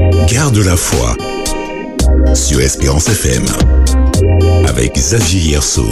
Garde 0.00 0.58
la 0.58 0.76
foi 0.76 1.14
sur 2.34 2.60
Espérance 2.60 3.08
FM 3.08 3.44
avec 4.66 4.94
Xavier 4.94 5.50
Yerso. 5.50 5.86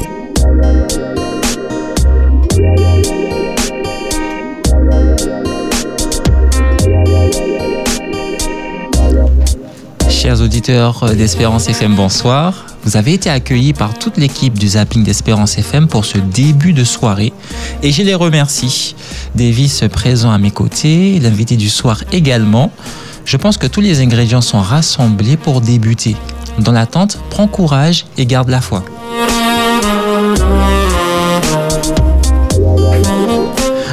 Chers 10.08 10.40
auditeurs 10.40 11.14
d'Espérance 11.14 11.68
FM, 11.68 11.94
bonsoir. 11.94 12.64
Vous 12.84 12.96
avez 12.96 13.12
été 13.12 13.28
accueillis 13.28 13.74
par 13.74 13.98
toute 13.98 14.16
l'équipe 14.16 14.58
du 14.58 14.68
Zapping 14.68 15.04
d'Espérance 15.04 15.58
FM 15.58 15.86
pour 15.86 16.06
ce 16.06 16.16
début 16.16 16.72
de 16.72 16.84
soirée 16.84 17.34
et 17.82 17.92
je 17.92 18.02
les 18.02 18.14
remercie. 18.14 18.94
Davis 19.34 19.84
présent 19.92 20.30
à 20.30 20.38
mes 20.38 20.50
côtés, 20.50 21.18
l'invité 21.20 21.56
du 21.56 21.68
soir 21.68 22.02
également. 22.12 22.72
Je 23.28 23.36
pense 23.36 23.58
que 23.58 23.66
tous 23.66 23.82
les 23.82 24.00
ingrédients 24.00 24.40
sont 24.40 24.58
rassemblés 24.58 25.36
pour 25.36 25.60
débuter. 25.60 26.16
Dans 26.60 26.72
l'attente, 26.72 27.18
prends 27.28 27.46
courage 27.46 28.06
et 28.16 28.24
garde 28.24 28.48
la 28.48 28.62
foi. 28.62 28.82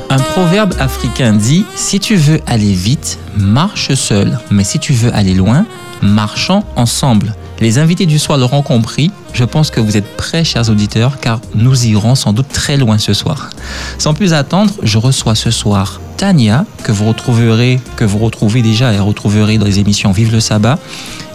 Un 0.09 0.20
proverbe 0.20 0.73
africain 0.80 1.34
dit 1.34 1.66
Si 1.75 1.99
tu 1.99 2.16
veux 2.16 2.39
aller 2.48 2.71
vite, 2.71 3.20
marche 3.35 3.94
seul, 3.95 4.39
mais 4.52 4.63
si 4.63 4.80
tu 4.80 4.94
veux 4.94 5.13
aller 5.13 5.34
loin, 5.34 5.66
marchons 6.02 6.63
ensemble. 6.77 7.36
Les 7.62 7.80
invités 7.80 8.05
du 8.05 8.20
soir 8.20 8.38
l'auront 8.38 8.62
compris. 8.62 9.12
Je 9.34 9.44
pense 9.44 9.72
que 9.72 9.80
vous 9.80 9.95
êtes 9.95 10.18
prêts, 10.18 10.44
chers 10.44 10.70
auditeurs, 10.70 11.20
car 11.20 11.40
nous 11.54 11.86
irons 11.86 12.16
sans 12.16 12.34
doute 12.34 12.50
très 12.50 12.78
loin 12.78 12.98
ce 12.98 13.14
soir. 13.14 13.50
Sans 13.98 14.14
plus 14.14 14.34
attendre, 14.34 14.73
je 14.84 14.98
reçois 14.98 15.36
ce 15.36 15.52
soir 15.52 16.02
Tania, 16.18 16.66
que 16.84 16.91
vous 16.91 17.05
retrouverez, 17.05 17.80
que 17.95 18.05
vous 18.05 18.20
retrouvez 18.20 18.62
déjà 18.62 18.94
et 18.94 19.00
retrouverez 19.00 19.58
dans 19.58 19.66
les 19.66 19.80
émissions 19.80 20.12
Vive 20.12 20.31
le 20.31 20.40
sabbat, 20.40 20.80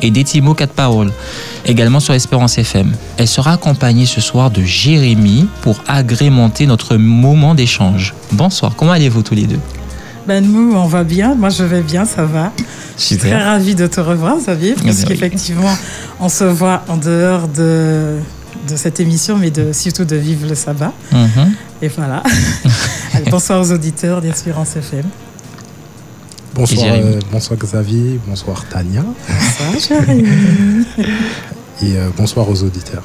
et 0.00 0.10
Détimo 0.10 0.54
4 0.54 0.72
paroles, 0.72 1.12
également 1.66 2.00
sur 2.00 2.14
Espérance 2.14 2.58
FM. 2.58 2.92
Elle 3.18 3.28
sera 3.28 3.52
accompagnée 3.52 4.06
ce 4.06 4.20
soir 4.20 4.50
de 4.50 4.62
Jérémy 4.62 5.46
pour 5.62 5.82
agrémenter 5.86 6.66
notre 6.66 6.96
moment 6.96 7.54
d'échange. 7.54 8.14
Bonsoir, 8.32 8.74
comment 8.76 8.92
allez-vous 8.92 9.22
tous 9.22 9.34
les 9.34 9.44
deux? 9.44 9.60
Ben 10.26 10.44
nous, 10.44 10.74
on 10.74 10.86
va 10.86 11.04
bien. 11.04 11.34
Moi, 11.34 11.48
je 11.48 11.64
vais 11.64 11.82
bien, 11.82 12.04
ça 12.04 12.24
va. 12.24 12.52
Je 12.96 13.02
suis 13.02 13.16
très 13.16 13.42
ravie 13.42 13.74
de 13.74 13.86
te 13.86 14.00
revoir, 14.00 14.36
Xavier, 14.38 14.74
parce 14.74 15.04
qu'effectivement, 15.04 15.74
on 16.20 16.28
se 16.28 16.44
voit 16.44 16.82
en 16.88 16.96
dehors 16.96 17.48
de, 17.48 18.18
de 18.68 18.76
cette 18.76 19.00
émission, 19.00 19.36
mais 19.38 19.50
de, 19.50 19.72
surtout 19.72 20.04
de 20.04 20.16
Vive 20.16 20.46
le 20.48 20.54
sabbat. 20.54 20.92
Mhm. 21.12 21.52
Et 21.82 21.88
voilà. 21.88 22.22
bonsoir 23.30 23.60
aux 23.60 23.72
auditeurs 23.72 24.20
d'Espérance 24.20 24.76
FM. 24.76 25.04
Bonsoir, 26.54 26.86
euh, 26.92 27.18
bonsoir 27.30 27.58
Xavier, 27.58 28.20
bonsoir 28.26 28.66
Tania. 28.68 29.04
Bonsoir 29.72 30.00
Jérémy. 30.00 30.28
Et 31.82 31.96
euh, 31.96 32.10
bonsoir 32.16 32.48
aux 32.50 32.62
auditeurs. 32.62 33.04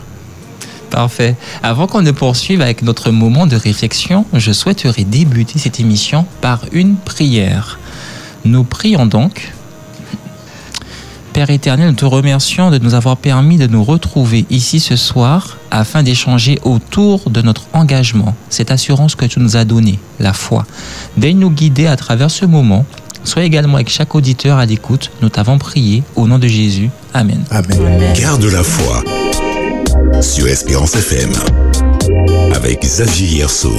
Parfait. 0.95 1.35
Avant 1.61 1.87
qu'on 1.87 2.01
ne 2.01 2.11
poursuive 2.11 2.61
avec 2.61 2.81
notre 2.81 3.11
moment 3.11 3.47
de 3.47 3.57
réflexion, 3.57 4.25
je 4.31 4.53
souhaiterais 4.53 5.03
débuter 5.03 5.59
cette 5.59 5.81
émission 5.81 6.25
par 6.39 6.61
une 6.71 6.95
prière. 6.95 7.79
Nous 8.45 8.63
prions 8.63 9.05
donc. 9.05 9.51
Père 11.33 11.49
éternel, 11.49 11.89
nous 11.89 11.95
te 11.95 12.05
remercions 12.05 12.71
de 12.71 12.77
nous 12.77 12.93
avoir 12.93 13.17
permis 13.17 13.57
de 13.57 13.67
nous 13.67 13.83
retrouver 13.83 14.45
ici 14.49 14.79
ce 14.79 14.95
soir 14.95 15.57
afin 15.69 16.01
d'échanger 16.01 16.59
autour 16.63 17.29
de 17.29 17.41
notre 17.41 17.63
engagement, 17.73 18.33
cette 18.49 18.71
assurance 18.71 19.15
que 19.15 19.25
tu 19.25 19.41
nous 19.41 19.57
as 19.57 19.65
donnée, 19.65 19.99
la 20.21 20.31
foi. 20.31 20.65
Daigne 21.17 21.39
nous 21.39 21.51
guider 21.51 21.87
à 21.87 21.97
travers 21.97 22.31
ce 22.31 22.45
moment. 22.45 22.85
Sois 23.25 23.43
également 23.43 23.75
avec 23.75 23.89
chaque 23.89 24.15
auditeur 24.15 24.59
à 24.59 24.65
l'écoute. 24.65 25.11
Nous 25.21 25.27
t'avons 25.27 25.57
prié 25.57 26.03
au 26.15 26.25
nom 26.25 26.39
de 26.39 26.47
Jésus. 26.47 26.89
Amen. 27.13 27.43
Amen. 27.51 28.13
Garde 28.17 28.45
la 28.45 28.63
foi 28.63 29.03
sur 30.21 30.47
Espérance 30.47 30.95
FM 30.95 31.31
avec 32.53 32.81
Xavier 32.81 33.37
Yerso. 33.37 33.73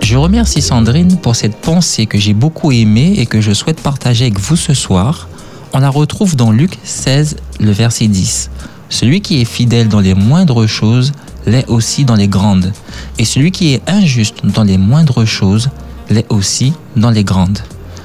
Je 0.00 0.16
remercie 0.16 0.62
Sandrine 0.62 1.18
pour 1.18 1.36
cette 1.36 1.56
pensée 1.56 2.06
que 2.06 2.18
j'ai 2.18 2.32
beaucoup 2.34 2.72
aimée 2.72 3.14
et 3.18 3.26
que 3.26 3.40
je 3.40 3.52
souhaite 3.52 3.80
partager 3.80 4.26
avec 4.26 4.38
vous 4.38 4.56
ce 4.56 4.74
soir. 4.74 5.28
On 5.72 5.78
la 5.78 5.88
retrouve 5.88 6.36
dans 6.36 6.50
Luc 6.50 6.78
16, 6.84 7.36
le 7.60 7.70
verset 7.70 8.08
10. 8.08 8.50
Celui 8.88 9.20
qui 9.20 9.40
est 9.40 9.44
fidèle 9.44 9.88
dans 9.88 10.00
les 10.00 10.14
moindres 10.14 10.66
choses 10.66 11.12
l'est 11.46 11.68
aussi 11.68 12.04
dans 12.04 12.16
les 12.16 12.28
grandes. 12.28 12.72
Et 13.18 13.24
celui 13.24 13.50
qui 13.50 13.74
est 13.74 13.82
injuste 13.88 14.44
dans 14.44 14.64
les 14.64 14.78
moindres 14.78 15.26
choses 15.26 15.70
l'est 16.10 16.26
aussi 16.30 16.72
dans 16.96 17.10
les 17.10 17.24
grandes. 17.24 17.58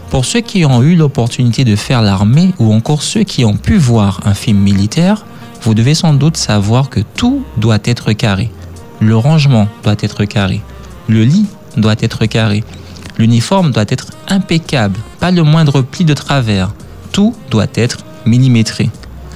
Pour 0.10 0.26
ceux 0.26 0.42
qui 0.42 0.66
ont 0.66 0.82
eu 0.84 0.96
l'opportunité 0.96 1.66
de 1.66 1.76
faire 1.76 2.02
l'armée 2.02 2.54
ou 2.60 2.74
encore 2.74 3.04
ceux 3.04 3.24
qui 3.24 3.44
ont 3.44 3.58
pu 3.58 3.78
voir 3.78 4.22
un 4.26 4.34
film 4.34 4.60
militaire, 4.60 5.26
vous 5.68 5.74
devez 5.74 5.96
sans 5.96 6.14
doute 6.14 6.38
savoir 6.38 6.90
que 6.90 7.02
tout 7.02 7.44
doit 7.58 7.80
être 7.84 8.14
carré. 8.14 8.50
Le 9.02 9.18
rangement 9.18 9.68
doit 9.84 9.98
être 10.00 10.24
carré. 10.24 10.62
Le 11.10 11.26
lit 11.26 11.46
doit 11.76 11.98
être 12.00 12.26
carré. 12.26 12.64
L'uniforme 13.18 13.72
doit 13.72 13.84
être 13.90 14.12
impeccable, 14.30 14.98
pas 15.20 15.30
le 15.30 15.44
moindre 15.44 15.82
pli 15.82 16.06
de 16.06 16.14
travers. 16.14 16.74
Tout 17.12 17.36
doit 17.52 17.68
être 17.76 17.98
millimétré. 18.26 18.90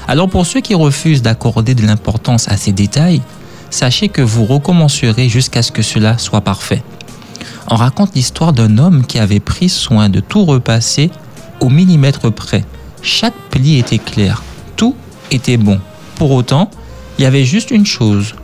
Alors 0.08 0.30
pour 0.30 0.46
ceux 0.46 0.62
qui 0.62 0.74
refusent 0.74 1.22
d'accorder 1.22 1.76
de 1.76 1.86
l'importance 1.86 2.48
à 2.48 2.56
ces 2.56 2.72
détails, 2.72 3.22
sachez 3.70 4.08
que 4.08 4.22
vous 4.22 4.46
recommencerez 4.46 5.28
jusqu'à 5.28 5.62
ce 5.62 5.74
que 5.74 5.82
cela 5.82 6.18
soit 6.18 6.40
parfait. 6.40 6.82
On 7.68 7.76
raconte 7.76 8.16
l'histoire 8.16 8.54
d'un 8.54 8.78
homme 8.78 9.06
qui 9.06 9.20
avait 9.20 9.42
pris 9.42 9.68
soin 9.68 10.08
de 10.08 10.22
tout 10.22 10.46
repasser 10.46 11.12
au 11.60 11.68
millimètre 11.68 12.32
près. 12.32 12.64
Chaque 13.02 13.36
pli 13.50 13.80
était 13.80 13.98
clair, 13.98 14.42
tout 14.78 14.96
était 15.30 15.58
bon. 15.58 15.82
Pour 16.22 16.34
autant, 16.34 16.70
il 17.18 17.24
y 17.24 17.26
avait 17.26 17.46
juste 17.46 17.72
une 17.72 17.88
chose. 17.88 18.36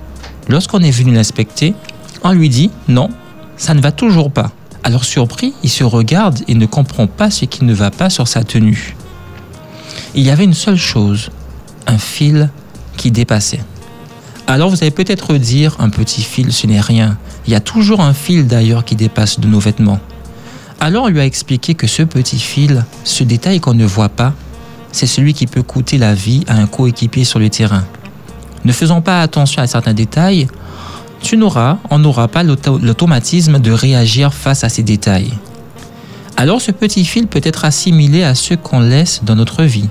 Lorsqu'on 0.47 0.79
est 0.79 0.89
venu 0.89 1.13
l'inspecter, 1.13 1.75
on 2.23 2.31
lui 2.31 2.49
dit 2.49 2.71
non, 2.87 3.09
ça 3.55 3.75
ne 3.75 3.81
va 3.81 3.91
toujours 3.91 4.31
pas. 4.31 4.49
Alors 4.83 5.05
surpris, 5.05 5.53
il 5.61 5.69
se 5.69 5.83
regarde 5.83 6.39
et 6.47 6.55
ne 6.55 6.65
comprend 6.65 7.05
pas 7.05 7.29
ce 7.29 7.45
qui 7.45 7.65
ne 7.65 7.75
va 7.75 7.91
pas 7.91 8.09
sur 8.09 8.27
sa 8.27 8.43
tenue. 8.43 8.95
Il 10.15 10.23
y 10.23 10.31
avait 10.31 10.45
une 10.45 10.55
seule 10.55 10.79
chose, 10.79 11.29
un 11.85 11.99
fil 11.99 12.49
qui 12.97 13.11
dépassait. 13.11 13.61
Alors 14.47 14.71
vous 14.71 14.77
allez 14.81 14.89
peut-être 14.89 15.35
dire 15.35 15.75
un 15.77 15.91
petit 15.91 16.23
fil, 16.23 16.51
ce 16.53 16.65
n'est 16.65 16.81
rien. 16.81 17.19
Il 17.45 17.53
y 17.53 17.55
a 17.55 17.59
toujours 17.59 18.01
un 18.01 18.15
fil 18.15 18.47
d'ailleurs 18.47 18.85
qui 18.85 18.95
dépasse 18.95 19.39
de 19.39 19.45
nos 19.47 19.59
vêtements. 19.59 19.99
Alors 20.79 21.03
on 21.03 21.09
lui 21.09 21.19
a 21.19 21.25
expliqué 21.25 21.75
que 21.75 21.85
ce 21.85 22.01
petit 22.01 22.39
fil, 22.39 22.85
ce 23.03 23.23
détail 23.23 23.59
qu'on 23.59 23.75
ne 23.75 23.85
voit 23.85 24.09
pas, 24.09 24.33
c'est 24.91 25.07
celui 25.07 25.33
qui 25.33 25.47
peut 25.47 25.63
coûter 25.63 25.97
la 25.97 26.13
vie 26.13 26.43
à 26.47 26.55
un 26.55 26.67
coéquipier 26.67 27.23
sur 27.23 27.39
le 27.39 27.49
terrain. 27.49 27.83
Ne 28.65 28.71
faisons 28.71 29.01
pas 29.01 29.21
attention 29.21 29.61
à 29.61 29.67
certains 29.67 29.93
détails, 29.93 30.47
tu 31.21 31.37
n'auras, 31.37 31.77
on 31.89 31.99
n'aura 31.99 32.27
pas 32.27 32.43
l'automatisme 32.43 33.59
de 33.59 33.71
réagir 33.71 34.33
face 34.33 34.63
à 34.63 34.69
ces 34.69 34.83
détails. 34.83 35.33
Alors 36.35 36.61
ce 36.61 36.71
petit 36.71 37.05
fil 37.05 37.27
peut 37.27 37.41
être 37.43 37.65
assimilé 37.65 38.23
à 38.23 38.35
ceux 38.35 38.57
qu'on 38.57 38.79
laisse 38.79 39.21
dans 39.23 39.35
notre 39.35 39.63
vie, 39.63 39.89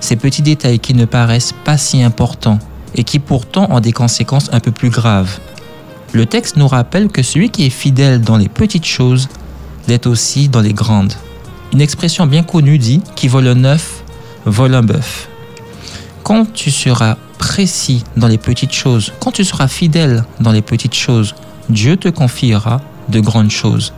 ces 0.00 0.16
petits 0.16 0.42
détails 0.42 0.78
qui 0.78 0.94
ne 0.94 1.06
paraissent 1.06 1.54
pas 1.64 1.78
si 1.78 2.02
importants 2.02 2.58
et 2.94 3.04
qui 3.04 3.18
pourtant 3.18 3.66
ont 3.70 3.80
des 3.80 3.92
conséquences 3.92 4.50
un 4.52 4.60
peu 4.60 4.72
plus 4.72 4.90
graves. 4.90 5.38
Le 6.12 6.26
texte 6.26 6.56
nous 6.56 6.68
rappelle 6.68 7.08
que 7.08 7.22
celui 7.22 7.50
qui 7.50 7.66
est 7.66 7.70
fidèle 7.70 8.20
dans 8.20 8.36
les 8.36 8.48
petites 8.48 8.86
choses 8.86 9.28
l'est 9.88 10.06
aussi 10.06 10.48
dans 10.48 10.60
les 10.60 10.72
grandes. 10.72 11.14
Une 11.72 11.80
expression 11.80 12.26
bien 12.26 12.42
connue 12.42 12.78
dit 12.78 13.00
qui 13.16 13.28
vole 13.28 13.48
un 13.48 13.64
œuf 13.64 13.95
vole 14.46 14.74
un 14.74 14.82
bœuf. 14.82 15.28
Quand 16.22 16.52
tu 16.52 16.70
seras 16.70 17.16
précis 17.38 18.04
dans 18.16 18.28
les 18.28 18.38
petites 18.38 18.72
choses, 18.72 19.12
quand 19.20 19.32
tu 19.32 19.44
seras 19.44 19.68
fidèle 19.68 20.24
dans 20.40 20.52
les 20.52 20.62
petites 20.62 20.94
choses, 20.94 21.34
Dieu 21.68 21.96
te 21.96 22.08
confiera 22.08 22.80
de 23.08 23.20
grandes 23.20 23.50
choses. 23.50 23.92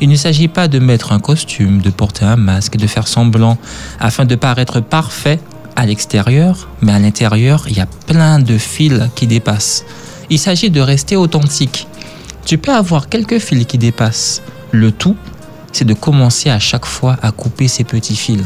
Il 0.00 0.08
ne 0.08 0.16
s'agit 0.16 0.48
pas 0.48 0.68
de 0.68 0.78
mettre 0.78 1.12
un 1.12 1.18
costume, 1.18 1.80
de 1.80 1.90
porter 1.90 2.24
un 2.24 2.36
masque, 2.36 2.76
de 2.76 2.86
faire 2.86 3.08
semblant 3.08 3.58
afin 4.00 4.24
de 4.24 4.34
paraître 4.34 4.80
parfait 4.80 5.40
à 5.76 5.86
l'extérieur, 5.86 6.68
mais 6.82 6.92
à 6.92 6.98
l'intérieur, 6.98 7.64
il 7.68 7.76
y 7.76 7.80
a 7.80 7.86
plein 7.86 8.38
de 8.38 8.58
fils 8.58 9.02
qui 9.14 9.26
dépassent. 9.26 9.84
Il 10.30 10.38
s'agit 10.38 10.70
de 10.70 10.80
rester 10.80 11.16
authentique. 11.16 11.86
Tu 12.44 12.58
peux 12.58 12.74
avoir 12.74 13.08
quelques 13.08 13.38
fils 13.38 13.66
qui 13.66 13.78
dépassent. 13.78 14.42
Le 14.70 14.92
tout, 14.92 15.16
c'est 15.72 15.84
de 15.84 15.94
commencer 15.94 16.50
à 16.50 16.58
chaque 16.58 16.86
fois 16.86 17.16
à 17.22 17.30
couper 17.30 17.68
ces 17.68 17.84
petits 17.84 18.16
fils. 18.16 18.42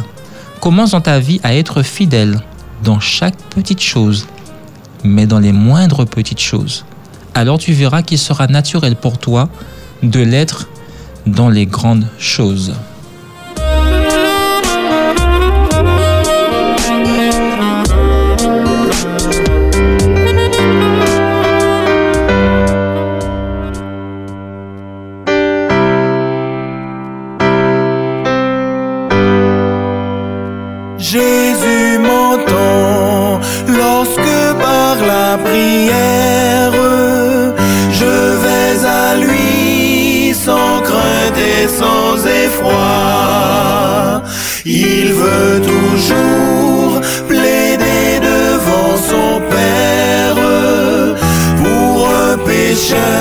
Commence 0.60 0.90
dans 0.90 1.00
ta 1.00 1.20
vie 1.20 1.40
à 1.44 1.54
être 1.54 1.82
fidèle 1.82 2.40
dans 2.82 2.98
chaque 2.98 3.36
petite 3.50 3.80
chose, 3.80 4.26
mais 5.04 5.26
dans 5.26 5.38
les 5.38 5.52
moindres 5.52 6.04
petites 6.04 6.40
choses. 6.40 6.84
Alors 7.34 7.58
tu 7.58 7.72
verras 7.72 8.02
qu'il 8.02 8.18
sera 8.18 8.48
naturel 8.48 8.96
pour 8.96 9.18
toi 9.18 9.48
de 10.02 10.20
l'être 10.20 10.68
dans 11.26 11.48
les 11.48 11.66
grandes 11.66 12.08
choses. 12.18 12.74
Jésus 30.98 31.98
m'entend 32.00 33.40
lorsque 33.68 34.58
par 34.60 34.96
la 35.06 35.38
prière 35.38 36.72
je 37.92 38.04
vais 38.42 38.84
à 38.84 39.14
lui 39.16 40.34
sans 40.34 40.80
crainte 40.82 41.38
et 41.38 41.68
sans 41.68 42.26
effroi. 42.26 44.22
Il 44.64 45.12
veut 45.12 45.60
toujours 45.62 47.00
plaider 47.28 48.20
devant 48.20 48.96
son 49.10 49.40
Père 49.48 50.36
pour 51.62 52.08
un 52.08 52.38
pécheur 52.38 53.17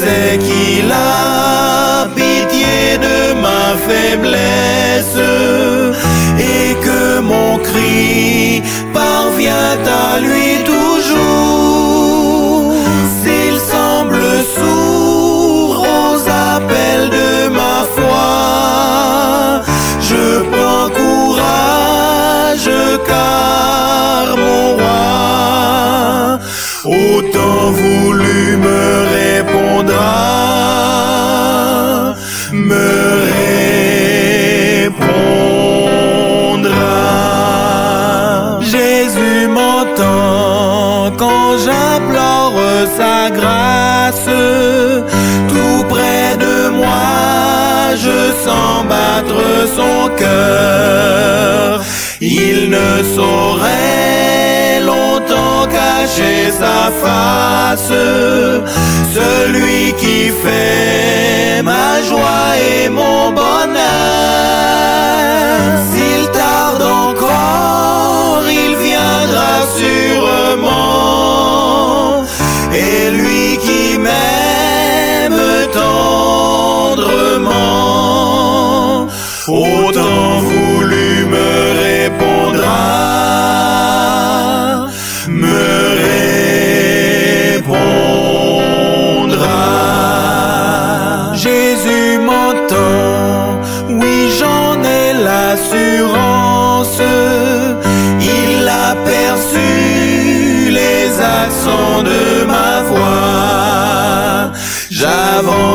Sais 0.00 0.38
qu'il 0.38 0.92
a 0.92 2.06
pitié 2.14 2.98
de 3.06 3.18
ma 3.44 3.74
faiblesse 3.86 5.18
et 6.38 6.74
que 6.84 7.18
mon 7.18 7.58
cri 7.58 8.62
parvient 8.94 9.76
à 10.04 10.20
lui 10.20 10.47
me 32.68 32.88
répondra. 34.88 35.18
Jésus 38.60 39.48
m'entend 39.48 41.12
quand 41.22 41.50
j'implore 41.64 42.58
sa 42.98 43.18
grâce, 43.38 44.30
tout 45.52 45.80
près 45.88 46.30
de 46.44 46.56
moi, 46.80 47.94
je 48.04 48.18
sens 48.44 48.76
battre 48.92 49.40
son 49.76 49.96
cœur. 50.16 51.82
Il 52.20 52.70
ne 52.70 52.90
saurait 53.14 54.67
cacher 56.18 56.50
sa 56.50 56.90
face, 57.02 57.92
celui 59.14 59.92
qui 59.94 60.30
fait 60.42 61.62
ma 61.62 62.02
joie 62.02 62.56
et 62.56 62.88
mon 62.88 63.30
bonheur. 63.30 63.78
S'il 65.90 66.28
tarde 66.30 66.82
encore, 66.82 68.42
il 68.48 68.76
viendra 68.76 69.62
sûrement. 69.76 71.04
Et 72.72 73.10
lui 73.10 73.58
qui 73.58 73.98
m'aime 73.98 75.40
tendrement, 75.72 77.08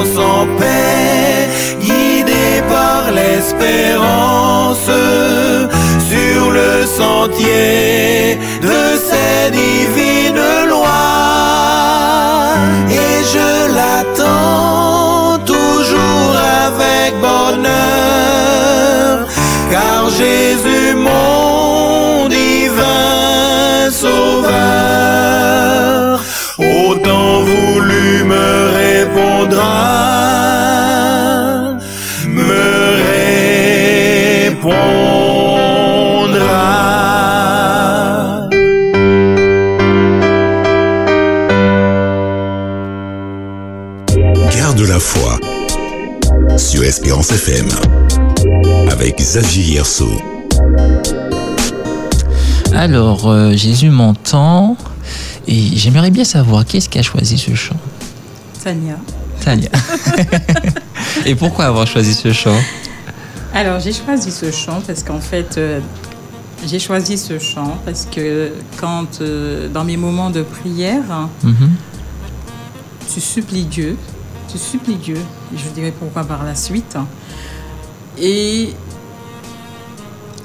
J'avance 0.03 0.17
en 0.17 0.45
paix, 0.57 1.49
guidé 1.79 2.61
par 2.67 3.11
l'espérance, 3.11 4.89
sur 6.09 6.51
le 6.51 6.85
sentier 6.85 8.37
de 8.61 8.97
ces 8.97 9.51
divines 9.51 10.67
lois. 10.67 10.87
Et 12.89 13.23
je 13.33 13.73
l'attends 13.73 15.39
toujours 15.45 16.35
avec 16.67 17.13
bonheur, 17.21 19.11
car 19.71 20.09
Jésus 20.09 20.95
mon 20.95 21.52
Espérance 47.23 47.47
FM 47.47 48.89
avec 48.91 49.17
Xavier. 49.17 49.81
Alors, 52.73 53.29
euh, 53.29 53.53
Jésus 53.53 53.89
m'entend 53.89 54.75
et 55.47 55.69
j'aimerais 55.77 56.11
bien 56.11 56.25
savoir 56.25 56.65
qui 56.65 56.77
est-ce 56.77 56.89
qui 56.89 56.99
a 56.99 57.01
choisi 57.01 57.37
ce 57.37 57.55
chant? 57.55 57.77
Tania. 58.61 58.97
Tania. 59.39 59.69
et 61.25 61.35
pourquoi 61.35 61.65
avoir 61.67 61.87
choisi 61.87 62.13
ce 62.13 62.33
chant? 62.33 62.59
Alors, 63.53 63.79
j'ai 63.79 63.93
choisi 63.93 64.29
ce 64.29 64.51
chant 64.51 64.81
parce 64.85 65.01
qu'en 65.03 65.21
fait, 65.21 65.57
euh, 65.57 65.79
j'ai 66.67 66.79
choisi 66.79 67.17
ce 67.17 67.39
chant 67.39 67.77
parce 67.85 68.05
que 68.13 68.51
quand, 68.75 69.21
euh, 69.21 69.69
dans 69.69 69.85
mes 69.85 69.95
moments 69.95 70.29
de 70.29 70.41
prière, 70.41 71.29
Mhm. 71.43 71.71
tu 73.13 73.21
supplies 73.21 73.63
Dieu, 73.65 73.95
tu 74.51 74.57
supplies 74.57 74.95
Dieu, 74.97 75.17
je 75.55 75.63
vous 75.63 75.73
dirai 75.73 75.91
pourquoi 75.91 76.23
par 76.23 76.43
la 76.43 76.55
suite. 76.55 76.97
Et 78.17 78.73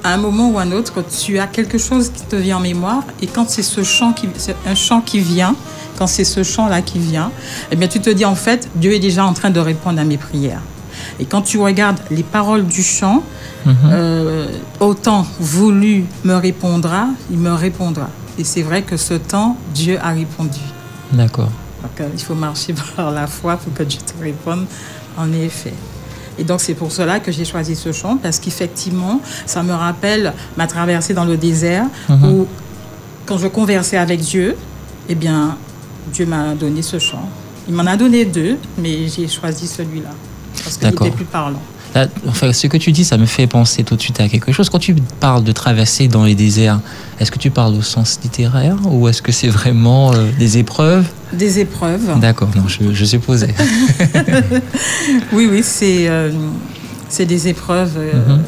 à 0.04 0.14
un 0.14 0.16
moment 0.16 0.50
ou 0.50 0.58
un 0.58 0.70
autre, 0.72 1.02
tu 1.02 1.38
as 1.38 1.46
quelque 1.46 1.78
chose 1.78 2.10
qui 2.10 2.22
te 2.22 2.36
vient 2.36 2.58
en 2.58 2.60
mémoire, 2.60 3.02
et 3.20 3.26
quand 3.26 3.48
c'est 3.50 3.62
ce 3.62 3.82
chant 3.82 4.12
qui, 4.12 4.28
c'est 4.36 4.56
un 4.66 4.74
chant 4.74 5.00
qui 5.00 5.18
vient, 5.20 5.54
quand 5.98 6.06
c'est 6.06 6.24
ce 6.24 6.42
chant-là 6.42 6.80
qui 6.82 6.98
vient, 6.98 7.30
eh 7.72 7.76
bien 7.76 7.88
tu 7.88 8.00
te 8.00 8.10
dis 8.10 8.24
en 8.24 8.36
fait, 8.36 8.68
Dieu 8.76 8.92
est 8.92 9.00
déjà 9.00 9.24
en 9.24 9.32
train 9.32 9.50
de 9.50 9.60
répondre 9.60 10.00
à 10.00 10.04
mes 10.04 10.16
prières. 10.16 10.62
Et 11.20 11.24
quand 11.26 11.42
tu 11.42 11.58
regardes 11.58 11.98
les 12.10 12.22
paroles 12.22 12.64
du 12.66 12.82
chant, 12.82 13.22
Mhm. 13.66 13.74
euh, 13.90 14.46
autant 14.78 15.26
voulu 15.40 16.04
me 16.24 16.34
répondra, 16.34 17.08
il 17.30 17.38
me 17.38 17.52
répondra. 17.52 18.08
Et 18.38 18.44
c'est 18.44 18.62
vrai 18.62 18.82
que 18.82 18.96
ce 18.96 19.14
temps, 19.14 19.56
Dieu 19.74 19.98
a 20.00 20.10
répondu. 20.10 20.60
D'accord. 21.12 21.50
Donc, 21.82 22.00
euh, 22.00 22.08
il 22.14 22.20
faut 22.22 22.36
marcher 22.36 22.72
par 22.96 23.10
la 23.10 23.26
foi 23.26 23.56
pour 23.56 23.74
que 23.74 23.82
Dieu 23.82 23.98
te 23.98 24.22
réponde, 24.22 24.66
en 25.18 25.32
effet. 25.32 25.74
Et 26.38 26.44
donc, 26.44 26.60
c'est 26.60 26.74
pour 26.74 26.92
cela 26.92 27.18
que 27.18 27.32
j'ai 27.32 27.44
choisi 27.44 27.74
ce 27.74 27.90
chant, 27.92 28.16
parce 28.16 28.38
qu'effectivement, 28.38 29.20
ça 29.44 29.62
me 29.62 29.72
rappelle 29.72 30.32
ma 30.56 30.66
traversée 30.68 31.12
dans 31.12 31.24
le 31.24 31.36
désert, 31.36 31.86
Mhm. 32.08 32.24
où, 32.24 32.46
quand 33.26 33.38
je 33.38 33.48
conversais 33.48 33.96
avec 33.96 34.20
Dieu, 34.20 34.56
eh 35.08 35.14
bien, 35.16 35.56
Dieu 36.12 36.26
m'a 36.26 36.54
donné 36.54 36.80
ce 36.82 36.98
chant. 36.98 37.28
Il 37.68 37.74
m'en 37.74 37.84
a 37.86 37.96
donné 37.96 38.24
deux, 38.24 38.56
mais 38.78 39.08
j'ai 39.08 39.26
choisi 39.28 39.66
celui-là, 39.66 40.10
parce 40.62 40.76
qu'il 40.78 40.88
était 40.88 41.10
plus 41.10 41.24
parlant. 41.24 41.60
enfin, 42.28 42.52
ce 42.52 42.66
que 42.68 42.76
tu 42.76 42.92
dis, 42.92 43.04
ça 43.04 43.16
me 43.18 43.26
fait 43.26 43.48
penser 43.48 43.82
tout 43.82 43.96
de 43.96 44.00
suite 44.00 44.20
à 44.20 44.28
quelque 44.28 44.52
chose. 44.52 44.70
Quand 44.70 44.78
tu 44.78 44.94
parles 45.18 45.42
de 45.42 45.50
traverser 45.52 46.06
dans 46.06 46.22
les 46.24 46.36
déserts, 46.36 46.80
est-ce 47.20 47.32
que 47.32 47.38
tu 47.38 47.50
parles 47.50 47.74
au 47.74 47.82
sens 47.82 48.20
littéraire 48.22 48.76
ou 48.84 49.08
est-ce 49.08 49.22
que 49.22 49.32
c'est 49.32 49.48
vraiment 49.48 50.12
euh, 50.12 50.30
des 50.38 50.58
épreuves? 50.58 51.06
Des 51.32 51.58
épreuves. 51.58 52.18
D'accord, 52.20 52.48
non, 52.54 52.68
je, 52.68 52.92
je 52.92 53.04
supposais. 53.04 53.54
oui, 55.32 55.48
oui, 55.50 55.62
c'est 55.64 56.08
euh, 56.08 56.30
c'est 57.08 57.26
des 57.26 57.48
épreuves. 57.48 57.96
Euh, 57.96 58.36
mhm. 58.36 58.42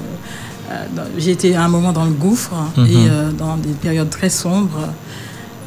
J'ai 1.18 1.32
été 1.32 1.56
à 1.56 1.64
un 1.64 1.68
moment 1.68 1.92
dans 1.92 2.04
le 2.04 2.12
gouffre 2.12 2.54
mhm. 2.76 2.86
et 2.86 3.08
dans 3.36 3.56
des 3.56 3.70
périodes 3.70 4.10
très 4.10 4.30
sombres. 4.30 4.88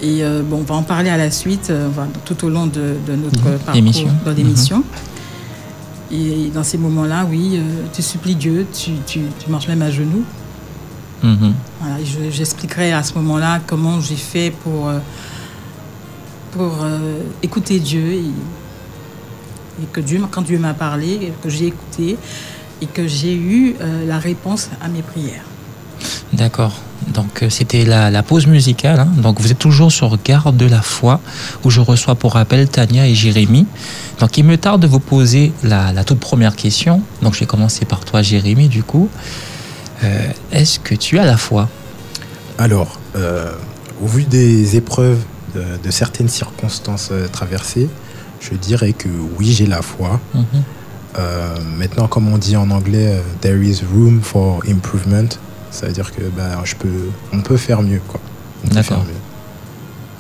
Et 0.02 0.24
bon, 0.50 0.60
on 0.60 0.64
va 0.64 0.76
en 0.76 0.84
parler 0.84 1.10
à 1.10 1.18
la 1.18 1.30
suite, 1.30 1.74
tout 2.24 2.46
au 2.46 2.50
long 2.50 2.68
de, 2.68 2.96
notre 3.10 3.50
mhm. 3.50 3.60
parcours 3.66 4.12
dans 4.26 4.32
l'émission. 4.32 4.84
Et 6.10 6.52
dans 6.54 6.64
ces 6.64 6.78
moments-là, 6.78 7.28
oui, 7.30 7.60
tu 7.92 8.02
supplies 8.02 8.36
Dieu, 8.36 8.66
tu, 8.74 8.92
tu, 9.06 9.20
tu, 9.44 9.52
marches 9.52 9.68
même 9.68 9.82
à 9.82 9.92
genoux. 9.92 10.24
Mm-hmm. 11.24 12.32
J'expliquerai 12.32 12.94
à 12.94 13.04
ce 13.04 13.14
moment-là 13.16 13.62
comment 13.66 14.02
j'ai 14.02 14.16
fait 14.16 14.52
pour, 14.52 14.90
euh, 14.90 15.00
pour 16.52 16.84
euh, 16.84 17.20
écouter 17.42 17.80
Dieu 17.80 18.14
et, 18.14 18.26
que 19.92 20.02
Dieu, 20.02 20.22
quand 20.30 20.42
Dieu 20.42 20.60
m'a 20.60 20.74
parlé, 20.74 21.34
que 21.42 21.50
j'ai 21.50 21.68
écouté 21.68 22.18
et 22.82 22.86
que 22.86 23.08
j'ai 23.08 23.34
eu 23.36 23.76
la 24.06 24.20
réponse 24.20 24.70
à 24.84 24.88
mes 24.88 25.02
prières. 25.02 25.46
D'accord. 26.32 26.74
Donc 27.14 27.44
c'était 27.50 27.86
la, 27.86 28.24
pause 28.24 28.48
musicale. 28.48 29.00
Hein. 29.00 29.10
Donc 29.18 29.40
vous 29.40 29.52
êtes 29.52 29.60
toujours 29.60 29.92
sur 29.92 30.18
Garde 30.24 30.58
de 30.58 30.66
la 30.66 30.82
foi 30.82 31.22
où 31.64 31.70
je 31.70 31.80
reçois 31.80 32.16
pour 32.16 32.34
rappel 32.34 32.68
Tania 32.68 33.08
et 33.08 33.16
Jérémy. 33.16 33.66
Donc 34.20 34.38
il 34.38 34.44
me 34.44 34.58
tarde 34.58 34.82
de 34.82 34.88
vous 34.88 35.00
poser 35.00 35.52
la, 35.64 36.04
toute 36.04 36.20
première 36.20 36.56
question. 36.56 37.02
Donc 37.22 37.34
je 37.34 37.42
vais 37.42 37.46
commencer 37.46 37.86
par 37.86 38.06
toi, 38.06 38.22
Jérémy, 38.22 38.68
du 38.68 38.84
coup. 38.84 39.10
Euh, 40.04 40.32
est-ce 40.52 40.80
que 40.80 40.96
tu 40.96 41.20
as 41.20 41.26
la 41.26 41.38
foi? 41.38 41.70
Alors, 42.58 43.00
euh, 43.16 43.52
au 44.02 44.08
vu 44.08 44.24
des 44.24 44.76
épreuves, 44.76 45.20
de, 45.56 45.92
certaines 45.92 46.30
circonstances 46.30 47.10
euh, 47.12 47.28
traversées, 47.28 47.88
je 48.40 48.56
dirais 48.56 48.94
que 48.94 49.08
oui, 49.38 49.52
j'ai 49.52 49.68
la 49.68 49.82
foi. 49.82 50.20
Mhm. 50.34 50.64
maintenant, 51.78 52.08
comme 52.08 52.28
on 52.34 52.40
dit 52.40 52.58
en 52.58 52.72
anglais, 52.72 53.22
there 53.42 53.64
is 53.64 53.82
room 53.94 54.22
for 54.22 54.64
improvement. 54.68 55.30
Ça 55.70 55.86
veut 55.86 55.94
dire 55.94 56.12
que 56.12 56.24
ben, 56.24 56.60
je 56.64 56.76
peux, 56.76 57.10
on 57.32 57.42
peut 57.42 57.58
faire 57.58 57.82
mieux. 57.82 58.02
D'accord. 58.72 59.06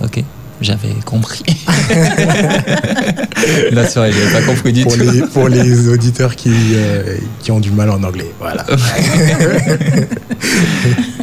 Ok 0.02 0.24
j'avais 0.64 0.94
compris. 1.06 1.44
Pas 4.34 4.42
compris 4.46 4.74
du 4.74 4.84
pour 4.84 4.98
tout. 4.98 5.04
Les, 5.04 5.22
pour 5.22 5.48
les 5.48 5.90
auditeurs 5.90 6.36
qui, 6.36 6.52
euh, 6.74 7.18
qui 7.40 7.52
ont 7.52 7.60
du 7.60 7.72
mal 7.72 7.90
en 7.90 8.02
anglais, 8.04 8.32
voilà. 8.40 8.66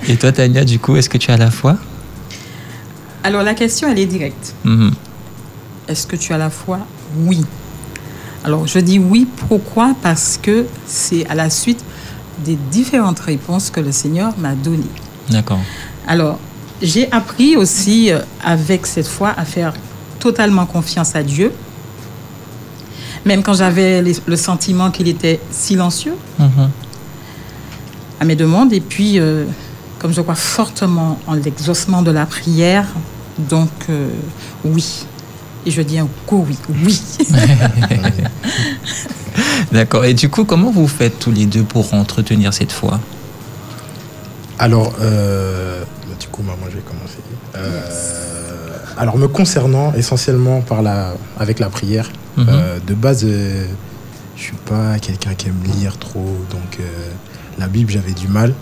Et 0.09 0.17
toi, 0.17 0.33
Tania, 0.33 0.65
du 0.65 0.79
coup, 0.79 0.97
est-ce 0.97 1.09
que 1.09 1.19
tu 1.19 1.31
as 1.31 1.37
la 1.37 1.51
foi 1.51 1.77
Alors, 3.25 3.43
la 3.43 3.55
question, 3.55 3.89
elle 3.91 3.99
est 3.99 4.07
directe. 4.07 4.55
Mhm. 4.65 4.93
Est-ce 5.89 6.07
que 6.07 6.17
tu 6.17 6.33
as 6.33 6.39
la 6.39 6.51
foi 6.51 6.81
Oui. 7.17 7.45
Alors, 8.45 8.67
je 8.67 8.79
dis 8.79 8.99
oui, 8.99 9.27
pourquoi? 9.49 9.95
Parce 10.03 10.39
que 10.41 10.67
c'est 10.87 11.27
à 11.29 11.35
la 11.35 11.51
suite 11.51 11.85
des 12.45 12.57
différentes 12.71 13.21
réponses 13.21 13.71
que 13.71 13.81
le 13.81 13.93
Seigneur 13.93 14.37
m'a 14.39 14.55
données. 14.55 14.85
D'accord. 15.31 15.61
Alors, 16.07 16.39
j'ai 16.83 17.11
appris 17.13 17.57
aussi, 17.57 18.11
euh, 18.11 18.21
avec 18.43 18.87
cette 18.87 19.07
foi, 19.07 19.33
à 19.37 19.45
faire 19.45 19.75
totalement 20.19 20.67
confiance 20.67 21.15
à 21.15 21.23
Dieu. 21.23 21.53
Même 23.27 23.43
quand 23.43 23.55
j'avais 23.55 24.03
le 24.03 24.37
sentiment 24.37 24.91
qu'il 24.91 25.09
était 25.09 25.41
silencieux 25.51 26.15
mm-hmm. 26.41 26.69
à 28.21 28.25
mes 28.25 28.35
demandes. 28.35 28.73
Et 28.73 28.81
puis, 28.81 29.19
euh, 29.19 29.45
comme 29.99 30.15
je 30.15 30.23
crois 30.23 30.35
fortement 30.35 31.19
en 31.27 31.35
l'exaucement 31.35 32.01
de 32.01 32.11
la 32.11 32.25
prière, 32.25 32.87
donc 33.39 33.71
euh, 33.91 34.09
oui. 34.65 35.05
Et 35.67 35.71
je 35.71 35.83
dis 35.83 35.99
un 35.99 36.09
coup 36.27 36.47
oui, 36.49 36.57
oui. 36.83 37.03
D'accord. 39.73 40.07
Et 40.07 40.15
du 40.15 40.31
coup, 40.31 40.45
comment 40.45 40.71
vous 40.71 40.89
faites 40.89 41.19
tous 41.19 41.31
les 41.31 41.45
deux 41.45 41.63
pour 41.63 41.93
entretenir 41.93 42.55
cette 42.55 42.73
foi? 42.73 42.99
Alors, 44.59 44.95
du 46.21 46.29
coup, 46.29 46.43
moi, 46.43 46.55
je 46.71 46.77
vais 46.77 46.83
commencer. 46.83 47.19
Euh, 47.57 48.77
alors, 48.99 49.17
me 49.17 49.27
concernant 49.27 49.93
essentiellement 49.95 50.61
par 50.61 50.83
la, 50.83 51.15
avec 51.39 51.59
la 51.59 51.71
prière, 51.71 52.11
mhm. 52.37 52.47
euh, 52.49 52.79
de 52.87 52.95
base, 52.95 53.25
euh, 53.25 53.67
je 54.37 54.43
suis 54.43 54.57
pas 54.57 54.99
quelqu'un 54.99 55.35
qui 55.35 55.49
aime 55.49 55.63
lire 55.79 55.99
trop, 55.99 56.37
donc 56.51 56.79
la 57.59 57.67
Bible, 57.67 57.91
j'avais 57.91 58.13
du 58.13 58.29
mal. 58.29 58.55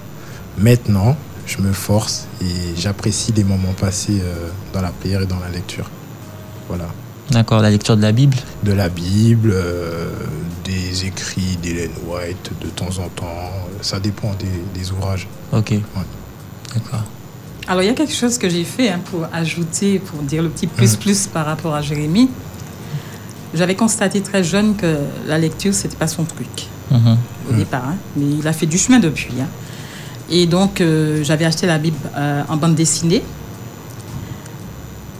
Maintenant, 0.56 1.16
je 1.46 1.58
me 1.58 1.72
force 1.72 2.26
et 2.42 2.76
j'apprécie 2.76 3.32
les 3.32 3.44
moments 3.44 3.74
passés 3.78 4.20
dans 4.72 4.80
la 4.80 4.90
prière 4.90 5.22
et 5.22 5.26
dans 5.26 5.38
la 5.38 5.50
lecture. 5.50 5.88
Voilà. 6.66 6.86
D'accord, 7.30 7.62
la 7.62 7.70
lecture 7.70 7.96
de 7.96 8.02
la 8.02 8.10
Bible? 8.10 8.36
De 8.64 8.72
la 8.72 8.88
Bible, 8.88 9.54
des 10.64 11.06
écrits 11.06 11.56
d'Hélène 11.62 11.92
White 12.08 12.50
de 12.60 12.68
temps 12.70 12.98
en 12.98 13.08
temps. 13.08 13.52
Ça 13.82 14.00
dépend 14.00 14.32
des, 14.34 14.80
des 14.80 14.90
ouvrages. 14.90 15.28
Ok. 15.52 15.74
D'accord. 16.74 17.04
Alors, 17.68 17.82
il 17.82 17.86
y 17.86 17.90
a 17.90 17.94
quelque 17.94 18.14
chose 18.14 18.38
que 18.38 18.48
j'ai 18.48 18.64
fait 18.64 18.88
hein, 18.88 19.00
pour 19.10 19.26
ajouter, 19.30 19.98
pour 19.98 20.22
dire 20.22 20.42
le 20.42 20.48
petit 20.48 20.66
plus-plus 20.66 21.26
par 21.26 21.44
rapport 21.44 21.74
à 21.74 21.82
Jérémy. 21.82 22.30
J'avais 23.52 23.74
constaté 23.74 24.22
très 24.22 24.42
jeune 24.42 24.74
que 24.74 24.96
la 25.26 25.38
lecture, 25.38 25.74
c'était 25.74 25.96
pas 25.96 26.08
son 26.08 26.24
truc 26.24 26.66
mhm. 26.90 27.18
au 27.50 27.52
départ. 27.52 27.84
Hein. 27.86 27.96
mais 28.16 28.24
il 28.40 28.48
a 28.48 28.54
fait 28.54 28.64
du 28.64 28.78
chemin 28.78 28.98
depuis. 28.98 29.34
Hein. 29.38 29.48
Et 30.30 30.46
donc, 30.46 30.80
euh, 30.80 31.22
j'avais 31.22 31.44
acheté 31.44 31.66
la 31.66 31.76
Bible 31.76 31.98
euh, 32.16 32.42
en 32.48 32.56
bande 32.56 32.74
dessinée. 32.74 33.22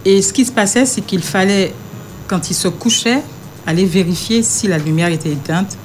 Et 0.07 0.23
ce 0.23 0.33
qui 0.33 0.47
se 0.47 0.53
passait, 0.53 0.87
c'est 0.87 1.03
qu'il 1.03 1.23
fallait, 1.23 1.75
quand 2.29 2.51
il 2.51 2.55
se 2.55 2.69
couchait, 2.69 3.23
aller 3.67 3.85
vérifier 3.85 4.43
si 4.43 4.69
la 4.69 4.79
lumière 4.79 5.09
était 5.09 5.33
éteinte 5.33 5.77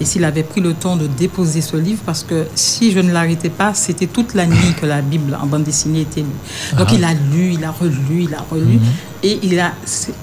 et 0.00 0.04
s'il 0.04 0.24
avait 0.24 0.42
pris 0.42 0.60
le 0.60 0.74
temps 0.74 0.96
de 0.96 1.06
déposer 1.06 1.60
ce 1.60 1.76
livre, 1.76 2.02
parce 2.04 2.24
que 2.24 2.46
si 2.54 2.92
je 2.92 2.98
ne 2.98 3.12
l'arrêtais 3.12 3.50
pas, 3.50 3.74
c'était 3.74 4.06
toute 4.06 4.34
la 4.34 4.46
nuit 4.46 4.74
que 4.80 4.86
la 4.86 5.00
Bible 5.00 5.36
en 5.40 5.46
bande 5.46 5.64
dessinée 5.64 6.02
était 6.02 6.20
lue. 6.20 6.76
Donc 6.76 6.88
ah. 6.90 6.94
il 6.94 7.04
a 7.04 7.12
lu, 7.12 7.52
il 7.54 7.64
a 7.64 7.70
relu, 7.70 8.24
il 8.24 8.34
a 8.34 8.44
relu, 8.50 8.74
mhm. 8.74 8.80
et 9.22 9.38
il 9.42 9.60
a, 9.60 9.72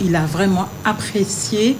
il 0.02 0.16
a 0.16 0.26
vraiment 0.26 0.68
apprécié 0.86 1.78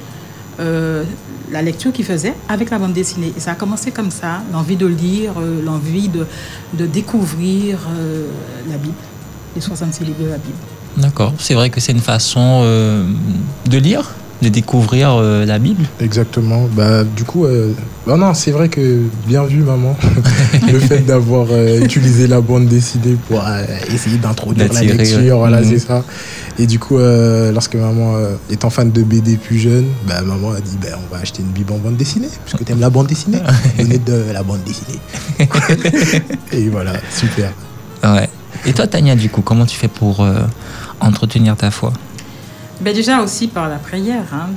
euh, 0.60 1.04
la 1.52 1.62
lecture 1.64 1.92
qu'il 1.92 2.06
faisait 2.06 2.36
avec 2.48 2.70
la 2.70 2.78
bande 2.78 2.94
dessinée. 2.94 3.34
Et 3.36 3.40
ça 3.40 3.52
a 3.52 3.56
commencé 3.56 3.92
comme 3.92 4.12
ça, 4.12 4.44
l'envie 4.54 4.76
de 4.76 4.86
lire, 4.86 5.34
euh, 5.40 5.64
l'envie 5.64 6.08
de, 6.08 6.28
de 6.74 6.86
découvrir 6.86 7.80
euh, 7.98 8.28
la 8.70 8.78
Bible, 8.78 8.94
les 9.56 9.62
66 9.62 10.04
livres 10.04 10.24
de 10.24 10.30
la 10.30 10.38
Bible. 10.38 10.58
D'accord, 10.98 11.34
c'est 11.40 11.54
vrai 11.54 11.70
que 11.70 11.80
c'est 11.80 11.92
une 11.92 12.02
façon 12.02 12.64
de 12.64 13.78
lire? 13.78 14.10
De 14.42 14.50
découvrir 14.50 15.16
euh, 15.16 15.46
la 15.46 15.60
Bible. 15.60 15.84
Exactement. 16.00 16.68
Bah, 16.74 17.04
du 17.04 17.24
coup, 17.24 17.46
euh, 17.46 17.74
bah 18.08 18.16
non, 18.16 18.34
c'est 18.34 18.52
vrai 18.52 18.70
que 18.70 19.02
bien 19.28 19.44
vu, 19.44 19.58
maman, 19.64 19.96
le 20.72 20.80
fait 20.80 21.00
d'avoir 21.00 21.48
euh, 21.52 21.82
utilisé 21.82 22.28
la 22.28 22.40
bande 22.40 22.68
dessinée 22.68 23.18
pour 23.28 23.44
essayer 23.94 24.18
d'introduire 24.18 24.72
la 24.72 24.82
lecture, 24.82 25.38
voilà, 25.40 25.62
mhm. 25.62 25.70
c'est 25.70 25.80
ça. 25.80 26.04
Et 26.58 26.68
du 26.68 26.80
coup, 26.80 26.98
lorsque 26.98 27.76
maman, 27.76 28.16
étant 28.50 28.70
fan 28.70 28.92
de 28.92 29.04
BD 29.04 29.38
plus 29.38 29.60
jeune, 29.60 29.86
bah, 30.08 30.22
maman 30.22 30.52
a 30.52 30.62
dit 30.62 30.78
bah, 30.82 30.90
on 30.98 31.14
va 31.14 31.22
acheter 31.22 31.42
une 31.42 31.50
Bible 31.50 31.74
en 31.74 31.78
bande 31.78 31.98
dessinée, 31.98 32.30
puisque 32.46 32.66
tu 32.66 32.72
aimes 32.72 32.80
la 32.80 32.90
bande 32.90 33.08
dessinée. 33.08 33.40
Venez 33.78 33.98
de 33.98 34.26
la 34.34 34.44
bande 34.44 34.64
dessinée. 34.64 35.00
Et 36.52 36.70
voilà, 36.70 36.94
super. 37.14 37.52
Ouais. 38.04 38.30
Et 38.66 38.74
toi, 38.74 38.88
Tania, 38.88 39.16
du 39.16 39.30
coup, 39.30 39.42
comment 39.42 39.66
tu 39.66 39.78
fais 39.78 39.88
pour 39.88 40.26
entretenir 41.00 41.56
ta 41.56 41.72
foi? 41.72 41.94
Ben 42.82 42.94
Déjà 42.94 43.22
aussi 43.22 43.48
par 43.48 43.68
la 43.68 43.78
prière. 43.78 44.26
Hein. 44.34 44.50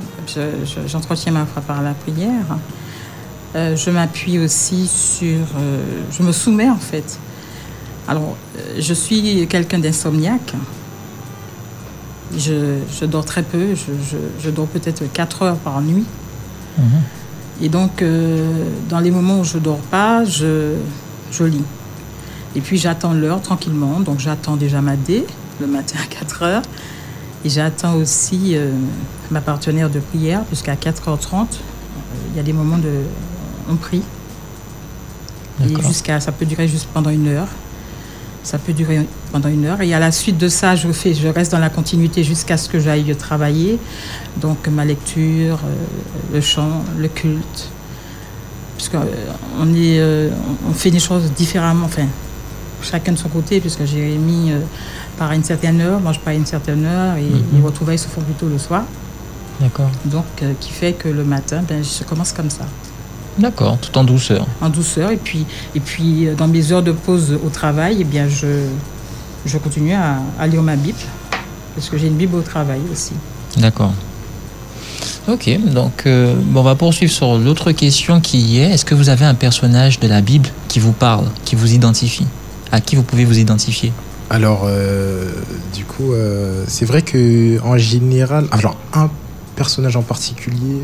J'entretiens 0.87 1.31
ma 1.31 1.45
foi 1.45 1.61
par 1.61 1.81
la 1.81 1.93
prière. 1.93 2.57
Euh, 3.55 3.75
je 3.75 3.89
m'appuie 3.91 4.39
aussi 4.39 4.87
sur... 4.87 5.45
Euh, 5.57 5.83
je 6.11 6.23
me 6.23 6.31
soumets 6.31 6.69
en 6.69 6.77
fait. 6.77 7.19
Alors, 8.07 8.35
euh, 8.57 8.77
je 8.79 8.93
suis 8.93 9.47
quelqu'un 9.47 9.79
d'insomniaque. 9.79 10.53
Je, 12.35 12.79
je, 12.99 13.05
dors 13.05 13.25
très 13.25 13.43
peu. 13.43 13.75
Je, 13.75 14.17
je, 14.43 14.49
dors 14.49 14.67
peut-être 14.67 15.03
4 15.11 15.41
heures 15.43 15.57
par 15.57 15.81
nuit. 15.81 16.05
Mhm. 16.79 16.85
Et 17.61 17.69
donc, 17.69 18.03
dans 18.89 18.99
les 18.99 19.11
moments 19.11 19.41
où 19.41 19.43
je 19.43 19.57
ne 19.57 19.63
dors 19.63 19.77
pas, 19.77 20.25
je, 20.25 20.73
je 21.31 21.43
lis. 21.43 21.63
Et 22.55 22.61
puis, 22.61 22.79
j'attends 22.79 23.13
l'heure 23.13 23.41
tranquillement. 23.41 23.99
Donc, 23.99 24.19
j'attends 24.19 24.55
déjà 24.55 24.81
ma 24.81 24.95
dé 24.95 25.27
le 25.61 25.67
matin 25.67 25.97
à 26.03 26.07
4 26.07 26.43
heures. 26.43 26.61
Et 27.45 27.49
j'attends 27.49 27.95
aussi 27.95 28.55
euh, 28.55 28.71
ma 29.29 29.41
partenaire 29.41 29.89
de 29.89 29.99
prière 29.99 30.43
jusqu'à 30.49 30.75
4h30. 30.75 31.47
Il 32.31 32.37
y 32.37 32.39
a 32.39 32.43
des 32.43 32.53
moments 32.53 32.77
de. 32.77 33.01
On 33.69 33.75
prie. 33.75 34.01
Et 35.61 35.81
jusqu'à. 35.83 36.19
Ça 36.19 36.31
peut 36.31 36.45
durer 36.45 36.67
juste 36.67 36.87
pendant 36.93 37.09
une 37.09 37.27
heure. 37.27 37.47
Ça 38.43 38.57
peut 38.57 38.73
durer 38.73 39.05
pendant 39.31 39.49
une 39.49 39.65
heure. 39.65 39.81
Et 39.81 39.93
à 39.93 39.99
la 39.99 40.11
suite 40.11 40.37
de 40.37 40.47
ça, 40.47 40.75
je, 40.75 40.91
fais, 40.91 41.13
je 41.13 41.27
reste 41.27 41.51
dans 41.51 41.59
la 41.59 41.69
continuité 41.69 42.23
jusqu'à 42.23 42.57
ce 42.57 42.69
que 42.69 42.79
j'aille 42.79 43.15
travailler. 43.15 43.77
Donc 44.37 44.67
ma 44.67 44.85
lecture, 44.85 45.59
euh, 45.65 46.33
le 46.33 46.41
chant, 46.41 46.83
le 46.97 47.07
culte. 47.07 47.69
puisque 48.77 48.95
on, 49.59 49.73
est, 49.75 50.01
on 50.69 50.73
fait 50.73 50.91
des 50.91 50.99
choses 50.99 51.31
différemment, 51.31 51.85
enfin, 51.85 52.07
chacun 52.83 53.13
de 53.13 53.17
son 53.17 53.29
côté, 53.29 53.59
puisque 53.59 53.85
Jérémy 53.85 54.51
part 55.17 55.31
à 55.31 55.35
une 55.35 55.43
certaine 55.43 55.81
heure, 55.81 55.99
mange 55.99 56.19
pas 56.19 56.31
à 56.31 56.33
une 56.33 56.45
certaine 56.45 56.85
heure, 56.85 57.17
et 57.17 57.23
mhm. 57.23 57.43
les 57.55 57.61
retrouvailles 57.61 57.97
se 57.97 58.07
font 58.07 58.21
plutôt 58.21 58.47
le 58.47 58.57
soir. 58.57 58.83
D'accord. 59.59 59.89
Donc, 60.05 60.25
qui 60.59 60.71
fait 60.71 60.93
que 60.93 61.07
le 61.07 61.23
matin, 61.23 61.63
ben, 61.67 61.83
je 61.83 62.03
commence 62.03 62.31
comme 62.33 62.49
ça. 62.49 62.65
D'accord, 63.37 63.77
tout 63.79 63.97
en 63.97 64.03
douceur. 64.03 64.45
En 64.61 64.69
douceur, 64.69 65.11
et 65.11 65.17
puis, 65.17 65.45
et 65.73 65.79
puis 65.79 66.27
dans 66.37 66.47
mes 66.47 66.71
heures 66.71 66.83
de 66.83 66.91
pause 66.91 67.37
au 67.43 67.49
travail, 67.49 67.97
eh 67.99 68.03
bien, 68.03 68.27
je, 68.27 68.67
je 69.45 69.57
continue 69.57 69.93
à, 69.93 70.17
à 70.39 70.47
lire 70.47 70.61
ma 70.61 70.75
Bible, 70.75 70.99
parce 71.75 71.89
que 71.89 71.97
j'ai 71.97 72.07
une 72.07 72.17
Bible 72.17 72.35
au 72.35 72.41
travail 72.41 72.81
aussi. 72.91 73.13
D'accord. 73.57 73.93
Ok, 75.27 75.57
donc 75.71 76.03
euh, 76.05 76.35
bon, 76.35 76.59
on 76.59 76.63
va 76.63 76.75
poursuivre 76.75 77.11
sur 77.11 77.37
l'autre 77.37 77.71
question 77.71 78.19
qui 78.19 78.59
est 78.59 78.71
est-ce 78.71 78.83
que 78.83 78.93
vous 78.93 79.07
avez 79.07 79.23
un 79.23 79.35
personnage 79.35 79.99
de 80.01 80.07
la 80.07 80.19
Bible 80.19 80.49
qui 80.67 80.79
vous 80.79 80.91
parle, 80.91 81.27
qui 81.45 81.55
vous 81.55 81.73
identifie? 81.73 82.27
À 82.73 82.81
qui 82.81 82.97
vous 82.97 83.03
pouvez 83.03 83.23
vous 83.23 83.39
identifier 83.39 83.93
Alors, 84.29 84.63
euh, 84.65 85.31
du 85.73 85.85
coup, 85.85 86.11
euh, 86.11 86.65
c'est 86.67 86.83
vrai 86.83 87.01
que 87.01 87.61
en 87.61 87.77
général, 87.77 88.47
alors 88.51 88.75
un 88.93 89.09
personnage 89.55 89.95
en 89.95 90.01
particulier, 90.01 90.81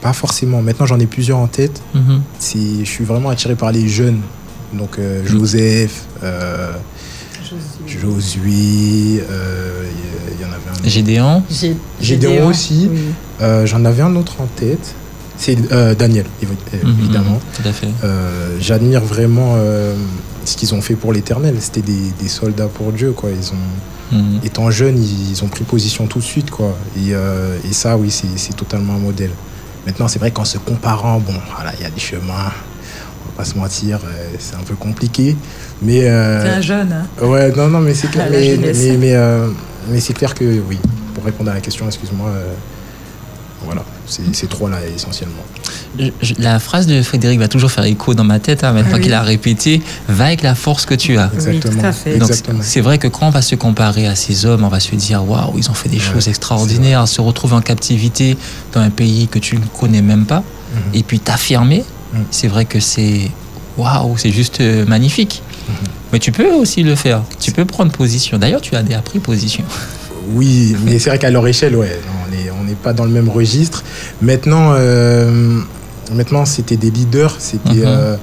pas 0.00 0.14
forcément. 0.14 0.62
Maintenant, 0.62 0.86
j'en 0.86 0.98
ai 0.98 1.06
plusieurs 1.06 1.38
en 1.38 1.48
tête. 1.48 1.82
Mhm. 1.94 2.22
Je 2.40 2.84
suis 2.84 3.04
vraiment 3.04 3.28
attiré 3.28 3.56
par 3.56 3.72
les 3.72 3.88
jeunes. 3.88 4.20
Donc, 4.72 4.98
Joseph. 5.26 6.06
Josué, 7.86 9.22
euh, 9.30 9.84
il 10.32 10.42
y, 10.42 10.44
en 10.44 10.48
avait 10.48 10.84
un. 10.84 10.88
Gédéon 10.88 11.42
Gédéon 12.00 12.48
aussi. 12.48 12.88
Euh, 13.40 13.66
j'en 13.66 13.84
avais 13.84 14.02
un 14.02 14.14
autre 14.16 14.40
en 14.40 14.46
tête. 14.46 14.94
C'est 15.36 15.56
euh, 15.72 15.94
Daniel, 15.94 16.26
mhm, 16.42 16.96
évidemment. 16.98 17.40
tout 17.54 17.66
à 17.66 17.72
fait. 17.72 17.88
J'admire 18.60 19.02
vraiment 19.02 19.56
ce 20.48 20.56
qu'ils 20.56 20.74
ont 20.74 20.80
fait 20.80 20.94
pour 20.94 21.12
l'éternel. 21.12 21.56
C'était 21.60 21.82
des, 21.82 22.28
soldats 22.28 22.68
pour 22.68 22.92
Dieu, 22.92 23.12
quoi. 23.12 23.30
Ils 23.30 23.52
ont, 23.52 24.16
mhm. 24.18 24.40
étant 24.44 24.70
jeunes, 24.70 25.02
ils, 25.02 25.42
ont 25.44 25.48
pris 25.48 25.64
position 25.64 26.06
tout 26.06 26.18
de 26.18 26.24
suite, 26.24 26.50
quoi. 26.50 26.76
Et, 26.96 27.10
et 27.10 27.72
ça, 27.72 27.96
oui, 27.96 28.10
c'est 28.10 28.56
totalement 28.56 28.94
un 28.94 28.98
modèle. 28.98 29.30
Maintenant, 29.86 30.08
c'est 30.08 30.18
vrai 30.18 30.30
qu'en 30.30 30.44
se 30.44 30.58
comparant, 30.58 31.18
bon, 31.18 31.34
voilà, 31.54 31.72
il 31.78 31.82
y 31.82 31.86
a 31.86 31.90
des 31.90 32.00
chemins 32.00 32.50
pas 33.38 33.44
se 33.44 33.56
mentir, 33.56 34.00
euh, 34.04 34.34
c'est 34.40 34.56
un 34.56 34.64
peu 34.64 34.74
compliqué. 34.74 35.36
Mais, 35.80 36.08
euh, 36.08 36.42
c'est 36.42 36.56
un 36.56 36.60
jeune. 36.60 36.92
Hein. 36.92 37.24
Ouais, 37.24 37.52
non, 37.52 37.68
non, 37.68 37.78
mais 37.78 37.94
c'est 37.94 38.08
clair. 38.10 38.26
mais, 38.30 38.56
mais, 38.58 39.14
euh, 39.14 39.48
mais, 39.88 40.00
c'est 40.00 40.12
clair 40.12 40.34
que 40.34 40.44
oui, 40.44 40.76
pour 41.14 41.24
répondre 41.24 41.50
à 41.52 41.54
la 41.54 41.60
question, 41.60 41.86
excuse-moi, 41.86 42.30
voilà, 43.64 43.84
c'est 44.06 44.34
ces 44.34 44.46
trois-là 44.46 44.78
essentiellement. 44.94 45.42
la 46.38 46.58
phrase 46.58 46.86
de 46.86 47.02
Frédéric 47.02 47.40
va 47.40 47.48
toujours 47.48 47.70
faire 47.70 47.84
écho 47.84 48.14
dans 48.14 48.24
ma 48.24 48.38
tête, 48.38 48.64
hein, 48.64 48.72
maintenant 48.72 48.98
qu'il 48.98 49.12
a 49.12 49.22
répété 49.22 49.82
Va 50.08 50.26
avec 50.26 50.42
la 50.42 50.54
force 50.54 50.86
que 50.86 50.94
tu 50.94 51.18
as. 51.18 51.30
Exactement. 51.34 52.62
C'est 52.62 52.80
vrai 52.80 52.98
que 52.98 53.08
quand 53.08 53.26
on 53.26 53.30
va 53.30 53.42
se 53.42 53.54
comparer 53.54 54.06
à 54.06 54.14
ces 54.14 54.46
hommes, 54.46 54.64
on 54.64 54.68
va 54.68 54.80
se 54.80 54.94
dire 54.94 55.28
Waouh, 55.28 55.58
ils 55.58 55.70
ont 55.70 55.74
fait 55.74 55.88
des 55.88 55.98
choses 55.98 56.28
extraordinaires, 56.28 57.06
se 57.08 57.20
retrouver 57.20 57.54
en 57.54 57.60
captivité 57.60 58.36
dans 58.72 58.80
un 58.80 58.90
pays 58.90 59.28
que 59.28 59.38
tu 59.38 59.56
ne 59.56 59.64
connais 59.78 60.02
même 60.02 60.26
pas, 60.26 60.42
mhm. 60.74 60.94
et 60.94 61.02
puis 61.02 61.20
t'affirmer 61.20 61.84
Mm. 62.12 62.18
C'est 62.30 62.48
vrai 62.48 62.64
que 62.64 62.80
c'est 62.80 63.30
waouh, 63.76 64.16
c'est 64.16 64.30
juste 64.30 64.60
euh, 64.60 64.84
magnifique. 64.86 65.42
Mm-hmm. 65.42 65.88
Mais 66.12 66.18
tu 66.18 66.32
peux 66.32 66.52
aussi 66.52 66.82
le 66.82 66.94
faire. 66.94 67.22
Tu 67.40 67.52
peux 67.52 67.64
prendre 67.64 67.92
position. 67.92 68.38
D'ailleurs, 68.38 68.60
tu 68.60 68.74
as 68.76 68.82
déjà 68.82 69.00
pris 69.00 69.18
position. 69.18 69.64
Oui, 70.30 70.76
mais 70.84 70.98
c'est 70.98 71.10
vrai 71.10 71.18
qu'à 71.18 71.30
leur 71.30 71.46
échelle, 71.46 71.76
ouais, 71.76 72.00
n'est 72.68 72.74
pas 72.74 72.92
dans 72.92 73.04
le 73.04 73.10
même 73.10 73.28
registre. 73.28 73.84
Maintenant, 74.22 74.72
euh, 74.72 75.60
maintenant 76.12 76.44
c'était 76.44 76.76
des 76.76 76.90
leaders. 76.90 77.36
C'était, 77.38 77.70
mm-hmm. 77.70 77.86
euh, 77.86 78.16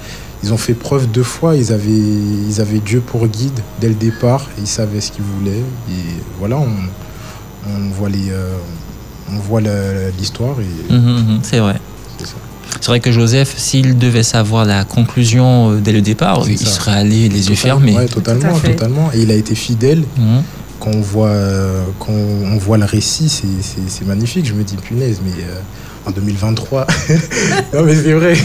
ils 0.44 0.54
ont 0.54 0.58
fait 0.58 0.74
preuve 0.74 1.08
deux 1.12 1.24
fois. 1.24 1.56
Ils 1.56 1.72
avaient, 1.74 1.90
ils 1.92 2.62
avaient 2.62 2.80
Dieu 2.80 3.02
pour 3.02 3.28
guide 3.28 3.60
dès 3.82 3.90
le 3.90 3.96
départ. 3.96 4.48
Ils 4.60 4.68
savaient 4.68 5.02
ce 5.02 5.12
qu'ils 5.12 5.24
voulaient. 5.24 5.64
Et 5.90 6.04
voilà, 6.40 6.58
on, 6.58 6.68
on 7.70 7.90
voit 7.98 8.10
les, 8.10 8.32
on 9.32 9.40
voit 9.40 9.62
l'histoire. 10.18 10.56
Mm-hmm, 10.90 11.40
c'est 11.42 11.60
vrai. 11.60 11.80
C'est 12.20 12.28
ça. 12.28 12.36
C'est 12.82 12.92
vrai 12.92 13.00
que 13.00 13.12
Joseph, 13.12 13.54
s'il 13.58 13.98
devait 13.98 14.22
savoir 14.22 14.66
la 14.66 14.84
conclusion 14.84 15.72
euh, 15.72 15.80
dès 15.80 15.92
le 15.92 16.02
départ, 16.02 16.44
il 16.48 16.60
serait 16.60 16.92
allé 16.92 17.30
les 17.30 17.50
yeux 17.50 17.56
fermés. 17.56 17.96
Oui, 17.98 18.06
totalement, 18.08 18.60
totalement. 18.60 19.10
Et 19.14 19.22
il 19.22 19.32
a 19.32 19.36
été 19.36 19.56
fidèle. 19.56 20.04
Mhm. 20.18 20.44
Quand, 20.86 20.92
on 20.92 21.02
voit, 21.02 21.34
quand 22.00 22.14
on 22.14 22.58
voit 22.58 22.78
le 22.78 22.86
récit, 22.86 23.28
c'est 23.30 24.06
magnifique. 24.06 24.46
Je 24.46 24.54
me 24.54 24.64
dis, 24.64 24.76
punaise, 24.76 25.20
mais 25.26 25.44
euh, 25.44 25.60
en 26.06 26.12
2023, 26.12 26.86
non 27.74 27.84
mais 27.84 27.96
c'est 27.96 28.14
vrai, 28.14 28.38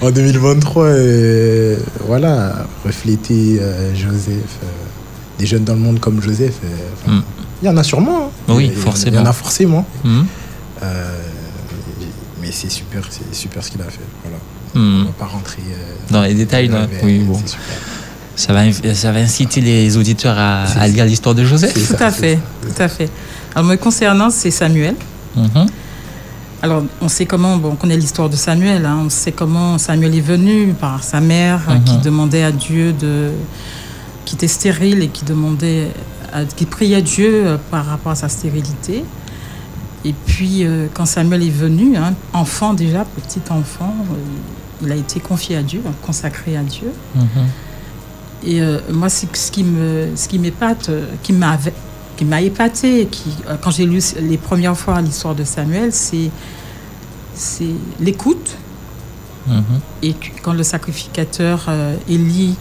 en 0.00 0.10
2023, 0.10 0.84
euh, 0.86 1.76
voilà, 2.06 2.66
refléter 2.84 3.60
Joseph, 3.94 4.58
des 5.38 5.44
jeunes 5.46 5.64
dans 5.64 5.74
le 5.74 5.80
monde 5.80 6.00
comme 6.00 6.22
Joseph, 6.22 6.54
mhm. 7.06 7.22
il 7.62 7.66
y 7.66 7.68
en 7.68 7.76
a 7.76 7.82
sûrement. 7.82 8.30
Hein. 8.48 8.54
Oui, 8.54 8.70
forcément. 8.70 9.18
Il 9.18 9.20
y 9.20 9.22
en 9.22 9.26
a 9.26 9.32
forcément. 9.34 9.86
Mhm 10.02 10.24
mais 12.42 12.50
c'est 12.50 12.70
super, 12.70 13.02
c'est 13.08 13.34
super 13.34 13.64
ce 13.64 13.70
qu'il 13.70 13.80
a 13.80 13.84
fait. 13.84 14.00
Voilà. 14.24 14.38
Hmm. 14.74 15.02
On 15.02 15.04
va 15.06 15.12
pas 15.12 15.26
rentrer 15.26 15.62
euh, 15.70 16.12
dans 16.12 16.22
les 16.22 16.34
détails. 16.34 16.70
oui, 17.02 17.20
bon. 17.20 17.40
Ça 18.34 18.52
va, 18.52 18.60
ça 18.72 19.12
va 19.12 19.20
inciter 19.20 19.60
les 19.60 19.96
auditeurs 19.96 20.36
à, 20.38 20.88
lire 20.88 21.04
l'histoire 21.04 21.34
de 21.34 21.44
Joseph. 21.44 21.74
Tout 21.74 22.02
à 22.02 22.10
fait, 22.10 22.38
tout 22.62 22.82
à 22.82 22.88
fait. 22.88 23.10
Alors, 23.54 23.68
me 23.68 23.76
concernant, 23.76 24.30
c'est 24.30 24.50
Samuel. 24.50 24.94
Mhm. 25.36 25.66
Alors, 26.62 26.84
on 27.00 27.08
sait 27.08 27.26
comment, 27.26 27.56
bon, 27.56 27.70
on 27.72 27.76
connaît 27.76 27.96
l'histoire 27.96 28.30
de 28.30 28.36
Samuel, 28.36 28.86
hein. 28.86 29.00
on 29.04 29.10
sait 29.10 29.32
comment 29.32 29.78
Samuel 29.78 30.14
est 30.14 30.20
venu 30.20 30.74
par 30.78 31.02
sa 31.02 31.20
mère 31.20 31.60
qui 31.84 31.94
mhm. 31.94 32.02
demandait 32.02 32.44
à 32.44 32.52
Dieu 32.52 32.92
de. 32.92 33.30
qui 34.24 34.36
était 34.36 34.48
stérile 34.48 35.02
et 35.02 35.08
qui 35.08 35.24
demandait. 35.24 35.88
qui 36.56 36.64
priait 36.64 36.96
à 36.96 37.00
Dieu 37.00 37.46
euh, 37.46 37.56
par 37.70 37.84
rapport 37.84 38.12
à 38.12 38.16
sa 38.16 38.28
stérilité. 38.28 39.04
Et 40.04 40.14
puis, 40.26 40.64
euh, 40.64 40.86
quand 40.92 41.06
Samuel 41.06 41.42
est 41.42 41.50
venu, 41.50 41.96
hein, 41.96 42.14
enfant 42.32 42.74
déjà, 42.74 43.04
petit 43.04 43.40
enfant, 43.50 43.94
euh, 44.10 44.14
il 44.82 44.90
a 44.90 44.96
été 44.96 45.20
confié 45.20 45.56
à 45.56 45.62
Dieu, 45.62 45.82
consacré 46.02 46.56
à 46.56 46.62
Dieu. 46.62 46.92
Mhm. 47.14 47.24
Et 48.44 48.60
euh, 48.60 48.78
moi, 48.90 49.08
ce 49.08 49.26
qui 49.50 49.64
me, 49.64 50.08
ce 50.16 50.28
qui 50.28 50.38
m'épate, 50.38 50.90
qui 51.22 51.32
m'a, 51.32 51.58
qui 52.16 52.24
m'a 52.24 52.40
épaté, 52.40 53.06
qui, 53.06 53.30
quand 53.60 53.70
j'ai 53.70 53.86
lu 53.86 54.00
les 54.20 54.38
premières 54.38 54.76
fois 54.76 55.00
l'histoire 55.00 55.34
de 55.34 55.44
Samuel, 55.44 55.92
c'est, 55.92 56.30
c'est 57.34 57.74
l'écoute. 58.00 58.56
Mhm. 59.46 59.62
Et 60.02 60.14
quand 60.42 60.52
le 60.52 60.62
sacrificateur 60.62 61.68
Élie, 62.08 62.56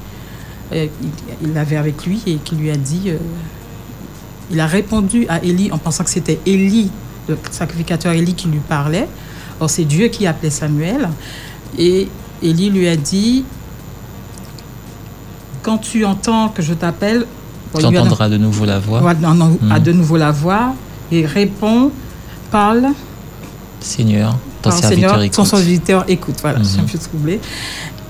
il 0.72 1.54
l'avait 1.54 1.78
avec 1.78 2.06
lui 2.06 2.22
et 2.26 2.36
qui 2.38 2.56
lui 2.56 2.72
a 2.72 2.78
dit, 2.78 3.12
il 4.52 4.60
a 4.60 4.66
répondu 4.66 5.26
à 5.30 5.44
Élie 5.44 5.72
en 5.72 5.78
pensant 5.78 6.04
que 6.04 6.10
c'était 6.10 6.40
Élie 6.46 6.90
le 7.28 7.38
sacrificateur 7.52 8.14
Élie 8.14 8.34
qui 8.34 8.48
lui 8.48 8.60
parlait. 8.60 9.08
Or, 9.60 9.70
c'est 9.70 9.86
Dieu 9.86 10.08
qui 10.08 10.26
appelait 10.28 10.50
Samuel. 10.50 11.10
Et 11.78 12.08
Élie 12.42 12.70
lui 12.70 12.88
a 12.88 12.96
dit 12.96 13.44
Quand 15.62 15.78
tu 15.78 16.06
entends 16.06 16.50
que 16.50 16.62
je 16.62 16.74
t'appelle, 16.74 17.26
tu 17.78 17.86
entendras 17.86 18.30
de 18.30 18.38
nouveau 18.38 18.66
la 18.66 18.80
voix. 18.80 19.02
À 19.10 19.14
hmm. 19.14 19.80
de 19.80 19.92
nouveau 19.92 20.18
la 20.18 20.32
voix 20.32 20.74
et 21.12 21.26
réponds, 21.26 21.92
parle. 22.50 22.88
Seigneur, 23.80 24.38
ton 24.62 24.72
serviteur 24.72 24.92
Seigneur, 24.92 25.22
écoute. 25.22 25.36
Ton 25.36 25.46
serviteur 25.46 26.06
écoute. 26.08 26.36
Voilà, 26.42 26.60
je 26.60 26.64
suis 26.64 26.80
un 26.80 26.84
hmm. 26.84 26.88
peu 26.88 26.98
troublée. 26.98 27.40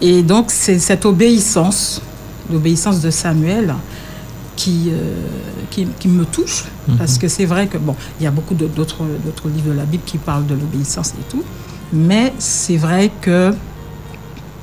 Et 0.01 0.23
donc, 0.23 0.47
c'est 0.49 0.79
cette 0.79 1.05
obéissance, 1.05 2.01
l'obéissance 2.51 3.01
de 3.01 3.11
Samuel, 3.11 3.75
qui, 4.55 4.89
euh, 4.91 5.15
qui, 5.69 5.87
qui, 5.99 6.07
me 6.07 6.25
touche, 6.25 6.65
mhm. 6.87 6.97
parce 6.97 7.17
que 7.17 7.27
c'est 7.27 7.45
vrai 7.45 7.67
que, 7.67 7.77
bon, 7.77 7.95
il 8.19 8.23
y 8.23 8.27
a 8.27 8.31
beaucoup 8.31 8.53
d'autres 8.55 9.03
livres 9.45 9.69
de 9.69 9.77
la 9.77 9.85
Bible 9.85 10.03
qui 10.05 10.17
parlent 10.17 10.45
de 10.45 10.53
l'obéissance 10.53 11.13
et 11.19 11.31
tout, 11.31 11.43
mais 11.93 12.33
c'est 12.37 12.77
vrai 12.77 13.11
que 13.21 13.53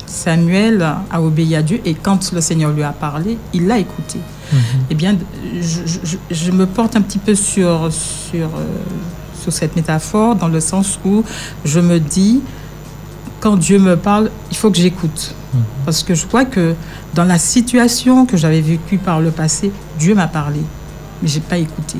Samuel 0.09 0.83
a 1.11 1.21
obéi 1.21 1.55
à 1.55 1.63
Dieu 1.63 1.81
et 1.85 1.95
quand 1.95 2.33
le 2.33 2.41
Seigneur 2.41 2.73
lui 2.73 2.83
a 2.83 2.93
parlé, 2.93 3.39
il 3.53 3.67
l'a 3.67 3.79
écouté. 3.79 4.19
Mhm. 4.53 4.59
Eh 4.91 4.95
bien, 4.95 5.17
je, 5.61 6.17
je, 6.31 6.51
me 6.51 6.67
porte 6.67 6.97
un 6.97 7.03
petit 7.03 7.19
peu 7.19 7.35
sur, 7.35 7.93
sur, 7.93 8.47
euh, 8.47 8.65
sur 9.41 9.53
cette 9.53 9.77
métaphore 9.77 10.35
dans 10.37 10.49
le 10.49 10.61
sens 10.61 10.99
où 11.05 11.23
je 11.65 11.81
me 11.81 12.01
dis, 12.01 12.41
quand 13.41 13.57
Dieu 13.57 13.79
me 13.79 13.97
parle, 13.97 14.31
il 14.51 14.57
faut 14.57 14.71
que 14.71 14.79
j'écoute. 14.79 15.35
Mhm. 15.53 15.61
Parce 15.85 16.03
que 16.03 16.15
je 16.15 16.27
crois 16.27 16.45
que 16.45 16.75
dans 17.15 17.25
la 17.25 17.39
situation 17.39 18.27
que 18.27 18.37
j'avais 18.37 18.61
vécue 18.61 18.99
par 18.99 19.21
le 19.21 19.31
passé, 19.31 19.71
Dieu 19.99 20.15
m'a 20.15 20.29
parlé, 20.29 20.61
mais 21.23 21.29
j'ai 21.29 21.41
pas 21.41 21.59
écouté. 21.59 21.99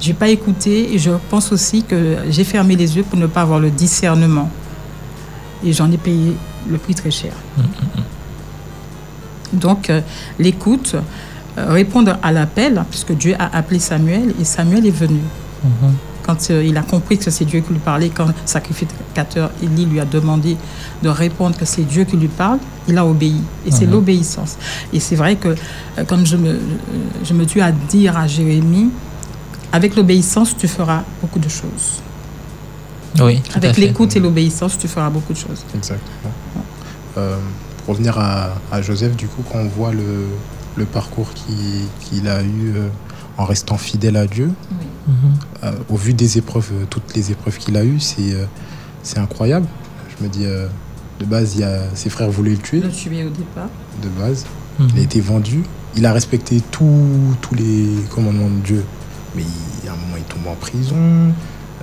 J'ai 0.00 0.14
pas 0.14 0.28
écouté 0.28 0.94
et 0.94 0.98
je 0.98 1.10
pense 1.28 1.52
aussi 1.52 1.82
que 1.82 2.16
j'ai 2.30 2.44
fermé 2.44 2.74
les 2.74 2.96
yeux 2.96 3.02
pour 3.02 3.18
ne 3.18 3.26
pas 3.26 3.42
avoir 3.42 3.60
le 3.60 3.70
discernement. 3.70 4.50
Et 5.62 5.74
j'en 5.74 5.92
ai 5.92 5.98
payé 5.98 6.36
le 6.68 6.78
prix 6.78 6.94
très 6.94 7.10
cher. 7.10 7.32
Mhm, 7.56 7.64
mhm. 7.64 9.60
Donc, 9.60 9.90
euh, 9.90 10.00
l'écoute, 10.38 10.94
euh, 11.58 11.72
répondre 11.72 12.18
à 12.22 12.32
l'appel, 12.32 12.84
puisque 12.90 13.12
Dieu 13.12 13.34
a 13.38 13.56
appelé 13.56 13.80
Samuel 13.80 14.34
et 14.40 14.44
Samuel 14.44 14.86
est 14.86 14.90
venu. 14.90 15.20
quand 16.22 16.50
il 16.50 16.76
a 16.76 16.82
compris 16.82 17.18
que 17.18 17.28
c'est 17.28 17.44
Dieu 17.44 17.60
qui 17.60 17.72
lui 17.72 17.80
parlait, 17.80 18.10
quand 18.10 18.26
le 18.26 18.34
sacrificateur 18.44 19.50
Élie 19.62 19.84
lui 19.86 19.98
a 19.98 20.04
demandé 20.04 20.56
de 21.02 21.08
répondre 21.08 21.56
que 21.56 21.64
c'est 21.64 21.82
Dieu 21.82 22.04
qui 22.04 22.16
lui 22.16 22.28
parle, 22.28 22.58
il 22.86 22.96
a 22.98 23.04
obéi. 23.04 23.42
Et 23.66 23.72
c'est 23.72 23.86
mhm. 23.86 23.92
l'obéissance. 23.92 24.56
Et 24.92 25.00
c'est 25.00 25.16
vrai 25.16 25.36
que 25.36 25.56
quand 26.06 26.24
je 26.24 26.36
me, 26.36 26.60
je 27.24 27.34
me 27.34 27.46
tue 27.46 27.60
à 27.60 27.72
dire 27.72 28.16
à 28.16 28.28
Jérémie, 28.28 28.90
avec 29.72 29.96
l'obéissance, 29.96 30.56
tu 30.56 30.68
feras 30.68 31.02
beaucoup 31.20 31.38
de 31.38 31.48
choses. 31.48 32.00
Oui. 33.18 33.42
Avec 33.54 33.76
l'écoute 33.76 34.14
et 34.16 34.20
l'obéissance, 34.20 34.78
tu 34.78 34.88
feras 34.88 35.10
beaucoup 35.10 35.32
de 35.32 35.38
choses. 35.38 35.64
Exactement. 35.74 36.32
Euh, 37.16 37.36
pour 37.78 37.94
revenir 37.94 38.18
à, 38.18 38.82
Joseph, 38.82 39.16
du 39.16 39.26
coup, 39.26 39.42
quand 39.50 39.58
on 39.58 39.68
voit 39.68 39.92
le, 39.92 40.26
le 40.76 40.84
parcours 40.84 41.30
qu'il 41.34 42.28
a 42.28 42.42
eu 42.42 42.74
euh, 42.76 42.88
en 43.38 43.44
restant 43.44 43.78
fidèle 43.78 44.16
à 44.16 44.26
Dieu, 44.26 44.50
euh, 45.64 45.72
au 45.88 45.96
vu 45.96 46.14
des 46.14 46.38
épreuves, 46.38 46.70
toutes 46.88 47.14
les 47.16 47.32
épreuves 47.32 47.58
qu'il 47.58 47.76
a 47.76 47.84
eues, 47.84 48.00
c'est 48.00 49.18
incroyable. 49.18 49.66
Je 50.16 50.24
me 50.24 50.28
dis, 50.28 50.44
de 50.44 51.24
base, 51.24 51.54
il 51.54 51.60
y 51.60 51.64
a, 51.64 51.80
ses 51.94 52.10
frères 52.10 52.30
voulaient 52.30 52.52
le 52.52 52.58
tuer. 52.58 52.80
Le 52.80 52.90
tuer 52.90 53.24
au 53.24 53.30
départ. 53.30 53.68
De 54.02 54.08
base. 54.08 54.44
Mhm. 54.78 54.88
Il 54.94 55.00
a 55.00 55.02
été 55.02 55.20
vendu. 55.20 55.62
Il 55.96 56.06
a 56.06 56.12
respecté 56.12 56.62
tous 56.70 57.36
les 57.56 57.88
commandements 58.10 58.50
de 58.50 58.60
Dieu. 58.62 58.84
Mais 59.34 59.42
à 59.88 59.92
un 59.92 59.96
moment, 59.96 60.16
il 60.16 60.24
tombe 60.24 60.46
en 60.46 60.54
prison. 60.54 60.96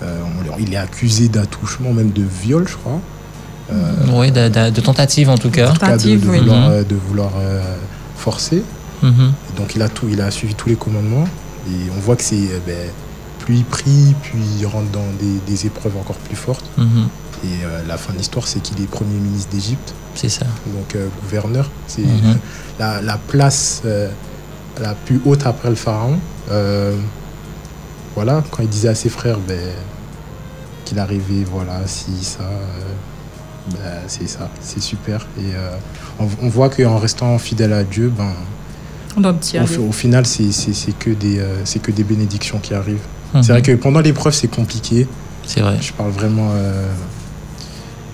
Euh, 0.02 0.22
il 0.60 0.74
est 0.74 0.78
accusé 0.78 1.28
d'attouchement, 1.28 1.94
même 1.94 2.12
de 2.12 2.24
viol, 2.24 2.68
je 2.68 2.76
crois. 2.76 3.00
Euh, 3.72 3.94
oui, 4.14 4.32
de, 4.32 4.82
tentative 4.82 5.30
en 5.30 5.38
tout 5.38 5.50
cas. 5.50 5.74
Tentative, 5.74 6.22
de, 6.22 6.26
vouloir, 6.26 6.70
euh, 6.70 6.84
de 6.84 6.96
vouloir 6.96 7.32
forcer. 8.16 8.64
Mhm. 9.04 9.34
Donc 9.58 9.76
il 9.76 9.82
a, 9.82 9.90
tout, 9.90 10.08
il 10.10 10.22
a 10.22 10.32
suivi 10.32 10.56
tous 10.56 10.70
les 10.70 10.76
commandements. 10.76 11.28
Et 11.68 11.92
on 11.96 12.00
voit 12.00 12.16
que 12.16 12.24
c'est 12.24 12.62
ben, 12.66 12.90
plus 13.40 13.58
il 13.58 13.66
prie, 13.66 14.16
puis 14.22 14.40
il 14.60 14.66
rentre 14.66 14.90
dans 14.92 15.06
des, 15.46 15.66
épreuves 15.66 15.98
encore 15.98 16.16
plus 16.18 16.36
fortes. 16.36 16.66
Mhm. 16.78 17.08
Et 17.44 17.88
la 17.88 17.98
fin 17.98 18.14
de 18.14 18.18
l'histoire, 18.18 18.48
c'est 18.48 18.62
qu'il 18.62 18.82
est 18.82 18.88
Premier 18.88 19.20
ministre 19.20 19.52
d'Égypte. 19.52 19.94
C'est 20.16 20.30
ça. 20.30 20.46
Donc 20.68 20.98
gouverneur. 21.22 21.70
C'est 21.88 22.02
mhm. 22.02 22.38
la, 22.80 23.02
la, 23.02 23.18
place 23.18 23.84
la 24.82 24.94
plus 24.94 25.22
haute 25.26 25.46
après 25.46 25.70
le 25.70 25.76
pharaon 25.76 26.18
voilà, 28.18 28.44
quand 28.50 28.64
il 28.64 28.70
disait 28.70 28.88
à 28.88 28.96
ses 28.96 29.10
frères 29.10 29.38
ben, 29.38 29.60
qu'il 30.86 30.98
arrivait, 30.98 31.44
voilà, 31.44 31.86
si, 31.86 32.24
ça, 32.24 32.50
euh, 33.76 33.78
ben, 33.78 34.02
c'est 34.08 34.28
ça, 34.28 34.50
c'est 34.62 34.82
super. 34.82 35.28
Et 35.40 35.54
euh, 35.56 35.72
on, 36.20 36.50
voit 36.50 36.70
qu'en 36.70 36.98
restant 36.98 37.38
fidèle 37.38 37.74
à 37.74 37.84
Dieu, 37.84 38.12
ben, 38.16 38.34
au, 39.80 39.92
final, 39.92 40.26
c'est 40.26 40.52
que, 41.00 41.10
des, 41.10 41.40
euh, 41.40 41.64
que 41.82 41.92
des 41.92 42.04
bénédictions 42.04 42.60
qui 42.60 42.74
arrivent. 42.74 43.06
C'est 43.34 43.50
vrai 43.50 43.60
mhm. 43.60 43.66
que 43.66 43.72
pendant 43.74 44.00
l'épreuve, 44.00 44.34
c'est 44.34 44.48
compliqué. 44.48 45.08
C'est 45.46 45.62
vrai. 45.62 45.78
Je 45.82 45.94
parle 45.94 46.12
vraiment. 46.12 46.52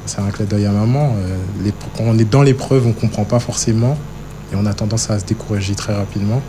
c'est 0.06 0.20
un 0.20 0.30
clin 0.30 0.46
d'œil 0.46 0.66
à 0.66 0.72
maman. 0.72 1.16
quand 1.98 2.04
on 2.04 2.18
est 2.18 2.30
dans 2.30 2.42
l'épreuve, 2.42 2.86
on 2.86 2.90
ne 2.90 2.94
comprend 2.94 3.26
pas 3.26 3.40
forcément 3.40 3.98
et 4.52 4.56
on 4.56 4.66
a 4.66 4.74
tendance 4.74 5.10
à 5.10 5.20
se 5.20 5.26
décourager 5.26 5.76
très 5.76 5.94
rapidement. 5.94 6.42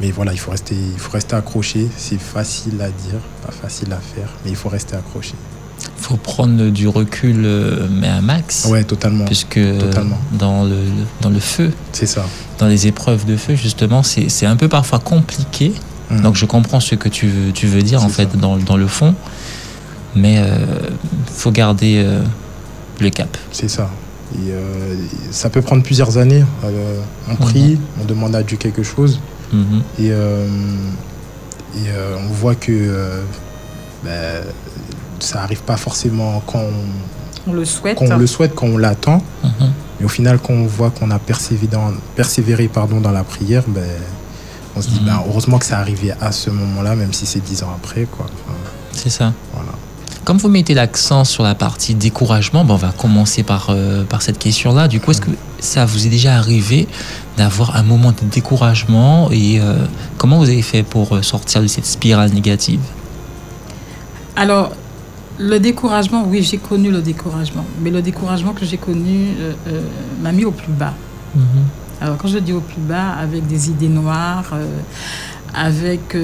Mais 0.00 0.12
voilà, 0.12 0.32
il 0.32 0.38
faut 0.38 0.52
rester, 0.52 0.76
il 0.76 0.98
faut 0.98 1.10
rester 1.10 1.34
accroché. 1.34 1.88
C'est 1.96 2.20
facile 2.20 2.80
à 2.80 2.90
dire, 2.90 3.20
pas 3.44 3.52
facile 3.52 3.92
à 3.92 3.98
faire, 3.98 4.32
mais 4.44 4.50
il 4.50 4.56
faut 4.56 4.68
rester 4.68 4.94
accroché. 4.94 5.34
Il 5.98 6.04
faut 6.04 6.16
prendre 6.16 6.70
du 6.70 6.88
recul, 6.88 7.42
euh, 7.44 7.88
mais 7.90 8.08
à 8.08 8.20
max. 8.20 8.66
Ouais, 8.66 8.84
totalement. 8.84 9.24
Puisque 9.24 9.60
totalement. 9.78 10.18
Dans, 10.32 10.64
le, 10.64 10.76
dans 11.20 11.30
le 11.30 11.40
feu, 11.40 11.72
c'est 11.92 12.06
ça. 12.06 12.24
Dans 12.58 12.66
les 12.66 12.86
épreuves 12.86 13.24
de 13.24 13.36
feu, 13.36 13.54
justement, 13.54 14.02
c'est 14.02 14.46
un 14.46 14.56
peu 14.56 14.68
parfois 14.68 14.98
compliqué. 14.98 15.72
Mmh. 16.10 16.20
Donc 16.22 16.36
je 16.36 16.46
comprends 16.46 16.80
ce 16.80 16.94
que 16.94 17.08
tu 17.08 17.26
veux, 17.26 17.52
tu 17.52 17.66
veux 17.66 17.82
dire, 17.82 18.02
en 18.04 18.08
fait, 18.08 18.36
dans, 18.36 18.56
dans, 18.56 18.76
le 18.76 18.86
fond. 18.86 19.14
Mais 20.14 20.34
il 20.34 20.38
euh, 20.38 20.56
faut 21.26 21.50
garder 21.50 22.02
euh, 22.04 22.22
le 23.00 23.10
cap. 23.10 23.36
C'est 23.52 23.68
ça. 23.68 23.90
Et, 24.34 24.52
ça 25.30 25.50
peut 25.50 25.62
prendre 25.62 25.82
plusieurs 25.82 26.18
années. 26.18 26.44
on 27.28 27.36
prie, 27.36 27.74
mmh. 27.74 28.00
on 28.02 28.04
demande 28.04 28.34
à 28.36 28.42
Dieu 28.42 28.56
quelque 28.56 28.82
chose. 28.82 29.20
Mhm. 29.52 29.82
Et, 29.98 30.10
euh, 30.10 30.46
et 31.74 31.88
euh, 31.88 32.16
on 32.18 32.32
voit 32.32 32.54
que 32.54 32.72
euh, 32.72 33.22
ben, 34.04 34.42
ça 35.20 35.40
n'arrive 35.40 35.62
pas 35.62 35.76
forcément 35.76 36.42
quand 36.46 36.62
on, 37.46 37.52
le 37.52 37.64
souhaite. 37.64 37.98
Quand 37.98 38.06
on 38.10 38.16
le 38.16 38.26
souhaite, 38.26 38.54
quand 38.54 38.66
on 38.66 38.76
l'attend. 38.76 39.22
Mhm. 39.42 39.72
Mais 39.98 40.06
au 40.06 40.08
final, 40.08 40.38
quand 40.38 40.52
on 40.52 40.66
voit 40.66 40.90
qu'on 40.90 41.10
a 41.10 41.18
persévéré, 41.18 41.66
dans, 41.66 41.92
persévéré 42.14 42.68
pardon, 42.68 43.00
dans 43.00 43.10
la 43.10 43.24
prière, 43.24 43.64
ben, 43.66 43.82
on 44.76 44.82
se 44.82 44.88
dit, 44.88 45.00
mhm. 45.00 45.06
ben, 45.06 45.22
heureusement 45.28 45.58
que 45.58 45.66
ça 45.66 45.78
arrivé 45.78 46.12
à 46.20 46.32
ce 46.32 46.50
moment-là, 46.50 46.94
même 46.94 47.12
si 47.12 47.26
c'est 47.26 47.40
dix 47.40 47.62
ans 47.62 47.70
après. 47.74 48.04
Quoi. 48.04 48.26
c'est 48.92 49.10
ça. 49.10 49.32
Voilà. 49.54 49.72
Comme 50.24 50.36
vous 50.36 50.48
mettez 50.48 50.74
l'accent 50.74 51.24
sur 51.24 51.42
la 51.42 51.54
partie 51.54 51.94
découragement, 51.94 52.64
on 52.68 52.76
va 52.76 52.92
commencer 52.92 53.42
par, 53.42 53.74
par 54.10 54.20
cette 54.20 54.38
question-là. 54.38 54.86
Du 54.86 55.00
coup, 55.00 55.12
est-ce 55.12 55.22
que 55.22 55.30
ça 55.58 55.86
vous 55.86 56.06
est 56.06 56.10
déjà 56.10 56.34
arrivé 56.36 56.86
d'avoir 57.36 57.76
un 57.76 57.82
moment 57.82 58.12
de 58.12 58.26
découragement 58.30 59.30
et 59.30 59.60
euh, 59.60 59.76
comment 60.16 60.38
vous 60.38 60.48
avez 60.50 60.62
fait 60.62 60.82
pour 60.82 61.14
euh, 61.14 61.22
sortir 61.22 61.62
de 61.62 61.66
cette 61.66 61.86
spirale 61.86 62.30
négative? 62.30 62.80
Alors, 64.36 64.72
le 65.38 65.58
découragement, 65.58 66.24
oui, 66.26 66.42
j'ai 66.42 66.58
connu 66.58 66.90
le 66.90 67.00
découragement, 67.00 67.64
mais 67.80 67.90
le 67.90 68.02
découragement 68.02 68.52
que 68.52 68.64
j'ai 68.64 68.76
connu 68.76 69.28
euh, 69.40 69.82
m'a 70.20 70.32
mis 70.32 70.44
au 70.44 70.50
plus 70.50 70.72
bas. 70.72 70.94
Mhm. 71.34 71.42
Alors, 72.00 72.16
quand 72.16 72.28
je 72.28 72.38
dis 72.38 72.52
au 72.52 72.60
plus 72.60 72.80
bas, 72.80 73.10
avec 73.10 73.46
des 73.46 73.70
idées 73.70 73.88
noires, 73.88 74.52
avec 75.52 76.16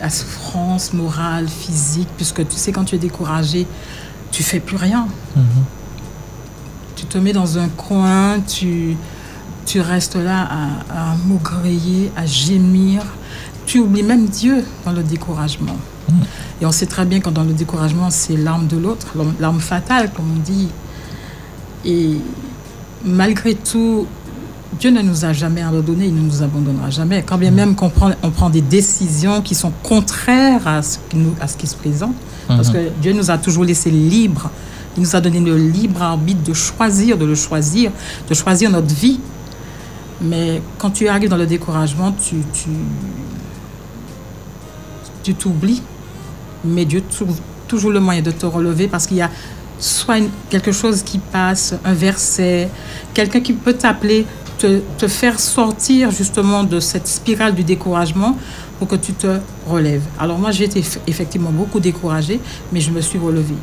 la 0.00 0.08
souffrance 0.08 0.92
morale, 0.92 1.48
physique, 1.48 2.08
puisque 2.16 2.46
tu 2.48 2.56
sais, 2.56 2.70
quand 2.70 2.84
tu 2.84 2.94
es 2.94 2.98
découragé, 2.98 3.66
tu 4.30 4.42
fais 4.44 4.60
plus 4.60 4.76
rien. 4.76 5.06
Mhm. 5.36 5.42
Tu 6.94 7.06
te 7.06 7.18
mets 7.18 7.32
dans 7.32 7.58
un 7.58 7.68
coin, 7.68 8.38
tu, 8.40 8.96
tu 9.66 9.80
restes 9.80 10.16
là 10.16 10.48
à, 10.90 11.12
à 11.12 11.16
maugréer, 11.26 12.12
à 12.16 12.26
gémir. 12.26 13.02
Tu 13.66 13.78
oublies 13.78 14.02
même 14.02 14.26
Dieu 14.26 14.64
dans 14.84 14.92
le 14.92 15.02
découragement. 15.02 15.76
Mm. 16.08 16.14
Et 16.60 16.66
on 16.66 16.72
sait 16.72 16.86
très 16.86 17.06
bien 17.06 17.20
que 17.20 17.30
dans 17.30 17.44
le 17.44 17.52
découragement, 17.52 18.10
c'est 18.10 18.36
l'arme 18.36 18.66
de 18.66 18.76
l'autre, 18.76 19.06
l'arme 19.38 19.60
fatale, 19.60 20.10
comme 20.14 20.26
on 20.36 20.40
dit. 20.40 20.68
Et 21.84 22.16
malgré 23.04 23.54
tout, 23.54 24.06
Dieu 24.78 24.90
ne 24.90 25.02
nous 25.02 25.24
a 25.24 25.32
jamais 25.32 25.62
abandonnés, 25.62 26.06
il 26.06 26.14
ne 26.14 26.20
nous 26.20 26.42
abandonnera 26.42 26.90
jamais. 26.90 27.22
Quand 27.26 27.38
bien 27.38 27.50
mm. 27.50 27.54
même 27.54 27.74
qu'on 27.74 27.88
prend, 27.88 28.10
on 28.22 28.30
prend 28.30 28.50
des 28.50 28.60
décisions 28.60 29.40
qui 29.40 29.54
sont 29.54 29.72
contraires 29.82 30.66
à 30.66 30.82
ce 30.82 30.98
qui, 31.08 31.16
nous, 31.16 31.34
à 31.40 31.48
ce 31.48 31.56
qui 31.56 31.66
se 31.66 31.76
présente, 31.76 32.14
parce 32.46 32.68
mm-hmm. 32.68 32.72
que 32.72 32.90
Dieu 33.00 33.12
nous 33.12 33.30
a 33.30 33.38
toujours 33.38 33.64
laissé 33.64 33.90
libres. 33.90 34.50
Il 34.96 35.02
nous 35.02 35.16
a 35.16 35.20
donné 35.20 35.40
le 35.40 35.56
libre 35.56 36.02
arbitre 36.02 36.42
de 36.42 36.52
choisir, 36.52 37.16
de 37.16 37.24
le 37.24 37.34
choisir, 37.34 37.92
de 38.28 38.34
choisir 38.34 38.70
notre 38.70 38.92
vie. 38.94 39.20
Mais 40.20 40.60
quand 40.78 40.90
tu 40.90 41.08
arrives 41.08 41.30
dans 41.30 41.36
le 41.36 41.46
découragement, 41.46 42.12
tu, 42.12 42.36
tu, 45.22 45.34
t'oublies. 45.34 45.82
Mais 46.64 46.84
Dieu 46.84 47.02
trouve 47.08 47.36
toujours 47.68 47.90
le 47.90 48.00
moyen 48.00 48.22
de 48.22 48.30
te 48.30 48.46
relever 48.46 48.88
parce 48.88 49.06
qu'il 49.06 49.18
y 49.18 49.22
a 49.22 49.30
soit 49.78 50.18
quelque 50.50 50.72
chose 50.72 51.02
qui 51.02 51.18
passe, 51.18 51.74
un 51.84 51.94
verset, 51.94 52.68
quelqu'un 53.14 53.40
qui 53.40 53.52
peut 53.52 53.72
t'appeler, 53.72 54.26
te, 54.58 54.80
te, 54.98 55.08
faire 55.08 55.40
sortir 55.40 56.10
justement 56.10 56.64
de 56.64 56.80
cette 56.80 57.06
spirale 57.06 57.54
du 57.54 57.64
découragement 57.64 58.36
pour 58.78 58.88
que 58.88 58.96
tu 58.96 59.12
te 59.12 59.38
relèves. 59.66 60.02
Alors 60.18 60.38
moi, 60.38 60.50
j'ai 60.50 60.64
été 60.64 60.84
effectivement 61.06 61.50
beaucoup 61.50 61.80
découragée, 61.80 62.40
mais 62.72 62.80
je 62.80 62.90
me 62.90 63.00
suis 63.00 63.18
relevée. 63.18 63.56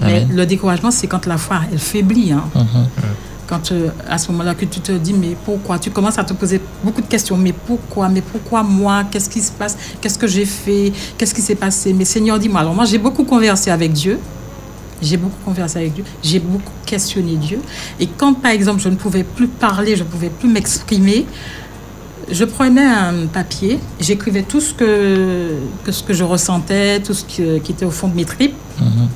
Mais 0.00 0.26
le 0.32 0.46
découragement, 0.46 0.90
c'est 0.90 1.08
quand 1.08 1.26
la 1.26 1.36
foi, 1.36 1.60
elle 1.72 1.78
faiblit. 1.78 2.32
Hein. 2.32 2.44
Mm-hmm 2.54 3.33
quand 3.46 3.72
euh, 3.72 3.88
à 4.08 4.18
ce 4.18 4.30
moment-là 4.32 4.54
que 4.54 4.64
tu 4.64 4.80
te 4.80 4.92
dis 4.92 5.12
mais 5.12 5.36
pourquoi? 5.44 5.78
Tu 5.78 5.90
commences 5.90 6.18
à 6.18 6.24
te 6.24 6.32
poser 6.32 6.60
beaucoup 6.82 7.00
de 7.00 7.06
questions. 7.06 7.36
Mais 7.36 7.52
pourquoi? 7.52 8.08
Mais 8.08 8.20
pourquoi 8.20 8.62
moi? 8.62 9.04
Qu'est-ce 9.10 9.28
qui 9.28 9.40
se 9.40 9.52
passe? 9.52 9.76
Qu'est-ce 10.00 10.18
que 10.18 10.26
j'ai 10.26 10.44
fait? 10.44 10.92
Qu'est-ce 11.16 11.34
qui 11.34 11.42
s'est 11.42 11.54
passé? 11.54 11.92
Mais 11.92 12.04
Seigneur 12.04 12.38
dis-moi. 12.38 12.60
Alors 12.60 12.74
moi 12.74 12.84
j'ai 12.84 12.98
beaucoup 12.98 13.24
conversé 13.24 13.70
avec 13.70 13.92
Dieu. 13.92 14.18
J'ai 15.02 15.16
beaucoup 15.16 15.42
conversé 15.44 15.78
avec 15.78 15.94
Dieu. 15.94 16.04
J'ai 16.22 16.38
beaucoup 16.40 16.72
questionné 16.86 17.36
Dieu. 17.36 17.60
Et 18.00 18.06
quand 18.06 18.34
par 18.34 18.52
exemple 18.52 18.80
je 18.80 18.88
ne 18.88 18.96
pouvais 18.96 19.24
plus 19.24 19.48
parler 19.48 19.96
je 19.96 20.04
ne 20.04 20.08
pouvais 20.08 20.30
plus 20.30 20.48
m'exprimer 20.48 21.26
je 22.30 22.44
prenais 22.46 22.86
un 22.86 23.26
papier 23.26 23.78
j'écrivais 24.00 24.44
tout 24.44 24.60
ce 24.60 24.72
que, 24.72 25.50
que, 25.84 25.92
ce 25.92 26.02
que 26.02 26.14
je 26.14 26.24
ressentais 26.24 27.00
tout 27.00 27.12
ce 27.12 27.22
qui, 27.22 27.42
qui 27.62 27.72
était 27.72 27.84
au 27.84 27.90
fond 27.90 28.08
de 28.08 28.14
mes 28.14 28.24
tripes. 28.24 28.56
Mhm 28.80 29.08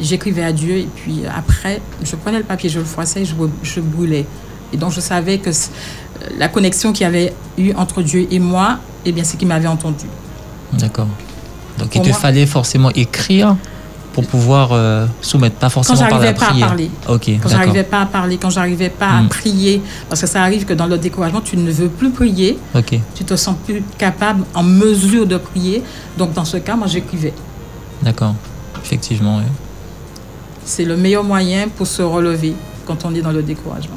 j'écrivais 0.00 0.44
à 0.44 0.52
Dieu 0.52 0.76
et 0.78 0.88
puis 0.96 1.22
après, 1.34 1.80
je 2.02 2.16
prenais 2.16 2.38
le 2.38 2.44
papier, 2.44 2.68
je 2.70 2.78
le 2.78 2.84
froissais, 2.84 3.24
je, 3.24 3.34
je 3.62 3.80
brûlais. 3.80 4.26
Et 4.72 4.76
donc 4.76 4.92
je 4.92 5.00
savais 5.00 5.38
que 5.38 5.50
la 6.38 6.48
connexion 6.48 6.92
qu'il 6.92 7.02
y 7.04 7.06
avait 7.06 7.32
eu 7.58 7.72
entre 7.74 8.02
Dieu 8.02 8.26
et 8.30 8.38
moi, 8.38 8.78
eh 9.04 9.12
bien, 9.12 9.24
c'est 9.24 9.36
qu'il 9.36 9.48
m'avait 9.48 9.66
entendu. 9.68 10.06
D'accord. 10.74 11.08
Donc 11.78 11.94
il 11.94 12.02
te 12.02 12.12
fallait 12.12 12.46
forcément 12.46 12.90
écrire 12.90 13.56
pour 14.12 14.26
pouvoir 14.26 14.70
euh, 14.72 15.06
soumettre, 15.20 15.56
pas 15.56 15.70
forcément 15.70 16.00
par 16.08 16.18
la 16.18 16.32
prière. 16.32 16.48
Quand 16.48 16.58
j'arrivais 16.58 16.60
pas 16.60 16.66
à 16.66 16.68
parler. 16.68 16.90
Ok, 17.08 17.30
Quand 17.42 17.48
j'arrivais 17.48 17.82
pas 17.84 18.00
à 18.00 18.06
parler, 18.06 18.36
quand 18.38 18.50
j'arrivais 18.50 18.88
pas 18.90 19.06
à 19.08 19.22
Hmm. 19.22 19.28
prier, 19.28 19.80
parce 20.08 20.20
que 20.20 20.26
ça 20.26 20.42
arrive 20.42 20.64
que 20.64 20.72
dans 20.74 20.86
le 20.86 20.98
découragement, 20.98 21.40
tu 21.40 21.56
ne 21.56 21.70
veux 21.70 21.88
plus 21.88 22.10
prier, 22.10 22.58
Ok, 22.74 22.98
tu 23.14 23.24
te 23.24 23.36
sens 23.36 23.54
plus 23.64 23.82
capable, 23.98 24.44
en 24.54 24.64
mesure 24.64 25.26
de 25.26 25.36
prier. 25.36 25.82
Donc 26.18 26.32
dans 26.32 26.44
ce 26.44 26.56
cas, 26.58 26.74
moi 26.76 26.86
j'écrivais. 26.88 27.32
d'accord. 28.02 28.34
Effectivement, 28.84 29.36
oui. 29.38 29.44
C'est 30.70 30.84
le 30.84 30.96
meilleur 30.96 31.24
moyen 31.24 31.66
pour 31.68 31.86
se 31.88 32.00
relever 32.00 32.54
quand 32.86 33.04
on 33.04 33.12
est 33.12 33.22
dans 33.22 33.32
le 33.32 33.42
découragement. 33.42 33.96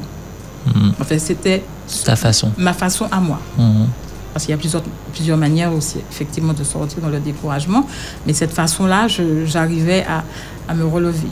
Mhm. 0.66 0.92
Enfin, 1.00 1.18
c'était 1.18 1.62
Ta 2.04 2.16
façon. 2.16 2.50
ma 2.58 2.72
façon 2.72 3.06
à 3.12 3.20
moi. 3.20 3.38
Mhm. 3.56 3.86
Parce 4.32 4.44
qu'il 4.44 4.50
y 4.52 4.54
a 4.54 4.58
plusieurs, 4.58 4.82
plusieurs 5.12 5.36
manières 5.38 5.72
aussi, 5.72 5.98
effectivement, 6.10 6.52
de 6.52 6.64
sortir 6.64 6.98
dans 7.00 7.10
le 7.10 7.20
découragement. 7.20 7.86
Mais 8.26 8.32
cette 8.32 8.50
façon-là, 8.52 9.06
j'arrivais 9.46 10.04
à, 10.08 10.24
à 10.68 10.74
me 10.74 10.84
relever. 10.84 11.28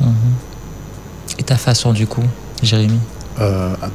Mhm. 0.00 0.14
Et 1.38 1.42
ta 1.42 1.56
façon, 1.56 1.92
du 1.92 2.06
coup, 2.06 2.24
Jérémy? 2.62 2.98
Euh, 3.38 3.74
euh, 3.82 3.86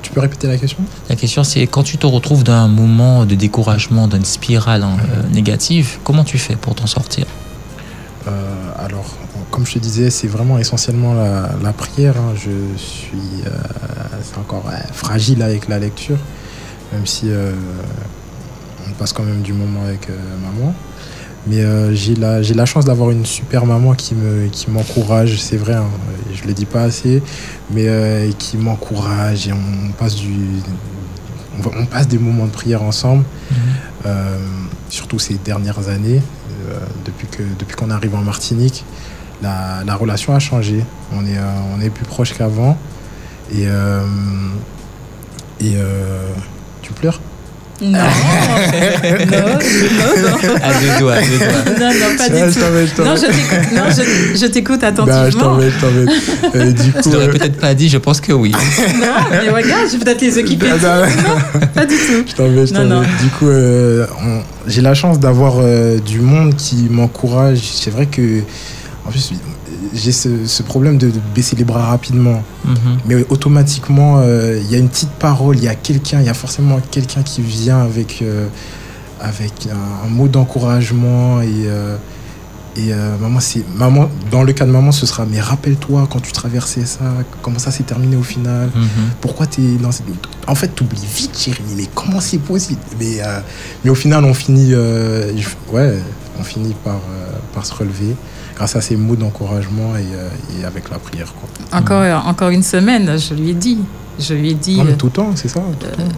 tu 0.00 0.12
peux 0.12 0.20
répéter 0.20 0.46
la 0.46 0.58
question? 0.58 0.78
La 1.08 1.16
question, 1.16 1.42
c'est 1.42 1.66
quand 1.66 1.82
tu 1.82 1.98
te 1.98 2.06
retrouves 2.06 2.44
dans 2.44 2.52
un 2.52 2.68
moment 2.68 3.24
de 3.24 3.34
découragement, 3.34 4.06
d'une 4.06 4.24
spirale 4.24 4.84
hein, 4.84 4.96
euh, 5.10 5.22
négative, 5.32 5.98
comment 6.04 6.22
tu 6.22 6.38
fais 6.38 6.54
pour 6.54 6.76
t'en 6.76 6.86
sortir? 6.86 7.26
Euh, 8.26 8.30
alors, 8.78 9.14
comme 9.50 9.66
je 9.66 9.74
te 9.74 9.78
disais, 9.78 10.10
c'est 10.10 10.26
vraiment 10.26 10.58
essentiellement 10.58 11.14
la, 11.14 11.72
prière. 11.72 12.14
hein. 12.16 12.34
Je 12.34 12.76
suis, 12.76 13.42
euh, 13.46 14.40
encore 14.40 14.64
euh, 14.68 14.76
fragile 14.92 15.42
avec 15.42 15.68
la 15.68 15.78
lecture, 15.78 16.18
même 16.92 17.06
si 17.06 17.30
on 18.88 18.92
passe 18.92 19.12
quand 19.12 19.22
même 19.22 19.42
du 19.42 19.52
moment 19.52 19.84
avec 19.84 20.08
maman. 20.42 20.74
Mais 21.48 21.62
j'ai 21.94 22.16
la, 22.16 22.40
la 22.40 22.64
chance 22.66 22.84
d'avoir 22.84 23.10
une 23.10 23.24
super 23.24 23.66
maman 23.66 23.94
qui 23.94 24.14
me, 24.16 24.48
qui 24.48 24.68
m'encourage. 24.70 25.40
C'est 25.40 25.56
vrai, 25.56 25.74
hein, 25.74 25.86
je 26.34 26.46
le 26.46 26.52
dis 26.52 26.64
pas 26.64 26.82
assez, 26.82 27.22
mais 27.70 27.88
qui 28.38 28.56
m'encourage 28.56 29.46
et 29.46 29.52
on 29.52 29.92
passe 29.92 30.16
du, 30.16 30.34
on, 31.58 31.62
va- 31.62 31.70
on 31.78 31.86
passe 31.86 32.08
des 32.08 32.18
moments 32.18 32.46
de 32.46 32.50
prière 32.52 32.82
ensemble. 32.82 33.24
Euh, 34.04 34.38
surtout 34.88 35.18
ces 35.18 35.34
dernières 35.34 35.88
années, 35.88 36.22
euh, 36.70 36.78
depuis 37.04 37.26
que 37.26 37.42
depuis 37.58 37.74
qu'on 37.76 37.90
arrive 37.90 38.14
en 38.14 38.22
Martinique, 38.22 38.84
la, 39.42 39.82
la 39.84 39.94
relation 39.96 40.34
a 40.34 40.38
changé. 40.38 40.84
On 41.12 41.24
est 41.26 41.36
euh, 41.38 41.42
on 41.76 41.80
est 41.80 41.90
plus 41.90 42.04
proche 42.04 42.32
qu'avant. 42.34 42.76
Et 43.52 43.66
et 45.60 45.74
tu 46.82 46.92
pleures? 46.92 47.20
Non, 47.78 47.90
non, 47.90 47.98
non, 48.00 49.48
non. 50.22 50.54
À 50.62 50.72
deux 50.80 50.98
doigts, 50.98 51.12
à 51.14 51.20
deux 51.20 51.38
doigts. 51.38 51.74
Non, 51.78 51.88
non, 51.92 52.16
pas 52.16 52.28
du 52.28 52.38
je 52.38 52.54
tout. 52.54 52.60
je 52.96 53.02
Non, 53.02 53.16
je 53.16 53.26
t'écoute, 53.26 53.72
non, 53.74 53.82
je, 53.90 54.38
je 54.38 54.46
t'écoute 54.46 54.80
Bah, 54.80 54.92
je 54.96 55.00
attentivement. 55.02 55.42
t'embête, 55.44 55.72
je 55.72 55.80
t'embête. 55.80 56.54
Euh, 56.54 56.72
du 56.72 56.92
coup, 56.92 56.98
Tu 57.02 57.10
l'aurais 57.10 57.28
euh, 57.28 57.32
peut-être 57.32 57.58
pas 57.60 57.74
dit, 57.74 57.88
je 57.88 57.98
pense 57.98 58.20
que 58.20 58.32
oui. 58.32 58.52
Non, 58.52 59.06
mais 59.30 59.50
regarde, 59.50 59.82
j'ai 59.90 59.98
peut-être 59.98 60.20
les 60.22 60.38
équipes. 60.38 60.62
non, 60.62 60.70
non, 60.70 61.66
Pas 61.74 61.84
du 61.86 61.96
tout. 61.96 62.24
je 62.26 62.34
t'embête, 62.34 62.68
je 62.68 62.74
Non, 62.74 62.84
non. 62.84 62.94
t'embête. 63.02 63.16
Du 63.22 63.28
coup, 63.30 63.48
euh, 63.48 64.06
on- 64.24 64.42
j'ai 64.66 64.80
la 64.80 64.94
chance 64.94 65.20
d'avoir 65.20 65.56
euh, 65.60 65.98
du 65.98 66.20
monde 66.20 66.56
qui 66.56 66.86
m'encourage. 66.90 67.58
C'est 67.62 67.90
vrai 67.90 68.06
que, 68.06 68.40
en 69.06 69.10
plus, 69.10 69.32
j'ai 69.96 70.12
ce, 70.12 70.46
ce 70.46 70.62
problème 70.62 70.98
de, 70.98 71.08
de 71.08 71.20
baisser 71.34 71.56
les 71.56 71.64
bras 71.64 71.86
rapidement. 71.86 72.42
Mhm. 72.64 72.76
Mais 73.06 73.26
automatiquement, 73.28 74.18
euh, 74.18 74.60
il 74.62 74.70
y 74.70 74.74
a 74.74 74.78
une 74.78 74.88
petite 74.88 75.10
parole, 75.10 75.56
il 75.56 75.64
y 75.64 75.68
a 75.68 75.74
quelqu'un, 75.74 76.20
il 76.20 76.26
y 76.26 76.28
a 76.28 76.34
forcément 76.34 76.80
quelqu'un 76.90 77.22
qui 77.22 77.40
vient 77.40 77.80
avec, 77.80 78.20
euh, 78.22 78.46
avec 79.20 79.68
un, 79.70 80.06
un 80.06 80.08
mot 80.08 80.28
d'encouragement. 80.28 81.40
Et, 81.40 81.66
euh, 81.66 81.96
et 82.78 82.92
maman, 83.22 83.40
c'est, 83.40 83.64
maman, 83.74 84.10
dans 84.30 84.42
le 84.42 84.52
cas 84.52 84.66
de 84.66 84.70
maman, 84.70 84.92
ce 84.92 85.06
sera 85.06 85.24
Mais 85.24 85.40
rappelle-toi 85.40 86.06
quand 86.10 86.20
tu 86.20 86.32
traversais 86.32 86.84
ça, 86.84 87.04
comment 87.40 87.58
ça 87.58 87.70
s'est 87.70 87.84
terminé 87.84 88.16
au 88.16 88.22
final. 88.22 88.68
Mhm. 88.74 88.88
Pourquoi 89.22 89.46
tu 89.46 89.62
es 89.62 89.76
dans 89.76 89.92
cette. 89.92 90.04
En 90.46 90.54
fait, 90.54 90.74
tu 90.74 90.82
oublies 90.82 91.00
vite, 91.16 91.42
Jérémy, 91.42 91.72
mais 91.74 91.88
comment 91.94 92.20
c'est 92.20 92.36
possible? 92.36 92.80
Mais, 93.00 93.22
mais 93.82 93.90
au 93.90 93.94
final, 93.94 94.26
on 94.26 94.34
finit, 94.34 94.74
ouais, 95.72 95.94
on 96.38 96.44
finit 96.44 96.74
par, 96.84 97.00
par 97.54 97.64
se 97.64 97.72
relever 97.72 98.14
grâce 98.56 98.74
à 98.74 98.80
ces 98.80 98.96
mots 98.96 99.16
d'encouragement 99.16 99.94
et, 99.96 100.00
euh, 100.14 100.60
et 100.60 100.64
avec 100.64 100.90
la 100.90 100.98
prière. 100.98 101.32
Quoi. 101.34 101.78
Encore, 101.78 102.26
encore 102.26 102.48
une 102.48 102.62
semaine, 102.62 103.16
je 103.18 103.34
lui 103.34 103.50
ai 103.50 103.54
dit. 103.54 103.78
Je 104.18 104.34
lui 104.34 104.50
ai 104.50 104.54
dit. 104.54 104.78
Non, 104.78 104.84
mais 104.84 104.92
euh, 104.92 104.96
tout 104.96 105.06
le 105.06 105.12
temps, 105.12 105.30
c'est 105.34 105.48
ça 105.48 105.60
tout 105.78 105.86
le 105.86 106.04
temps. 106.04 106.08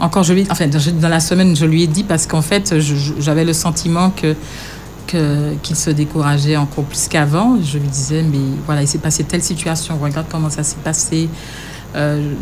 encore 0.00 0.24
je 0.24 0.32
lui 0.34 0.44
enfin 0.50 0.66
dans 0.66 1.08
la 1.08 1.20
semaine 1.20 1.54
je 1.54 1.64
lui 1.66 1.84
ai 1.84 1.86
dit 1.86 2.02
parce 2.02 2.26
qu'en 2.26 2.42
fait 2.42 2.74
j'avais 3.20 3.44
le 3.44 3.52
sentiment 3.52 4.10
que 4.10 4.34
qu'il 5.62 5.76
se 5.76 5.90
décourageait 5.90 6.56
encore 6.56 6.82
plus 6.84 7.06
qu'avant 7.06 7.56
je 7.62 7.78
lui 7.78 7.86
disais 7.86 8.22
mais 8.24 8.38
voilà 8.66 8.82
il 8.82 8.88
s'est 8.88 8.98
passé 8.98 9.22
telle 9.22 9.42
situation 9.42 9.96
regarde 10.02 10.26
comment 10.28 10.50
ça 10.50 10.64
s'est 10.64 10.82
passé 10.82 11.28
Euh, 11.96 12.34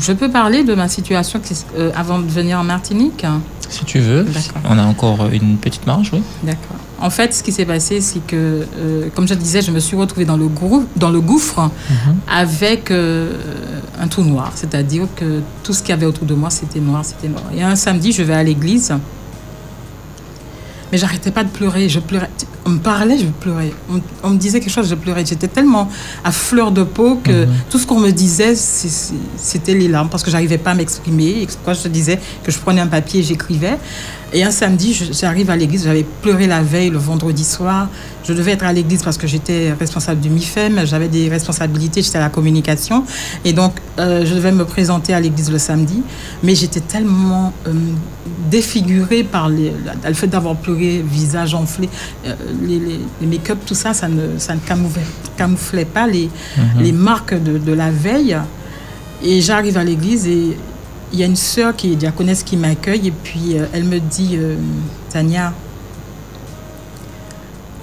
je 0.00 0.12
peux 0.12 0.28
parler 0.28 0.64
de 0.64 0.74
ma 0.74 0.88
situation 0.88 1.40
euh, 1.78 1.92
avant 1.94 2.18
de 2.18 2.26
venir 2.26 2.58
en 2.58 2.64
Martinique? 2.64 3.24
Si 3.68 3.84
tu 3.84 4.00
veux, 4.00 4.26
on 4.68 4.76
a 4.76 4.82
encore 4.82 5.28
une 5.30 5.56
petite 5.56 5.86
marge, 5.86 6.10
oui. 6.12 6.20
D'accord. 6.42 6.76
En 7.02 7.10
fait, 7.10 7.34
ce 7.34 7.42
qui 7.42 7.50
s'est 7.52 7.64
passé, 7.66 8.00
c'est 8.00 8.24
que, 8.24 8.36
euh, 8.78 9.08
comme 9.14 9.26
je 9.26 9.34
le 9.34 9.40
disais, 9.40 9.60
je 9.60 9.72
me 9.72 9.80
suis 9.80 9.96
retrouvée 9.96 10.24
dans 10.24 10.36
le, 10.36 10.46
grou- 10.46 10.86
dans 10.96 11.10
le 11.10 11.20
gouffre 11.20 11.68
avec 12.28 12.90
euh, 12.90 13.32
un 14.00 14.06
tout 14.08 14.22
noir. 14.22 14.52
C'est-à-dire 14.54 15.08
que 15.16 15.40
tout 15.64 15.72
ce 15.72 15.80
qu'il 15.80 15.90
y 15.90 15.92
avait 15.92 16.06
autour 16.06 16.26
de 16.26 16.34
moi, 16.34 16.48
c'était 16.50 16.78
noir, 16.80 17.04
c'était 17.04 17.28
noir. 17.28 17.42
Et 17.54 17.62
un 17.62 17.74
samedi, 17.76 18.12
je 18.12 18.22
vais 18.22 18.34
à 18.34 18.42
l'église. 18.44 18.94
Mais 20.92 20.98
j'arrêtais 20.98 21.30
pas 21.30 21.42
de 21.42 21.48
pleurer. 21.48 21.88
Je 21.88 21.98
pleurais. 22.00 22.28
On 22.66 22.70
me 22.70 22.78
parlait, 22.78 23.18
je 23.18 23.24
pleurais. 23.26 23.72
On, 23.90 24.00
on 24.22 24.30
me 24.30 24.36
disait 24.36 24.60
quelque 24.60 24.70
chose, 24.72 24.88
je 24.88 24.94
pleurais. 24.94 25.24
J'étais 25.26 25.48
tellement 25.48 25.88
à 26.22 26.30
fleur 26.30 26.70
de 26.70 26.82
peau 26.84 27.18
que 27.24 27.46
tout 27.70 27.78
ce 27.78 27.86
qu'on 27.86 27.98
me 27.98 28.10
disait, 28.10 28.54
c'était 28.54 29.74
les 29.74 29.88
larmes 29.88 30.08
parce 30.10 30.22
que 30.22 30.30
j'arrivais 30.30 30.58
pas 30.58 30.72
à 30.72 30.74
m'exprimer. 30.74 31.30
Et 31.42 31.48
Quand 31.64 31.74
je 31.74 31.82
te 31.82 31.88
disais 31.88 32.20
que 32.44 32.52
je 32.52 32.58
prenais 32.58 32.80
un 32.82 32.86
papier 32.86 33.20
et 33.20 33.22
j'écrivais? 33.22 33.78
Et 34.34 34.42
un 34.44 34.50
samedi, 34.50 34.94
j'arrive 35.12 35.50
à 35.50 35.56
l'église. 35.56 35.84
J'avais 35.84 36.04
pleuré 36.22 36.46
la 36.46 36.62
veille, 36.62 36.88
le 36.88 36.96
vendredi 36.96 37.44
soir. 37.44 37.88
Je 38.24 38.32
devais 38.32 38.52
être 38.52 38.64
à 38.64 38.72
l'église 38.72 39.02
parce 39.02 39.18
que 39.18 39.26
j'étais 39.26 39.72
responsable 39.78 40.20
du 40.22 40.30
MIFEM. 40.30 40.86
J'avais 40.86 41.08
des 41.08 41.28
responsabilités. 41.28 42.00
J'étais 42.00 42.16
à 42.16 42.22
la 42.22 42.30
communication. 42.30 43.04
Et 43.44 43.52
donc, 43.52 43.74
euh, 43.98 44.24
je 44.24 44.34
devais 44.34 44.52
me 44.52 44.64
présenter 44.64 45.12
à 45.12 45.20
l'église 45.20 45.50
le 45.52 45.58
samedi. 45.58 46.02
Mais 46.42 46.54
j'étais 46.54 46.80
tellement 46.80 47.52
euh, 47.66 47.72
défigurée 48.50 49.22
par 49.22 49.50
les- 49.50 49.72
le 50.06 50.14
fait 50.14 50.28
d'avoir 50.28 50.56
pleuré, 50.56 51.04
visage 51.06 51.54
enflé, 51.54 51.90
euh, 52.26 52.34
les, 52.62 52.78
les- 52.78 53.00
les 53.20 53.26
make-up, 53.26 53.58
tout 53.66 53.74
ça, 53.74 53.92
ça 53.92 54.08
ne, 54.08 54.38
ça 54.38 54.54
ne 54.54 54.60
camouflait, 54.60 55.02
camouflait 55.36 55.84
pas 55.84 56.06
les, 56.06 56.30
les 56.78 56.92
marques 56.92 57.34
de, 57.34 57.58
de 57.58 57.72
la 57.72 57.90
veille. 57.90 58.36
Et 59.22 59.40
j'arrive 59.42 59.76
à 59.76 59.84
l'église 59.84 60.26
et 60.26 60.56
il 61.12 61.18
y 61.18 61.22
a 61.22 61.26
une 61.26 61.36
sœur 61.36 61.76
qui 61.76 61.92
est 61.92 61.96
diaconesse 61.96 62.42
qui 62.42 62.56
m'accueille 62.56 63.08
et 63.08 63.10
puis 63.10 63.58
euh, 63.58 63.66
elle 63.72 63.84
me 63.84 64.00
dit 64.00 64.36
euh, 64.36 64.56
Tania, 65.10 65.52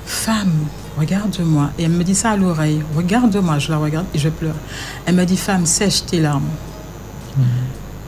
femme, 0.06 0.66
regarde-moi. 0.98 1.70
Et 1.78 1.84
elle 1.84 1.92
me 1.92 2.04
dit 2.04 2.16
ça 2.16 2.32
à 2.32 2.38
l'oreille. 2.38 2.84
Regarde-moi, 2.96 3.60
je 3.60 3.72
la 3.72 3.78
regarde 3.78 4.08
et 4.14 4.18
je 4.18 4.30
pleure. 4.30 4.56
Elle 5.06 5.16
me 5.16 5.26
dit 5.26 5.38
femme, 5.38 5.66
sèche 5.66 6.06
tes 6.06 6.20
larmes. 6.20 6.50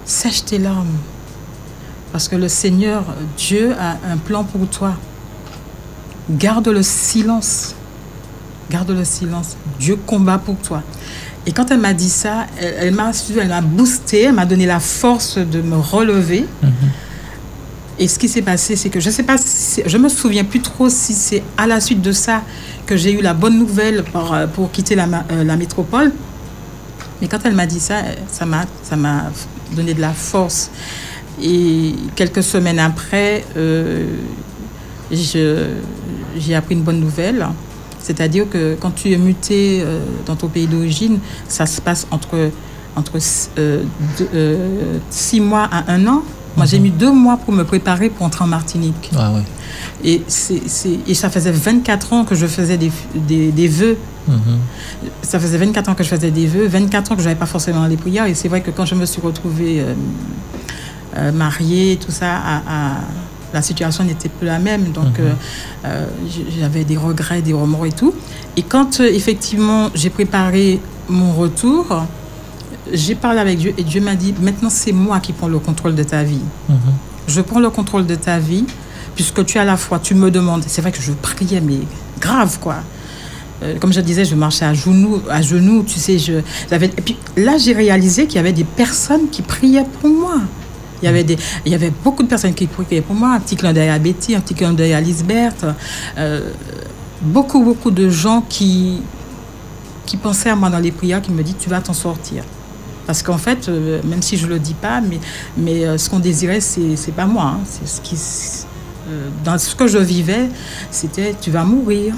Sèche 0.05 0.43
tes 0.43 0.57
larmes. 0.57 0.97
Parce 2.11 2.27
que 2.27 2.35
le 2.35 2.49
Seigneur, 2.49 3.03
Dieu, 3.37 3.73
a 3.79 3.97
un 4.11 4.17
plan 4.17 4.43
pour 4.43 4.67
toi. 4.67 4.95
Garde 6.29 6.67
le 6.67 6.83
silence. 6.83 7.75
Garde 8.69 8.91
le 8.91 9.05
silence. 9.05 9.55
Dieu 9.79 9.97
combat 10.05 10.37
pour 10.37 10.57
toi. 10.57 10.83
Et 11.47 11.51
quand 11.51 11.71
elle 11.71 11.79
m'a 11.79 11.93
dit 11.93 12.09
ça, 12.09 12.45
elle, 12.59 12.75
elle 12.79 12.93
m'a 12.93 13.11
elle 13.39 13.47
m'a 13.47 13.61
boosté, 13.61 14.23
elle 14.23 14.33
m'a 14.33 14.45
donné 14.45 14.65
la 14.65 14.79
force 14.79 15.37
de 15.37 15.61
me 15.61 15.75
relever. 15.77 16.45
Et 17.99 18.07
ce 18.07 18.17
qui 18.17 18.27
s'est 18.29 18.41
passé, 18.41 18.75
c'est 18.75 18.89
que 18.89 18.99
je 18.99 19.09
sais 19.09 19.23
pas, 19.23 19.37
si- 19.37 19.83
je 19.85 19.97
me 19.97 20.09
souviens 20.09 20.43
plus 20.43 20.61
trop 20.61 20.89
si 20.89 21.13
c'est 21.13 21.43
à 21.57 21.67
la 21.67 21.79
suite 21.79 22.01
de 22.01 22.11
ça 22.11 22.41
que 22.85 22.95
j'ai 22.97 23.11
eu 23.13 23.21
la 23.21 23.33
bonne 23.33 23.57
nouvelle 23.59 24.03
pour, 24.03 24.33
euh, 24.33 24.47
pour 24.47 24.71
quitter 24.71 24.95
la, 24.95 25.05
euh, 25.31 25.43
la 25.43 25.55
métropole. 25.55 26.11
Mais 27.21 27.27
quand 27.27 27.39
elle 27.45 27.53
m'a 27.53 27.65
dit 27.67 27.79
ça, 27.79 27.97
euh, 27.97 28.13
ça 28.31 28.45
m'a, 28.45 28.65
ça 28.83 28.95
m'a 28.95 29.31
donné 29.75 29.93
de 29.93 30.01
la 30.01 30.13
force. 30.13 30.71
Et 31.41 31.93
quelques 32.15 32.43
semaines 32.43 32.79
après, 32.79 33.45
euh, 33.57 34.05
j'ai 35.11 36.55
appris 36.55 36.75
une 36.75 36.83
bonne 36.83 36.99
nouvelle. 36.99 37.45
C'est-à-dire 38.01 38.49
que 38.49 38.75
quand 38.79 38.91
tu 38.91 39.11
es 39.11 39.17
muté 39.17 39.81
euh, 39.81 39.99
dans 40.25 40.35
ton 40.35 40.47
pays 40.47 40.67
d'origine, 40.67 41.19
ça 41.47 41.65
se 41.65 41.81
passe 41.81 42.07
entre, 42.11 42.51
entre 42.95 43.13
euh, 43.57 43.83
euh, 44.33 44.97
six 45.09 45.39
mois 45.39 45.69
à 45.71 45.91
un 45.91 46.07
an. 46.07 46.23
Moi, 46.57 46.65
j'ai 46.65 46.79
mis 46.79 46.89
deux 46.91 47.11
mois 47.13 47.37
pour 47.37 47.53
me 47.53 47.63
préparer 47.63 48.09
pour 48.09 48.25
entrer 48.25 48.43
en 48.43 48.47
Martinique. 48.47 49.09
Ah 49.17 49.31
ouais. 49.31 49.43
Et, 50.03 50.21
ça 51.13 51.29
faisait 51.29 51.51
24 51.51 52.11
ans 52.13 52.25
que 52.25 52.35
je 52.35 52.45
faisais 52.45 52.77
des, 52.77 52.91
des, 53.15 53.51
des 53.51 53.67
vœux. 53.69 53.97
Mhm. 54.27 54.59
Ça 55.21 55.39
faisait 55.39 55.57
24 55.57 55.89
ans 55.89 55.95
que 55.95 56.03
je 56.03 56.09
faisais 56.09 56.29
des 56.29 56.47
vœux, 56.47 56.67
24 56.67 57.11
ans 57.13 57.15
que 57.15 57.21
je 57.21 57.27
n'avais 57.27 57.39
pas 57.39 57.45
forcément 57.45 57.87
les 57.87 57.95
prières. 57.95 58.25
Et 58.25 58.33
c'est 58.33 58.49
vrai 58.49 58.59
que 58.61 58.69
quand 58.71 58.85
je 58.85 58.95
me 58.95 59.05
suis 59.05 59.21
retrouvée 59.21 59.81
mariée, 61.33 61.97
tout 62.03 62.11
ça, 62.11 62.35
à, 62.35 62.57
à- 62.57 62.97
la 63.53 63.61
situation 63.61 64.03
n'était 64.03 64.29
plus 64.29 64.47
la 64.47 64.59
même. 64.59 64.91
Donc, 64.91 65.19
mhm. 65.19 65.91
j'avais 66.57 66.83
des 66.83 66.97
regrets, 66.97 67.41
des 67.41 67.53
remords 67.53 67.85
et 67.85 67.91
tout. 67.91 68.13
Et 68.57 68.63
quand 68.63 68.99
effectivement 68.99 69.89
j'ai 69.95 70.09
préparé 70.09 70.79
mon 71.09 71.33
retour, 71.33 72.05
j'ai 72.91 73.15
parlé 73.15 73.39
avec 73.39 73.57
Dieu 73.57 73.73
et 73.77 73.83
Dieu 73.83 74.01
m'a 74.01 74.15
dit, 74.15 74.33
maintenant 74.41 74.69
c'est 74.69 74.91
moi 74.91 75.19
qui 75.19 75.33
prends 75.33 75.47
le 75.47 75.59
contrôle 75.59 75.95
de 75.95 76.03
ta 76.03 76.23
vie. 76.23 76.41
Mhm. 76.69 76.77
Je 77.27 77.41
prends 77.41 77.59
le 77.59 77.69
contrôle 77.69 78.05
de 78.05 78.15
ta 78.15 78.39
vie, 78.39 78.65
puisque 79.15 79.45
tu 79.45 79.57
as 79.57 79.65
la 79.65 79.77
foi, 79.77 79.99
tu 79.99 80.15
me 80.15 80.31
demandes. 80.31 80.63
C'est 80.67 80.81
vrai 80.81 80.91
que 80.91 81.01
je 81.01 81.11
priais, 81.11 81.61
mais 81.61 81.79
grave, 82.19 82.57
quoi. 82.59 82.77
Euh, 83.63 83.77
comme 83.79 83.93
je 83.93 84.01
disais, 84.01 84.25
je 84.25 84.35
marchais 84.35 84.65
à 84.65 84.73
genoux, 84.73 85.21
à 85.29 85.41
genoux 85.41 85.83
tu 85.83 85.99
sais. 85.99 86.17
Je, 86.17 86.33
et 86.71 86.89
puis 86.89 87.17
là, 87.37 87.57
j'ai 87.57 87.73
réalisé 87.73 88.25
qu'il 88.25 88.37
y 88.37 88.39
avait 88.39 88.53
des 88.53 88.63
personnes 88.63 89.29
qui 89.31 89.41
priaient 89.43 89.85
pour 89.99 90.09
moi. 90.09 90.35
Il 91.01 91.05
y, 91.05 91.09
avait 91.09 91.23
des, 91.23 91.37
il 91.65 91.71
y 91.71 91.75
avait 91.75 91.91
beaucoup 92.03 92.23
de 92.23 92.27
personnes 92.27 92.53
qui 92.53 92.67
priaient 92.67 93.01
pour 93.01 93.15
moi. 93.15 93.33
Un 93.33 93.39
petit 93.39 93.55
clin 93.55 93.73
d'œil 93.73 93.89
à 93.89 93.99
Betty, 93.99 94.35
un 94.35 94.39
petit 94.39 94.53
clin 94.53 94.73
d'œil 94.73 94.93
à 94.93 95.01
Lisbeth. 95.01 95.65
Euh, 96.17 96.51
beaucoup, 97.21 97.63
beaucoup 97.63 97.91
de 97.91 98.09
gens 98.09 98.43
qui, 98.47 99.01
qui 100.05 100.17
pensaient 100.17 100.49
à 100.49 100.55
moi 100.55 100.69
dans 100.69 100.79
les 100.79 100.91
prières, 100.91 101.21
qui 101.21 101.31
me 101.31 101.43
disent 101.43 101.57
Tu 101.59 101.69
vas 101.69 101.81
t'en 101.81 101.93
sortir. 101.93 102.43
Parce 103.07 103.23
qu'en 103.23 103.37
fait, 103.37 103.67
euh, 103.67 103.99
même 104.03 104.21
si 104.21 104.37
je 104.37 104.45
ne 104.45 104.51
le 104.51 104.59
dis 104.59 104.75
pas, 104.75 105.01
mais, 105.01 105.19
mais 105.57 105.85
euh, 105.85 105.97
ce 105.97 106.09
qu'on 106.09 106.19
désirait, 106.19 106.61
ce 106.61 106.79
n'est 106.79 107.13
pas 107.15 107.25
moi. 107.25 107.55
Hein. 107.55 107.59
C'est 107.65 107.87
ce 107.87 108.01
qui, 108.01 108.15
dans 109.43 109.57
ce 109.57 109.75
que 109.75 109.87
je 109.87 109.97
vivais, 109.97 110.49
c'était 110.91 111.35
tu 111.41 111.49
vas 111.49 111.63
mourir. 111.63 112.13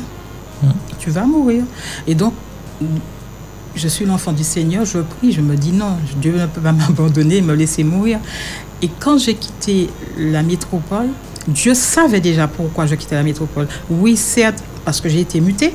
Mmh. 0.62 0.68
Tu 1.00 1.10
vas 1.10 1.26
mourir. 1.26 1.64
Et 2.06 2.16
donc, 2.16 2.34
je 3.76 3.88
suis 3.88 4.06
l'enfant 4.06 4.32
du 4.32 4.44
Seigneur, 4.44 4.86
je 4.86 5.00
prie, 5.00 5.32
je 5.32 5.42
me 5.42 5.56
dis 5.56 5.72
non, 5.72 5.98
Dieu 6.22 6.34
ne 6.34 6.46
peut 6.46 6.62
pas 6.62 6.72
m'abandonner, 6.72 7.42
me 7.42 7.54
laisser 7.54 7.84
mourir. 7.84 8.20
Et 8.82 8.90
quand 9.00 9.18
j'ai 9.18 9.36
quitté 9.36 9.90
la 10.18 10.44
métropole, 10.44 11.08
Dieu 11.48 11.74
savait 11.74 12.22
déjà 12.22 12.48
pourquoi 12.48 12.86
je 12.86 12.96
quittais 12.96 13.16
la 13.16 13.24
métropole. 13.24 13.68
Oui, 13.90 14.16
certes, 14.16 14.64
parce 14.86 15.02
que 15.02 15.10
j'ai 15.10 15.22
été 15.22 15.42
mutée, 15.42 15.74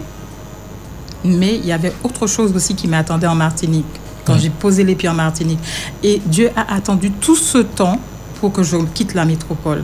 mais 1.25 1.57
il 1.57 1.67
y 1.67 1.73
avait 1.73 1.93
autre 2.05 2.27
chose 2.27 2.55
aussi 2.55 2.75
qui 2.75 2.89
m'attendait 2.89 3.27
en 3.27 3.35
Martinique 3.35 3.87
quand 4.25 4.39
j'ai 4.39 4.51
posé 4.51 4.85
les 4.85 4.95
pieds 4.95 5.09
en 5.09 5.15
Martinique. 5.15 5.59
Et 6.03 6.21
Dieu 6.27 6.51
a 6.55 6.75
attendu 6.75 7.11
tout 7.11 7.37
ce 7.37 7.59
temps 7.59 7.99
pour 8.41 8.53
que 8.53 8.63
je 8.63 8.77
quitte 8.95 9.15
la 9.15 9.25
métropole, 9.25 9.83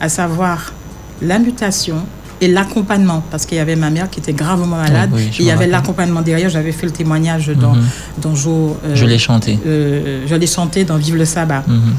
à 0.00 0.08
savoir 0.08 0.72
la 1.20 1.38
mutation 1.38 2.06
et 2.40 2.48
l'accompagnement, 2.48 3.22
parce 3.30 3.44
qu'il 3.44 3.58
y 3.58 3.60
avait 3.60 3.76
ma 3.76 3.90
mère 3.90 4.08
qui 4.08 4.20
était 4.20 4.32
gravement 4.32 4.76
malade, 4.78 5.10
il 5.38 5.44
y 5.44 5.50
avait 5.50 5.66
l'accompagnement 5.66 6.22
derrière, 6.22 6.48
j'avais 6.48 6.72
fait 6.72 6.86
le 6.86 6.92
témoignage 6.92 7.48
dans, 7.48 7.74
mm 7.74 7.82
dans 8.18 8.34
euh, 8.46 8.94
je 8.94 9.04
l'ai 9.06 9.18
chanté. 9.18 9.58
Euh, 9.66 10.24
je 10.26 10.34
l'ai 10.34 10.46
chanté 10.46 10.84
dans 10.84 10.96
Vive 10.96 11.16
le 11.16 11.24
sabbat. 11.24 11.64
Mhm. 11.66 11.94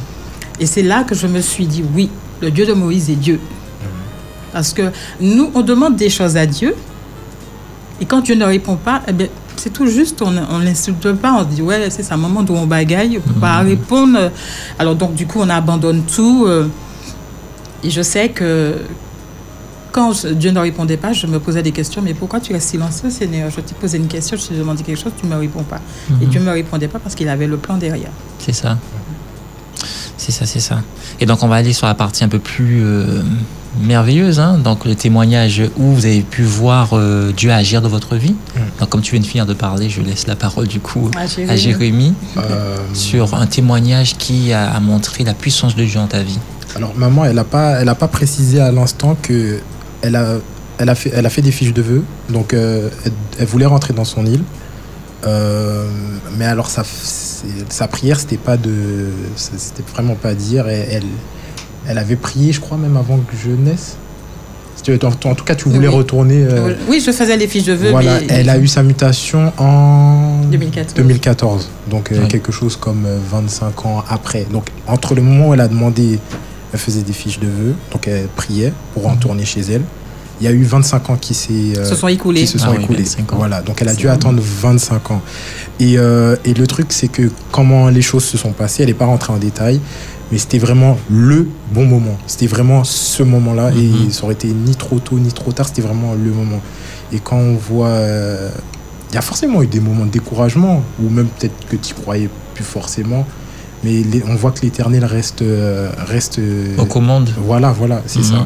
Et 0.60 0.66
c'est 0.66 0.84
là 0.84 1.04
que 1.04 1.16
je 1.16 1.28
me 1.28 1.42
suis 1.42 1.66
dit, 1.66 1.84
oui, 1.96 2.10
le 2.42 2.52
Dieu 2.52 2.66
de 2.66 2.74
Moïse 2.74 3.10
est 3.10 3.16
Dieu. 3.16 3.40
Parce 4.52 4.74
que 4.74 4.92
nous, 5.20 5.52
on 5.54 5.62
demande 5.62 5.96
des 5.96 6.10
choses 6.10 6.38
à 6.38 6.46
Dieu, 6.46 6.76
et 8.00 8.06
quand 8.06 8.22
Dieu 8.22 8.36
ne 8.36 8.46
répond 8.46 8.76
pas, 8.76 9.02
eh 9.08 9.14
bien, 9.14 9.28
c'est 9.56 9.72
tout 9.72 9.88
juste, 9.88 10.22
on 10.22 10.32
ne 10.32 10.64
l'insulte 10.64 11.12
pas, 11.14 11.34
on 11.34 11.44
dit 11.44 11.62
ouais, 11.62 11.90
c'est 11.90 12.12
un 12.12 12.18
moment 12.18 12.44
où 12.48 12.54
on 12.54 12.66
bagaille, 12.66 13.20
on 13.24 13.28
ne 13.28 13.34
peut 13.34 13.40
pas 13.40 13.62
mhm. 13.62 13.70
répondre. 13.70 14.32
Alors 14.80 14.96
donc 14.96 15.14
du 15.14 15.28
coup, 15.28 15.40
on 15.42 15.50
abandonne 15.50 16.04
tout. 16.04 16.46
Euh, 16.48 16.68
et 17.84 17.90
je 17.90 18.02
sais 18.02 18.30
que 18.30 18.76
quand 19.92 20.26
Dieu 20.26 20.52
ne 20.52 20.60
répondait 20.60 20.98
pas, 20.98 21.14
je 21.14 21.28
me 21.28 21.40
posais 21.40 21.64
des 21.64 21.72
questions, 21.72 22.02
mais 22.02 22.14
pourquoi 22.14 22.40
tu 22.40 22.54
es 22.54 22.60
silencieux, 22.60 23.10
Seigneur? 23.10 23.50
Je 23.50 23.62
te 23.62 23.74
posais 23.74 23.98
une 23.98 24.08
question, 24.08 24.38
je 24.38 24.48
te 24.48 24.54
demandais 24.54 24.84
quelque 24.84 25.00
chose, 25.00 25.14
tu 25.20 25.26
ne 25.26 25.32
me 25.32 25.40
réponds 25.40 25.64
pas. 25.64 25.82
Et 26.22 26.26
mhm. 26.26 26.30
Dieu 26.30 26.40
ne 26.40 26.46
me 26.46 26.52
répondait 26.52 26.88
pas 26.88 27.00
parce 27.00 27.16
qu'il 27.16 27.30
avait 27.30 27.48
le 27.48 27.58
plan 27.58 27.78
derrière. 27.78 28.12
C'est 28.40 28.54
ça. 28.54 28.78
C'est 30.18 30.32
ça, 30.32 30.46
c'est 30.46 30.60
ça. 30.60 30.84
Et 31.20 31.26
donc 31.26 31.42
on 31.42 31.48
va 31.48 31.56
aller 31.56 31.74
sur 31.74 31.88
la 31.88 31.96
partie 31.96 32.24
un 32.24 32.28
peu 32.28 32.38
plus 32.38 32.84
euh, 32.84 33.24
merveilleuse, 33.82 34.40
hein. 34.40 34.60
donc 34.60 34.86
le 34.86 34.94
témoignage 34.94 35.64
où 35.78 35.94
vous 35.94 36.06
avez 36.06 36.22
pu 36.22 36.44
voir 36.44 36.90
euh, 36.94 37.32
Dieu 37.32 37.52
agir 37.52 37.82
dans 37.82 37.90
votre 37.90 38.16
vie. 38.16 38.36
Mm. 38.56 38.60
Donc 38.80 38.90
comme 38.90 39.02
tu 39.02 39.14
viens 39.14 39.22
de 39.22 39.26
finir 39.26 39.48
de 39.48 39.56
parler, 39.56 39.90
je 39.90 40.02
laisse 40.02 40.28
la 40.28 40.36
parole 40.36 40.68
du 40.68 40.80
coup 40.80 41.10
à 41.18 41.56
Jérémie, 41.56 42.14
euh, 42.38 42.78
sur 42.94 43.34
un 43.34 43.48
témoignage 43.48 44.16
qui 44.18 44.54
a, 44.54 44.80
montré 44.80 45.24
la 45.24 45.34
puissance 45.34 45.76
de 45.76 45.84
Dieu 45.84 46.00
dans 46.00 46.08
ta 46.08 46.22
vie. 46.22 46.38
Alors 46.76 46.94
maman, 46.96 47.26
elle 47.26 47.36
n'a 47.36 47.44
pas, 47.44 47.82
elle 47.82 47.90
a 47.90 47.96
pas 47.96 48.08
précisé 48.08 48.60
à 48.60 48.72
l'instant 48.72 49.18
que 49.20 49.60
elle 50.02 50.16
a, 50.16 50.38
elle 50.78 50.90
a 50.90 50.96
fait, 50.96 51.12
elle 51.14 51.26
a 51.26 51.30
fait 51.30 51.42
des 51.42 51.52
fiches 51.52 51.74
de 51.74 51.82
vœux, 51.82 52.04
donc 52.30 52.54
euh, 52.54 52.90
elle, 53.40 53.46
voulait 53.46 53.66
rentrer 53.66 53.94
dans 53.94 54.06
son 54.06 54.26
île. 54.26 54.44
mais 56.38 56.46
alors 56.46 56.70
sa, 56.70 56.84
sa 57.70 57.88
prière, 57.88 58.20
c'était 58.20 58.38
pas 58.38 58.58
de, 58.58 59.10
c'était 59.36 59.84
vraiment 59.94 60.16
pas 60.16 60.34
dire. 60.34 60.68
elle, 60.68 61.04
elle 61.88 61.98
avait 61.98 62.16
prié, 62.16 62.52
je 62.52 62.60
crois, 62.60 62.78
même 62.78 62.98
avant 62.98 63.18
que 63.18 63.34
je 63.36 63.52
naisse. 63.52 63.98
En, 64.90 65.36
tout 65.36 65.44
cas, 65.44 65.56
tu 65.56 65.70
voulais 65.70 65.88
retourner. 65.88 66.44
Euh, 66.44 66.74
oui, 66.90 67.04
je 67.06 67.12
faisais 67.12 67.38
les 67.38 67.48
fiches 67.48 67.66
de 67.66 67.74
vœux. 67.74 67.92
Voilà, 67.92 68.20
elle 68.30 68.50
a 68.50 68.58
eu 68.58 68.68
sa 68.68 68.82
mutation 68.82 69.54
en 69.58 70.42
2014. 70.52 71.70
Donc, 71.90 72.12
euh, 72.12 72.26
quelque 72.28 72.52
chose 72.52 72.78
comme 72.78 73.06
25 73.30 73.66
euh, 73.66 73.88
ans 73.88 74.04
après. 74.10 74.46
Donc, 74.52 74.66
entre 74.88 75.14
le 75.14 75.22
moment 75.22 75.50
où 75.50 75.54
elle 75.54 75.62
a 75.62 75.68
demandé, 75.68 76.20
elle 76.74 76.80
faisait 76.80 77.02
des 77.02 77.14
fiches 77.14 77.40
de 77.40 77.48
vœux. 77.48 77.76
Donc, 77.92 78.08
elle 78.08 78.28
priait 78.28 78.74
pour 78.94 79.08
mhm. 79.08 79.16
retourner 79.16 79.46
chez 79.46 79.62
elle. 79.62 79.84
Il 80.40 80.46
y 80.46 80.48
a 80.48 80.52
eu 80.52 80.64
25 80.64 81.12
ans 81.12 81.18
qui, 81.18 81.36
se 81.36 81.50
sont 81.96 82.08
écoulés. 82.08 82.48
se 82.48 82.58
sont 82.58 82.74
ah 82.76 82.82
écoulés. 82.82 83.06
voilà, 83.34 83.62
donc 83.62 83.80
elle 83.80 83.90
a 83.90 83.94
dû 83.94 84.10
attendre 84.10 84.42
25 84.42 85.12
ans. 85.12 85.22
Et, 85.80 85.94
et 85.94 86.54
le 86.56 86.66
truc, 86.66 86.88
c'est 86.90 87.10
que 87.10 87.30
comment 87.52 87.90
les 87.90 88.02
choses 88.02 88.24
se 88.24 88.40
sont 88.40 88.52
passées, 88.52 88.82
elle 88.82 88.90
n'est 88.90 88.96
pas 88.96 89.06
rentrée 89.06 89.34
en 89.34 89.38
détail, 89.38 89.80
mais 90.32 90.38
c'était 90.38 90.58
vraiment 90.58 90.98
le 91.10 91.48
bon 91.72 91.86
moment. 91.86 92.18
C'était 92.26 92.48
vraiment 92.48 92.84
ce 92.84 93.22
moment-là. 93.22 93.72
Et 93.72 93.88
mhm. 93.88 94.12
ça 94.12 94.24
aurait 94.24 94.34
été 94.34 94.48
ni 94.48 94.76
trop 94.76 95.00
tôt 95.00 95.20
ni 95.20 95.32
trop 95.32 95.52
tard, 95.52 95.68
c'était 95.68 95.82
vraiment 95.82 96.14
le 96.14 96.32
moment. 96.32 96.62
Et 97.12 97.20
quand 97.20 97.38
on 97.38 97.56
voit. 97.56 97.88
Euh, 97.88 98.50
il 99.12 99.16
y 99.16 99.18
a 99.18 99.22
forcément 99.22 99.62
eu 99.62 99.68
des 99.68 99.82
moments 99.82 100.06
de 100.06 100.12
découragement, 100.12 100.82
ou 101.04 101.10
même 101.10 101.28
peut-être 101.28 101.68
que 101.68 101.76
tu 101.76 101.94
croyais 101.94 102.30
plus 102.56 102.64
forcément. 102.64 103.28
Mais 103.84 104.04
on 104.28 104.36
voit 104.36 104.52
que 104.52 104.62
l'éternel 104.62 105.06
reste. 105.06 105.42
Euh, 105.42 105.90
reste 105.98 106.40
Aux 106.78 106.86
commandes. 106.86 107.30
Voilà, 107.38 107.72
voilà, 107.72 108.02
c'est 108.06 108.24
ça. 108.24 108.36
Mhm. 108.36 108.46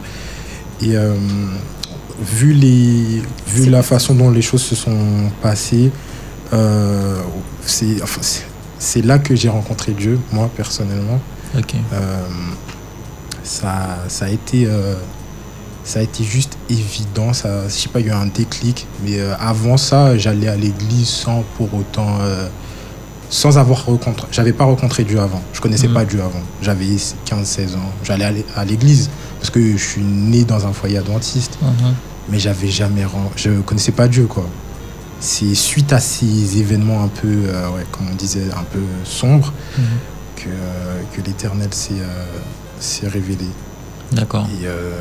Et 0.82 0.96
euh, 0.96 1.14
vu, 2.22 2.54
les, 2.54 3.22
vu 3.48 3.70
la 3.70 3.84
façon 3.84 4.16
dont 4.16 4.30
les 4.30 4.42
choses 4.42 4.64
se 4.64 4.76
sont 4.76 5.30
passées, 5.42 5.92
c'est 7.66 8.02
enfin, 8.02 8.22
là 9.04 9.20
que 9.20 9.36
j'ai 9.36 9.50
rencontré 9.50 9.92
Dieu, 9.94 10.20
moi 10.32 10.50
personnellement. 10.56 11.20
Euh, 11.94 12.28
ça, 13.44 14.00
ça, 14.08 14.26
a 14.26 14.30
été, 14.30 14.66
euh, 14.66 14.96
ça 15.84 16.00
a 16.00 16.02
été 16.02 16.24
juste 16.24 16.58
évident. 16.70 17.34
Ça, 17.34 17.68
je 17.68 17.74
sais 17.74 17.90
pas, 17.90 18.00
il 18.00 18.08
y 18.08 18.10
a 18.10 18.14
eu 18.14 18.16
un 18.16 18.28
déclic. 18.28 18.88
Mais 19.04 19.20
euh, 19.20 19.36
avant 19.40 19.78
ça, 19.78 20.18
j'allais 20.18 20.48
à 20.48 20.56
l'église 20.56 21.08
sans 21.08 21.44
pour 21.58 21.74
autant. 21.74 22.20
Sans 23.30 23.58
avoir 23.58 23.86
rencontré. 23.86 24.28
J'avais 24.32 24.54
pas 24.54 24.66
rencontré 24.66 25.04
Dieu 25.04 25.20
avant. 25.20 25.42
Je 25.54 25.62
connaissais 25.62 25.88
pas 25.88 26.02
mhm. 26.02 26.10
Dieu 26.10 26.20
avant. 26.22 26.44
J'avais 26.62 26.86
15-16 26.86 27.76
ans. 27.76 27.92
J'allais 28.04 28.46
à 28.56 28.66
l'église 28.66 29.10
parce 29.40 29.50
que 29.50 29.78
je 29.78 29.84
suis 29.84 30.04
né 30.04 30.44
dans 30.44 30.66
un 30.66 30.74
foyer 30.74 30.98
adventiste. 30.98 31.58
Mhm. 31.62 31.96
Mais 32.30 32.40
j'avais 32.40 32.70
jamais. 32.70 33.06
Je 33.36 33.62
connaissais 33.62 33.92
pas 33.92 34.08
Dieu, 34.08 34.26
quoi 34.26 34.48
c'est 35.22 35.56
suite 35.56 35.92
à 35.94 36.00
ces 36.00 36.60
événements 36.60 37.02
un 37.02 37.08
peu, 37.08 37.28
ouais, 37.28 37.86
comme 37.92 38.10
on 38.12 38.16
disait, 38.16 38.44
un 38.56 38.64
peu 38.64 38.82
sombres, 39.06 39.54
mhm 39.76 39.84
que, 40.36 40.50
euh, 40.50 41.02
que 41.14 41.22
l'Éternel 41.22 41.70
s'est 41.74 41.94
euh, 42.00 43.10
révélé. 43.10 43.48
D'accord. 44.12 44.48
Et 44.52 44.68
euh, 44.68 44.92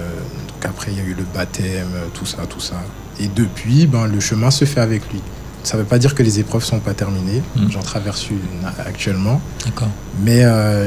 donc 0.49 0.65
après, 0.65 0.93
il 0.93 0.99
y 0.99 1.01
a 1.01 1.05
eu 1.05 1.15
le 1.15 1.25
baptême, 1.35 1.91
tout 2.15 2.27
ça, 2.27 2.47
tout 2.49 2.61
ça. 2.61 2.83
Et 3.21 3.29
depuis, 3.29 3.87
ben, 3.87 4.07
le 4.07 4.21
chemin 4.21 4.51
se 4.51 4.65
fait 4.65 4.81
avec 4.81 5.03
lui. 5.13 5.21
Ça 5.65 5.77
ne 5.77 5.83
veut 5.83 5.89
pas 5.89 5.99
dire 5.99 6.15
que 6.15 6.23
les 6.23 6.39
épreuves 6.41 6.63
ne 6.63 6.67
sont 6.67 6.79
pas 6.79 6.95
terminées. 6.95 7.43
Hmm. 7.57 7.71
J'en 7.71 7.81
traverse 7.81 8.29
une 8.31 8.39
actuellement. 8.79 9.41
D'accord. 9.65 9.89
Mais 10.23 10.45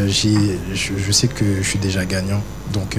j'ai, 0.07 0.59
je, 0.73 1.11
sais 1.11 1.27
que 1.27 1.57
je 1.61 1.67
suis 1.67 1.79
déjà 1.79 2.05
gagnant. 2.05 2.41
Donc, 2.73 2.97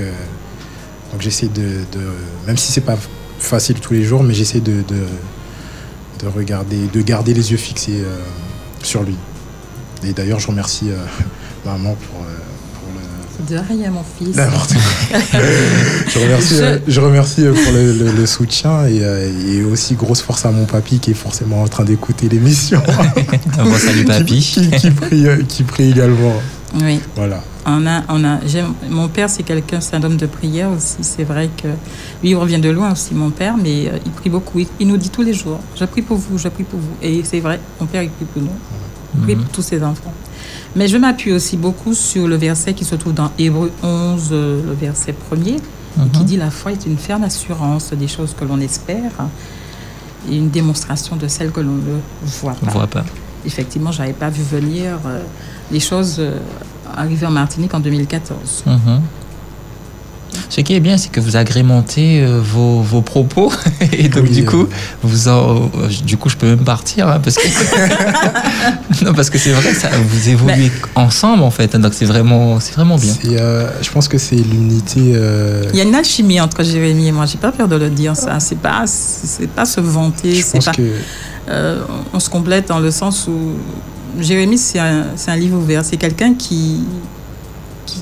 donc 1.13 1.23
j'essaie 1.23 1.49
de, 1.49 1.85
de, 1.93 2.01
Même 2.47 2.57
si 2.57 2.73
c'est 2.73 2.81
pas 2.81 2.99
facile 3.39 3.81
tous 3.81 3.95
les 3.95 4.03
jours, 4.03 4.23
mais 4.23 4.35
j'essaie 4.35 4.61
de, 4.61 4.83
de, 4.83 5.07
de, 6.21 6.27
regarder, 6.27 6.89
de 6.93 7.01
garder 7.01 7.33
les 7.33 7.53
yeux 7.53 7.57
fixés 7.57 8.03
sur 8.83 9.05
lui. 9.05 9.17
Et 10.05 10.13
d'ailleurs, 10.13 10.41
je 10.41 10.49
remercie 10.49 10.91
maman 11.65 11.95
pour, 11.95 12.23
euh. 12.23 12.38
De 13.47 13.57
rien, 13.57 13.91
mon 13.91 14.03
fils. 14.03 14.37
je, 16.09 16.19
remercie, 16.19 16.61
euh, 16.61 16.79
je... 16.89 17.01
remercie 17.01 17.47
euh, 17.47 17.53
pour 17.53 17.73
le, 17.73 18.27
soutien 18.27 18.85
et, 18.87 19.63
aussi 19.63 19.95
grosse 19.95 20.23
force 20.23 20.45
à 20.45 20.51
mon 20.51 20.65
papy 20.65 20.99
qui 20.99 21.13
est 21.13 21.15
forcément 21.15 21.63
en 21.63 21.69
train 21.69 21.85
d'écouter 21.85 22.29
l'émission. 22.29 22.83
salut 23.79 24.05
papy. 24.05 24.41
Qui, 24.41 24.71
qui, 24.71 24.91
prie, 24.91 25.25
qui 25.47 25.63
prie 25.63 25.91
également. 25.91 26.35
Oui. 26.83 27.01
Voilà. 27.15 27.41
On 27.65 27.87
a, 27.87 28.03
on 28.09 28.25
a, 28.25 28.41
mon 28.91 29.07
père, 29.09 29.31
c'est 29.31 29.45
quelqu'un, 29.45 29.81
c'est 29.81 29.95
un 29.95 30.03
homme 30.03 30.17
de 30.17 30.27
prière 30.27 30.71
aussi. 30.71 30.97
C'est 31.03 31.25
vrai 31.25 31.49
que 31.57 31.69
lui, 32.23 32.31
il 32.31 32.35
revient 32.35 32.59
de 32.59 32.71
loin 32.71 32.91
aussi, 32.93 33.15
mon 33.15 33.31
père, 33.31 33.57
mais 33.57 33.85
il 34.05 34.13
prie 34.13 34.31
beaucoup. 34.31 34.59
Il, 34.81 34.89
nous 34.89 34.97
dit 34.97 35.11
tous 35.11 35.23
les 35.23 35.33
jours 35.33 35.61
Je 35.79 35.85
prie 35.85 36.03
pour 36.03 36.17
vous, 36.17 36.39
je 36.39 36.49
prie 36.49 36.65
pour 36.65 36.81
vous. 36.81 36.97
Et 37.03 37.23
c'est 37.23 37.41
vrai, 37.41 37.61
mon 37.81 37.87
père, 37.87 38.03
il 38.03 38.11
prie 38.11 38.27
pour 38.27 38.43
nous. 38.43 38.51
Il 39.15 39.21
prie 39.21 39.37
pour 39.37 39.49
tous 39.49 39.63
ses 39.63 39.83
enfants. 39.83 40.13
Mais 40.79 40.87
je 40.87 40.97
m'appuie 40.97 41.33
aussi 41.33 41.57
beaucoup 41.57 41.93
sur 41.93 42.29
le 42.29 42.37
verset 42.37 42.73
qui 42.73 42.85
se 42.85 42.95
trouve 42.95 43.13
dans 43.13 43.33
Hébreu 43.37 43.73
11, 43.83 44.29
euh, 44.31 44.63
le 44.65 44.73
verset 44.75 45.13
premier, 45.13 45.57
qui 46.13 46.23
dit 46.23 46.37
la 46.37 46.53
foi 46.53 46.71
est 46.71 46.87
une 46.87 46.97
ferme 46.97 47.25
assurance 47.25 47.93
des 47.93 48.07
choses 48.07 48.33
que 48.39 48.45
l'on 48.45 48.61
espère 48.61 49.11
et 50.31 50.37
une 50.37 50.51
démonstration 50.51 51.17
de 51.17 51.27
celles 51.27 51.51
que 51.51 51.61
l'on 51.61 51.73
ne 51.73 51.99
voit 52.23 52.55
pas. 52.55 52.71
Voit 52.71 52.87
pas. 52.87 53.05
Effectivement, 53.45 53.91
j'avais 53.91 54.13
pas 54.13 54.31
vu 54.31 54.45
venir 54.45 55.01
euh, 55.05 55.21
les 55.73 55.81
choses 55.81 56.19
euh, 56.21 56.39
arriver 56.97 57.27
en 57.27 57.33
Martinique 57.33 57.75
en 57.75 57.81
2014. 57.81 58.65
Ce 60.49 60.61
qui 60.61 60.75
est 60.75 60.81
bien, 60.81 60.97
c'est 60.97 61.11
que 61.11 61.21
vous 61.21 61.37
agrémentez 61.37 62.21
euh, 62.23 62.41
vos, 62.43 62.81
vos, 62.81 63.03
propos 63.03 63.53
et 63.93 64.09
donc 64.09 64.31
du 64.31 64.45
coup, 64.45 64.67
vous 65.03 65.29
en, 65.29 65.71
du 66.05 66.17
coup, 66.17 66.29
je 66.29 66.37
peux 66.37 66.47
même 66.47 66.65
partir 66.65 67.09
hein, 67.09 67.21
parce 67.23 67.37
que 67.37 69.05
non, 69.05 69.15
parce 69.15 69.31
que 69.31 69.39
c'est 69.39 69.53
vrai, 69.53 69.75
ça, 69.75 69.89
vous 69.91 70.29
évoluez 70.29 70.71
ensemble 70.95 71.43
en 71.43 71.51
fait, 71.51 71.77
donc 71.77 71.95
c'est 71.95 72.05
vraiment, 72.05 72.61
c'est 72.61 72.75
vraiment 72.75 72.97
bien. 72.97 73.15
Euh, 73.27 73.71
je 73.83 73.91
pense 73.91 74.09
que 74.09 74.19
c'est 74.19 74.37
l'unité. 74.37 75.13
Euh... 75.15 75.65
Il 75.73 75.79
y 75.79 75.81
a 75.81 75.85
une 75.85 75.95
alchimie 75.95 76.41
entre 76.41 76.63
Jérémy 76.63 77.09
et 77.09 77.13
moi. 77.13 77.27
J'ai 77.27 77.39
pas 77.39 77.53
peur 77.53 77.69
de 77.69 77.77
le 77.77 77.91
dire 77.91 78.17
ça. 78.17 78.41
C'est 78.41 78.59
pas, 78.59 78.85
c'est 78.87 79.49
pas 79.49 79.65
se 79.65 79.81
vanter. 79.81 80.43
C'est 80.43 80.65
pas. 80.65 80.73
Que... 80.73 80.83
Euh, 81.49 81.83
on 82.13 82.21
se 82.21 82.29
complète 82.29 82.69
dans 82.69 82.79
le 82.79 82.91
sens 82.91 83.27
où 83.29 84.21
Jérémy, 84.21 84.59
c'est 84.59 84.79
un, 84.79 85.07
un 85.27 85.37
livre 85.37 85.59
ouvert. 85.59 85.85
C'est 85.85 85.97
quelqu'un 85.97 86.35
qui 86.35 86.85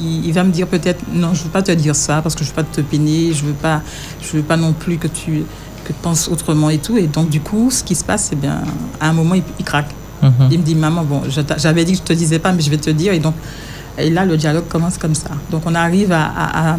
il 0.00 0.32
va 0.32 0.44
me 0.44 0.50
dire 0.50 0.66
peut-être 0.66 1.02
non, 1.12 1.34
je 1.34 1.44
veux 1.44 1.50
pas 1.50 1.62
te 1.62 1.72
dire 1.72 1.94
ça 1.94 2.22
parce 2.22 2.34
que 2.34 2.44
je 2.44 2.48
veux 2.50 2.54
pas 2.54 2.62
te 2.62 2.80
peiner, 2.80 3.32
je 3.32 3.44
veux 3.44 3.52
pas, 3.52 3.82
je 4.20 4.36
veux 4.36 4.42
pas 4.42 4.56
non 4.56 4.72
plus 4.72 4.98
que 4.98 5.08
tu 5.08 5.44
que 5.84 5.92
penses 6.02 6.28
autrement 6.28 6.70
et 6.70 6.78
tout. 6.78 6.96
Et 6.96 7.06
donc 7.06 7.28
du 7.28 7.40
coup, 7.40 7.70
ce 7.70 7.84
qui 7.84 7.94
se 7.94 8.04
passe, 8.04 8.28
c'est 8.30 8.40
bien 8.40 8.62
à 9.00 9.08
un 9.08 9.12
moment 9.12 9.34
il, 9.34 9.64
craque. 9.64 9.90
Mhm. 10.22 10.48
Il 10.50 10.58
me 10.58 10.64
dit 10.64 10.74
maman, 10.74 11.04
bon, 11.04 11.22
j'avais 11.56 11.84
dit 11.84 11.92
que 11.92 11.98
je 11.98 12.02
te 12.02 12.12
disais 12.12 12.38
pas, 12.38 12.52
mais 12.52 12.62
je 12.62 12.70
vais 12.70 12.78
te 12.78 12.90
dire. 12.90 13.12
Et 13.12 13.18
donc 13.18 13.34
et 13.98 14.10
là, 14.10 14.24
le 14.24 14.36
dialogue 14.36 14.68
commence 14.68 14.98
comme 14.98 15.14
ça. 15.14 15.30
Donc 15.50 15.62
on 15.66 15.74
arrive 15.74 16.12
à, 16.12 16.76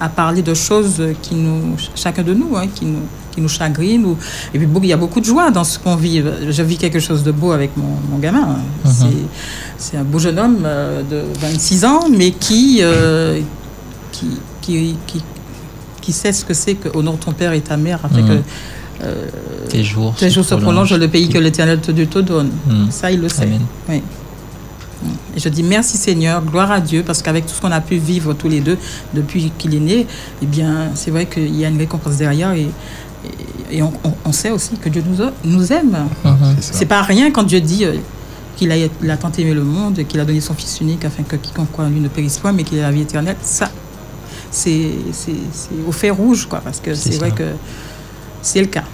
à, 0.00 0.08
parler 0.08 0.42
de 0.42 0.54
choses 0.54 1.02
qui 1.22 1.34
nous, 1.34 1.76
chacun 1.94 2.22
de 2.22 2.34
nous, 2.34 2.56
hein, 2.56 2.66
qui 2.74 2.86
nous 2.86 3.02
qui 3.40 3.42
nous 3.42 3.48
chagrine. 3.48 4.04
Ou... 4.04 4.16
Et 4.54 4.58
puis 4.58 4.68
il 4.82 4.88
y 4.88 4.92
a 4.92 4.96
beaucoup 4.96 5.20
de 5.20 5.24
joie 5.24 5.50
dans 5.50 5.64
ce 5.64 5.78
qu'on 5.78 5.96
vit. 5.96 6.22
Je 6.48 6.62
vis 6.62 6.76
quelque 6.76 7.00
chose 7.00 7.22
de 7.22 7.32
beau 7.32 7.52
avec 7.52 7.76
mon, 7.76 7.96
mon 8.10 8.18
gamin. 8.18 8.58
Mhm. 8.84 8.92
C'est 9.78 9.96
un 9.96 10.04
beau 10.04 10.18
jeune 10.18 10.38
homme 10.38 10.62
euh, 10.64 11.02
de 11.02 11.22
26 11.40 11.84
ans, 11.84 12.00
mais 12.10 12.32
qui, 12.32 12.78
euh, 12.82 13.40
qui, 14.12 14.26
qui, 14.60 14.96
qui, 16.00 16.12
sait 16.12 16.32
ce 16.32 16.44
que 16.44 16.54
c'est 16.54 16.74
qu'honore 16.74 17.18
ton 17.18 17.32
père 17.32 17.52
et 17.52 17.60
ta 17.60 17.76
mère 17.76 18.00
afin 18.04 18.22
que 18.22 18.32
mhm. 18.32 18.42
euh, 19.04 19.26
tes 19.68 19.82
jours, 19.82 20.14
tes 20.14 20.28
jours 20.28 20.44
se 20.44 20.54
prolongent, 20.54 20.98
le 20.98 21.08
pays 21.08 21.28
que 21.28 21.38
l'Éternel 21.38 21.80
te, 21.80 21.92
te 21.92 22.18
donne. 22.18 22.50
Mhm. 22.66 22.90
Ça, 22.90 23.10
il 23.10 23.20
le 23.20 23.28
sait. 23.28 23.48
Oui. 23.88 24.02
Et 25.36 25.40
je 25.40 25.48
dis 25.48 25.62
merci 25.62 25.96
Seigneur, 25.96 26.42
gloire 26.44 26.70
à 26.70 26.80
Dieu, 26.80 27.02
parce 27.06 27.22
qu'avec 27.22 27.46
tout 27.46 27.54
ce 27.54 27.60
qu'on 27.60 27.70
a 27.70 27.80
pu 27.80 27.96
vivre 27.96 28.34
tous 28.34 28.48
les 28.48 28.60
deux 28.60 28.76
depuis 29.14 29.52
qu'il 29.56 29.74
est 29.74 29.80
né, 29.80 30.06
eh 30.42 30.46
bien, 30.46 30.90
c'est 30.94 31.10
vrai 31.10 31.26
qu'il 31.26 31.54
y 31.56 31.64
a 31.64 31.68
une 31.68 31.78
récompense 31.78 32.16
derrière 32.16 32.52
et, 32.52 32.68
et, 33.70 33.82
on, 33.82 34.32
sait 34.32 34.50
aussi 34.50 34.76
que 34.76 34.88
Dieu 34.88 35.02
nous, 35.06 35.24
nous 35.44 35.72
aime. 35.72 36.06
Mhm. 36.24 36.56
C'est 36.60 36.86
pas 36.86 37.02
rien 37.02 37.30
quand 37.30 37.42
Dieu 37.42 37.60
dit 37.60 37.84
euh, 37.84 37.96
qu'il 38.56 38.72
a, 38.72 38.74
a, 39.12 39.16
tant 39.16 39.32
aimé 39.38 39.54
le 39.54 39.64
monde, 39.64 40.00
qu'il 40.06 40.20
a 40.20 40.24
donné 40.24 40.40
son 40.40 40.54
Fils 40.54 40.80
unique 40.80 41.04
afin 41.04 41.22
que 41.22 41.36
quiconque 41.36 41.70
croit 41.72 41.84
en 41.84 41.88
lui 41.88 42.00
ne 42.00 42.08
périsse 42.08 42.38
point, 42.38 42.52
mais 42.52 42.64
qu'il 42.64 42.78
ait 42.78 42.82
la 42.82 42.90
vie 42.90 43.02
éternelle. 43.02 43.36
Ça, 43.42 43.70
c'est 44.50 44.90
au 45.86 45.92
fer 45.92 46.14
rouge, 46.14 46.46
quoi, 46.46 46.60
parce 46.60 46.80
que 46.80 46.94
c'est 46.94 47.16
vrai 47.18 47.30
que 47.30 47.44
c'est 48.42 48.60
le 48.60 48.66
cas. 48.66 48.84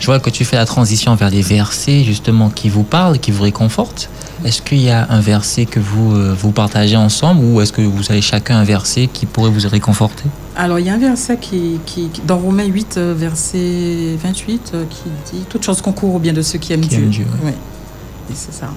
Je 0.00 0.06
vois 0.06 0.18
que 0.18 0.30
tu 0.30 0.46
fais 0.46 0.56
la 0.56 0.64
transition 0.64 1.14
vers 1.14 1.28
les 1.28 1.42
versets 1.42 2.04
justement 2.04 2.48
qui 2.48 2.70
vous 2.70 2.84
parlent, 2.84 3.18
qui 3.18 3.30
vous 3.30 3.42
réconfortent. 3.42 4.08
Est-ce 4.46 4.62
qu'il 4.62 4.80
y 4.80 4.88
a 4.88 5.06
un 5.10 5.20
verset 5.20 5.66
que 5.66 5.78
vous, 5.78 6.16
euh, 6.16 6.34
vous 6.36 6.52
partagez 6.52 6.96
ensemble 6.96 7.44
ou 7.44 7.60
est-ce 7.60 7.72
que 7.72 7.82
vous 7.82 8.10
avez 8.10 8.22
chacun 8.22 8.56
un 8.56 8.64
verset 8.64 9.10
qui 9.12 9.26
pourrait 9.26 9.50
vous 9.50 9.68
réconforter? 9.68 10.24
Alors, 10.56 10.78
il 10.78 10.86
y 10.86 10.88
a 10.88 10.94
un 10.94 10.98
verset 10.98 11.36
qui, 11.36 11.78
qui 11.84 12.10
dans 12.26 12.38
Romains 12.38 12.64
8, 12.64 12.94
euh, 12.96 13.14
verset 13.14 14.16
28, 14.22 14.72
euh, 14.72 14.84
qui 14.88 15.02
dit 15.30 15.44
Toute 15.50 15.62
chose 15.62 15.82
concourt 15.82 16.14
au 16.14 16.18
bien 16.18 16.32
de 16.32 16.40
ceux 16.40 16.58
qui 16.58 16.72
aiment 16.72 16.80
Dieu. 16.80 17.10
oui. 17.44 17.52
C'est 18.32 18.54
ça. 18.54 18.70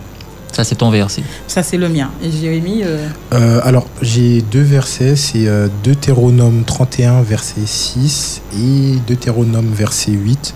Ça, 0.52 0.64
c'est 0.64 0.76
ton 0.76 0.90
verset. 0.90 1.24
Ça, 1.48 1.64
c'est 1.64 1.78
le 1.78 1.88
mien. 1.88 2.12
Et 2.22 2.30
Jérémie 2.32 2.84
Alors, 3.32 3.88
j'ai 4.02 4.42
deux 4.42 4.62
versets. 4.62 5.16
C'est 5.16 5.48
Deutéronome 5.84 6.64
31, 6.64 7.22
verset 7.22 7.62
6 7.66 8.42
et 8.56 8.98
Deutéronome, 9.08 9.72
verset 9.74 10.12
8. 10.12 10.54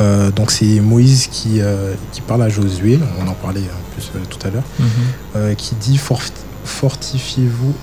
Euh, 0.00 0.30
donc 0.30 0.50
c'est 0.50 0.80
Moïse 0.80 1.28
qui, 1.28 1.60
euh, 1.60 1.94
qui 2.12 2.20
parle 2.20 2.42
à 2.42 2.48
Josué, 2.48 2.98
on 3.20 3.28
en 3.28 3.34
parlait 3.34 3.60
un 3.60 3.94
peu 3.94 4.02
euh, 4.18 4.22
tout 4.28 4.46
à 4.46 4.50
l'heure, 4.50 4.64
mhm. 4.78 5.54
qui 5.56 5.74
dit 5.76 5.98
fortifiez-vous. 6.64 7.74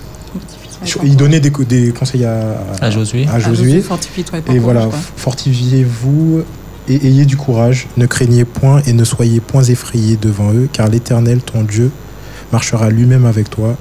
Il 1.03 1.15
donnait 1.15 1.39
des, 1.39 1.51
des 1.51 1.91
conseils 1.91 2.25
à, 2.25 2.57
à, 2.81 2.89
Josué. 2.89 3.27
À 3.27 3.39
Josué. 3.39 3.83
et 4.47 4.59
voilà, 4.59 4.89
fortifiez-vous 5.15 6.43
et 6.87 7.07
ayez 7.07 7.25
du 7.25 7.37
courage. 7.37 7.87
Ne 7.97 8.07
craignez 8.07 8.45
point 8.45 8.81
et 8.87 8.93
ne 8.93 9.03
soyez 9.03 9.39
point 9.39 9.63
effrayés 9.63 10.17
devant 10.19 10.51
eux, 10.53 10.67
car 10.71 10.87
l'Éternel, 10.87 11.41
ton 11.41 11.63
Dieu, 11.63 11.91
marchera 12.51 12.89
lui-même 12.89 13.25
avec 13.25 13.49
toi 13.49 13.77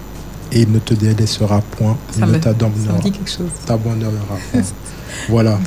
et 0.52 0.62
il 0.62 0.72
ne 0.72 0.78
te 0.78 0.94
délaissera 0.94 1.62
point. 1.62 1.96
il 2.16 2.24
ne 2.26 2.38
t'abandonnera 3.66 4.36
point. 4.52 4.62
Voilà. 5.28 5.58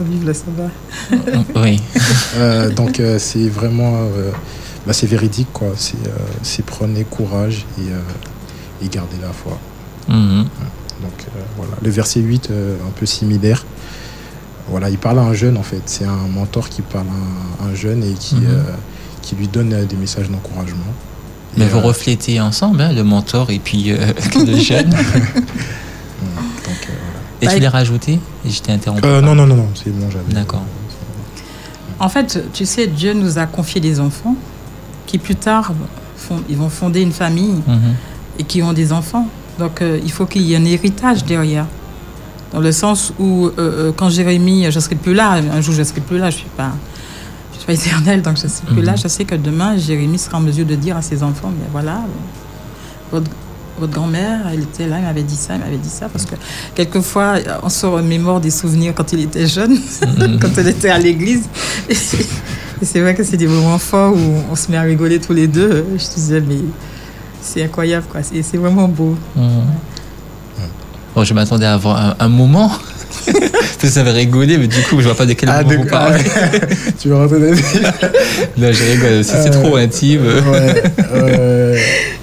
oui. 1.56 1.82
Euh, 2.36 2.72
donc 2.72 3.00
euh, 3.00 3.20
c'est 3.20 3.48
vraiment, 3.48 3.94
euh, 3.96 4.32
bah, 4.88 4.94
c'est 4.94 5.06
véridique 5.06 5.50
quoi. 5.54 5.68
C'est 5.78 6.66
prenez 6.66 7.04
courage 7.04 7.68
et, 7.78 8.84
et 8.84 8.90
gardez 8.90 9.18
la 9.22 9.32
foi. 9.32 9.60
Mhm. 10.08 10.48
Donc 11.02 11.28
voilà. 11.58 11.74
Le 11.80 11.90
verset 11.92 12.22
8, 12.22 12.50
un 12.52 12.90
peu 12.92 13.06
similaire. 13.06 13.66
Voilà, 14.68 14.90
il 14.90 14.98
parle 14.98 15.20
à 15.20 15.22
un 15.22 15.34
jeune 15.34 15.58
en 15.58 15.64
fait. 15.64 15.84
C'est 15.86 16.06
un 16.06 16.28
mentor 16.34 16.70
qui 16.70 16.82
parle 16.82 17.06
à 17.62 17.66
un, 17.66 17.76
jeune 17.76 18.04
et 18.04 18.14
qui, 18.14 18.36
mhm. 18.36 18.64
qui 19.22 19.36
lui 19.36 19.48
donne 19.48 19.86
des 19.86 19.96
messages 19.96 20.30
d'encouragement. 20.30 20.92
Mais 21.56 21.68
vous 21.68 21.82
reflétez 21.82 22.42
ensemble, 22.42 22.82
hein, 22.82 22.94
le 22.94 23.04
mentor 23.04 23.52
et 23.52 23.60
puis 23.60 23.94
le 24.36 24.58
jeune. 24.58 24.96
Et 27.44 27.56
tu 27.56 27.60
l'as 27.60 27.70
rajouté 27.70 28.20
Et 28.46 28.50
je 28.50 28.62
t'ai 28.62 28.72
interrompu 28.72 29.06
euh, 29.06 29.22
Non, 29.22 29.36
non, 29.36 29.46
non, 29.46 29.56
non, 29.56 29.70
c'est 29.76 29.92
bon, 29.92 30.10
j'avais. 30.10 30.34
D'accord. 30.34 30.64
En 32.00 32.10
fait, 32.10 32.44
tu 32.54 32.66
sais, 32.66 32.88
Dieu 32.88 33.14
nous 33.14 33.38
a 33.38 33.46
confié 33.46 33.80
des 33.80 34.00
enfants 34.00 34.36
qui 35.06 35.18
plus 35.18 35.36
tard 35.36 35.74
font, 36.18 36.42
ils 36.50 36.58
vont 36.58 36.70
fonder 36.70 37.02
une 37.02 37.12
famille 37.12 37.62
mhm. 37.68 37.96
et 38.40 38.44
qui 38.44 38.62
ont 38.64 38.74
des 38.74 38.92
enfants. 38.92 39.28
Donc 39.60 39.82
euh, 39.82 40.00
il 40.04 40.12
faut 40.12 40.26
qu'il 40.26 40.42
y 40.42 40.54
ait 40.54 40.58
un 40.58 40.66
héritage 40.66 41.24
derrière. 41.24 41.66
Dans 42.52 42.60
le 42.60 42.72
sens 42.72 43.14
où 43.20 43.50
euh, 43.58 43.92
quand 43.96 44.10
Jérémie, 44.10 44.70
je 44.70 44.76
ne 44.76 44.80
serai 44.80 44.96
plus 44.96 45.14
là, 45.14 45.32
un 45.34 45.62
jour 45.62 45.74
je 45.74 45.80
ne 45.80 45.84
serai 45.84 46.02
plus 46.02 46.18
là, 46.18 46.30
je 46.30 46.36
ne 46.36 46.42
suis 46.42 46.50
pas, 46.56 46.72
je 47.52 47.58
suis 47.58 47.66
pas 47.66 47.74
éternelle, 47.74 48.22
donc 48.22 48.38
je 48.38 48.44
ne 48.44 48.48
serai 48.48 48.68
plus 48.68 48.82
là. 48.82 48.92
Mhm. 48.94 48.98
Je 48.98 49.08
sais 49.08 49.26
que 49.26 49.36
demain, 49.36 49.78
Jérémie 49.78 50.20
sera 50.20 50.38
en 50.38 50.42
mesure 50.42 50.66
de 50.66 50.76
dire 50.76 50.98
à 50.98 51.02
ses 51.02 51.24
enfants, 51.24 51.52
mais 51.58 51.66
voilà, 51.72 52.02
votre, 53.12 53.30
votre 53.80 53.94
grand-mère, 53.94 54.48
elle 54.52 54.62
était 54.62 54.88
là, 54.88 54.98
elle 54.98 55.04
m'avait 55.04 55.24
dit 55.24 55.36
ça, 55.36 55.56
elle 55.56 55.62
m'avait 55.62 55.78
dit 55.78 55.90
ça, 55.90 56.08
parce 56.10 56.26
que 56.26 56.36
quelquefois, 56.76 57.36
on 57.64 57.70
se 57.70 57.86
remémore 57.86 58.40
des 58.40 58.52
souvenirs 58.52 58.94
quand 58.96 59.12
il 59.14 59.22
était 59.22 59.48
jeune, 59.48 59.74
mhm. 59.74 60.40
quand 60.42 60.58
elle 60.58 60.68
était 60.68 60.90
à 60.90 60.98
l'église. 60.98 61.48
Et, 61.90 61.96
c'est 61.96 63.00
vrai 63.00 63.16
que 63.16 63.24
c'est 63.24 63.38
des 63.38 63.48
moments 63.48 63.78
forts 63.78 64.14
où 64.14 64.44
on 64.52 64.56
se 64.56 64.70
met 64.70 64.76
à 64.76 64.82
rigoler 64.82 65.20
tous 65.20 65.32
les 65.32 65.48
deux. 65.48 65.86
Je 65.94 66.14
disais, 66.16 66.42
mais 66.42 66.58
c'est 67.42 67.64
incroyable, 67.64 68.06
quoi. 68.10 68.22
C'est 68.24 68.58
vraiment 68.58 68.90
beau. 68.90 69.16
Mhm. 69.36 69.64
Bon, 71.16 71.24
je 71.24 71.34
m'attendais 71.34 71.66
à 71.66 71.74
avoir 71.74 72.16
un, 72.20 72.28
moment. 72.28 72.72
ça 73.84 74.04
va 74.04 74.12
rigoler, 74.12 74.58
mais 74.58 74.68
du 74.68 74.82
coup, 74.84 75.00
je 75.00 75.06
vois 75.06 75.16
pas 75.16 75.26
de 75.26 75.34
quel 75.34 75.50
ah, 75.50 75.64
moment 75.64 75.84
vous 75.84 75.90
parlez. 75.90 76.24
tu 77.00 77.10
veux 77.10 77.16
rentrer 77.16 77.38
Non, 78.58 78.72
je 78.72 78.92
rigole. 78.92 79.24
c'est 79.24 79.50
trop 79.50 79.78
euh, 79.78 79.84
intime. 79.84 80.22
Ouais, 80.26 81.22
ouais. 81.22 81.80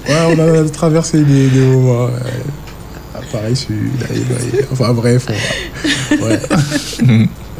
Ouais, 0.07 0.35
on 0.37 0.65
a 0.65 0.69
traversé 0.69 1.21
des, 1.23 1.59
moments. 1.59 2.09
Ah, 3.15 3.19
pareil, 3.31 3.55
celui-là, 3.55 4.07
Enfin, 4.71 4.93
bref, 4.93 5.27
on 5.29 6.25
Ouais. 6.25 6.39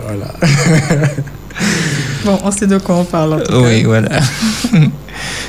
voilà. 0.06 0.34
bon, 2.26 2.39
on 2.44 2.52
sait 2.52 2.68
de 2.68 2.78
quoi 2.78 2.96
on 2.96 3.04
parle. 3.04 3.44
oui, 3.52 3.84
voilà. 3.84 4.20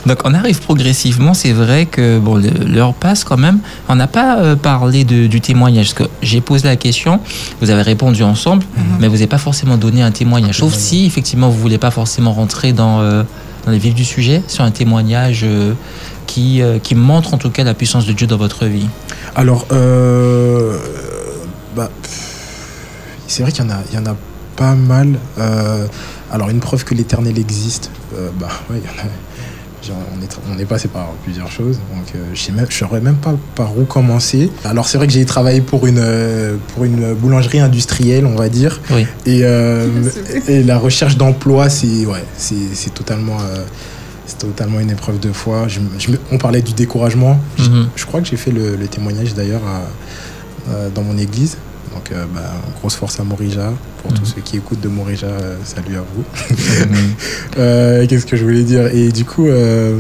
Donc 0.07 0.19
on 0.25 0.35
arrive 0.35 0.61
progressivement, 0.61 1.35
c'est 1.35 1.53
vrai 1.53 1.87
que 1.87 2.19
bon, 2.19 2.37
l'heure 2.67 2.95
passe 2.95 3.25
quand 3.25 3.37
même. 3.37 3.61
On 3.89 3.95
n'a 3.95 4.07
pas 4.07 4.39
euh, 4.39 4.57
parlé 4.57 5.05
du 5.05 5.41
témoignage, 5.41 5.95
parce 5.95 6.09
que 6.09 6.15
j'ai 6.23 6.41
posé 6.41 6.67
la 6.67 6.77
question, 6.77 7.21
vous 7.61 7.71
avez 7.71 7.83
répondu 7.83 8.23
ensemble, 8.23 8.65
mhm. 8.77 8.85
mais 9.01 9.09
vous 9.09 9.15
n'avez 9.15 9.27
pas 9.27 9.39
forcément 9.39 9.77
donné 9.77 10.03
un 10.03 10.11
témoignage. 10.11 10.59
Sauf 10.59 10.75
si 10.75 11.07
effectivement 11.07 11.49
vous 11.49 11.57
ne 11.57 11.63
voulez 11.63 11.79
pas 11.79 11.91
forcément 11.91 12.33
rentrer 12.33 12.73
dans, 12.73 13.01
euh, 13.01 13.23
dans 13.65 13.73
les 13.73 13.79
vifs 13.79 13.95
du 13.95 14.05
sujet, 14.05 14.43
sur 14.49 14.65
un 14.65 14.71
témoignage 14.71 15.43
euh, 15.45 15.75
qui, 16.27 16.63
qui 16.83 16.95
montre 16.95 17.35
en 17.35 17.39
tout 17.39 17.51
cas 17.51 17.63
la 17.63 17.75
puissance 17.75 18.07
de 18.07 18.13
Dieu 18.13 18.27
dans 18.27 18.39
votre 18.39 18.65
vie 18.67 18.89
Alors, 19.37 19.67
bah, 21.77 21.91
c'est 23.27 23.43
vrai 23.43 23.53
qu'il 23.53 23.65
y, 23.65 23.67
en 23.67 23.71
a, 23.71 23.79
il 23.91 23.97
y 23.97 23.99
en 23.99 24.07
a 24.07 24.17
pas 24.57 24.75
mal. 24.75 25.19
Alors, 26.33 26.49
une 26.49 26.61
preuve 26.61 26.85
que 26.85 26.95
l'éternel 26.95 27.39
existe, 27.39 27.91
bah, 28.41 28.49
ouais, 28.71 28.81
il 28.83 28.85
y 28.85 28.89
en 28.89 29.05
a 29.05 29.11
on, 29.91 30.23
est, 30.23 30.39
on 30.55 30.59
est 30.59 30.65
passé 30.65 30.89
par 30.89 31.09
plusieurs 31.23 31.51
choses, 31.51 31.77
donc 31.77 32.15
euh, 32.15 32.19
je 32.35 32.53
ne 32.53 32.67
saurais 32.71 33.01
même 33.01 33.17
pas 33.17 33.35
par 33.55 33.77
où 33.77 33.85
commencer. 33.85 34.51
Alors 34.65 34.87
c'est 34.87 34.99
vrai 34.99 35.07
que 35.07 35.13
j'ai 35.13 35.25
travaillé 35.25 35.61
pour 35.61 35.87
une, 35.87 35.99
euh, 35.99 36.57
pour 36.75 36.85
une 36.85 37.15
boulangerie 37.15 37.61
industrielle, 37.61 38.27
on 38.27 38.37
va 38.37 38.49
dire. 38.49 38.81
Et, 39.27 39.41
euh, 39.43 39.89
et 40.49 40.63
la 40.63 40.79
recherche 40.79 41.17
d'emploi, 41.17 41.69
c'est 41.69 42.07
ouais, 42.07 42.25
totalement, 42.95 43.39
c'est 44.27 44.39
totalement 44.39 44.81
une 44.81 44.91
épreuve 44.91 45.19
de 45.19 45.33
foi. 45.33 45.67
on 46.31 46.39
parlait 46.39 46.63
du 46.63 46.73
découragement. 46.73 47.41
je, 47.59 47.69
mhm. 47.69 47.89
crois 48.07 48.21
que 48.21 48.29
j'ai 48.29 48.37
fait 48.37 48.53
le, 48.53 48.77
le 48.77 48.87
témoignage 48.89 49.35
d'ailleurs 49.35 49.63
dans 50.95 51.03
mon 51.03 51.19
église. 51.19 51.57
Donc, 51.95 52.11
bah, 52.35 52.41
grosse 52.81 52.97
force 52.97 53.21
à 53.21 53.25
Morija. 53.25 53.73
Pour 54.03 54.13
tous 54.13 54.21
mhm. 54.21 54.27
ceux 54.35 54.41
qui 54.41 54.57
écoutent 54.57 54.81
de 54.81 54.89
Morija, 54.89 55.27
euh, 55.27 55.57
salut 55.65 55.97
à 55.97 56.01
vous. 56.15 56.25
Mhm. 56.91 57.15
Euh, 57.59 58.07
qu'est-ce 58.07 58.25
que 58.25 58.35
je 58.35 58.45
voulais 58.45 58.63
dire? 58.63 58.87
Et 58.87 59.13
du 59.13 59.27
coup, 59.27 59.47
euh, 59.47 59.99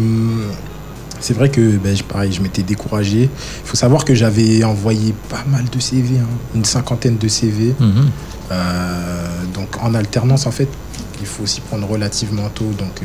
c'est 1.21 1.35
vrai 1.35 1.51
que 1.51 1.61
ben, 1.77 1.95
pareil, 2.09 2.33
je 2.33 2.41
m'étais 2.41 2.63
découragé. 2.63 3.25
Il 3.25 3.69
faut 3.69 3.77
savoir 3.77 4.07
que 4.07 4.15
j'avais 4.15 4.65
envoyé 4.65 5.15
pas 5.29 5.45
mal 5.47 5.67
de 5.71 5.79
CV, 5.79 6.19
hein, 6.19 6.27
une 6.55 6.65
cinquantaine 6.65 7.19
de 7.19 7.29
CV. 7.29 7.75
Mhm. 7.79 8.11
donc, 9.53 9.83
en 9.83 9.95
alternance, 9.95 10.47
en 10.47 10.51
fait, 10.51 10.69
il 11.21 11.27
faut 11.27 11.43
aussi 11.43 11.61
prendre 11.61 11.87
relativement 11.87 12.49
tôt. 12.49 12.71
Donc, 12.79 13.03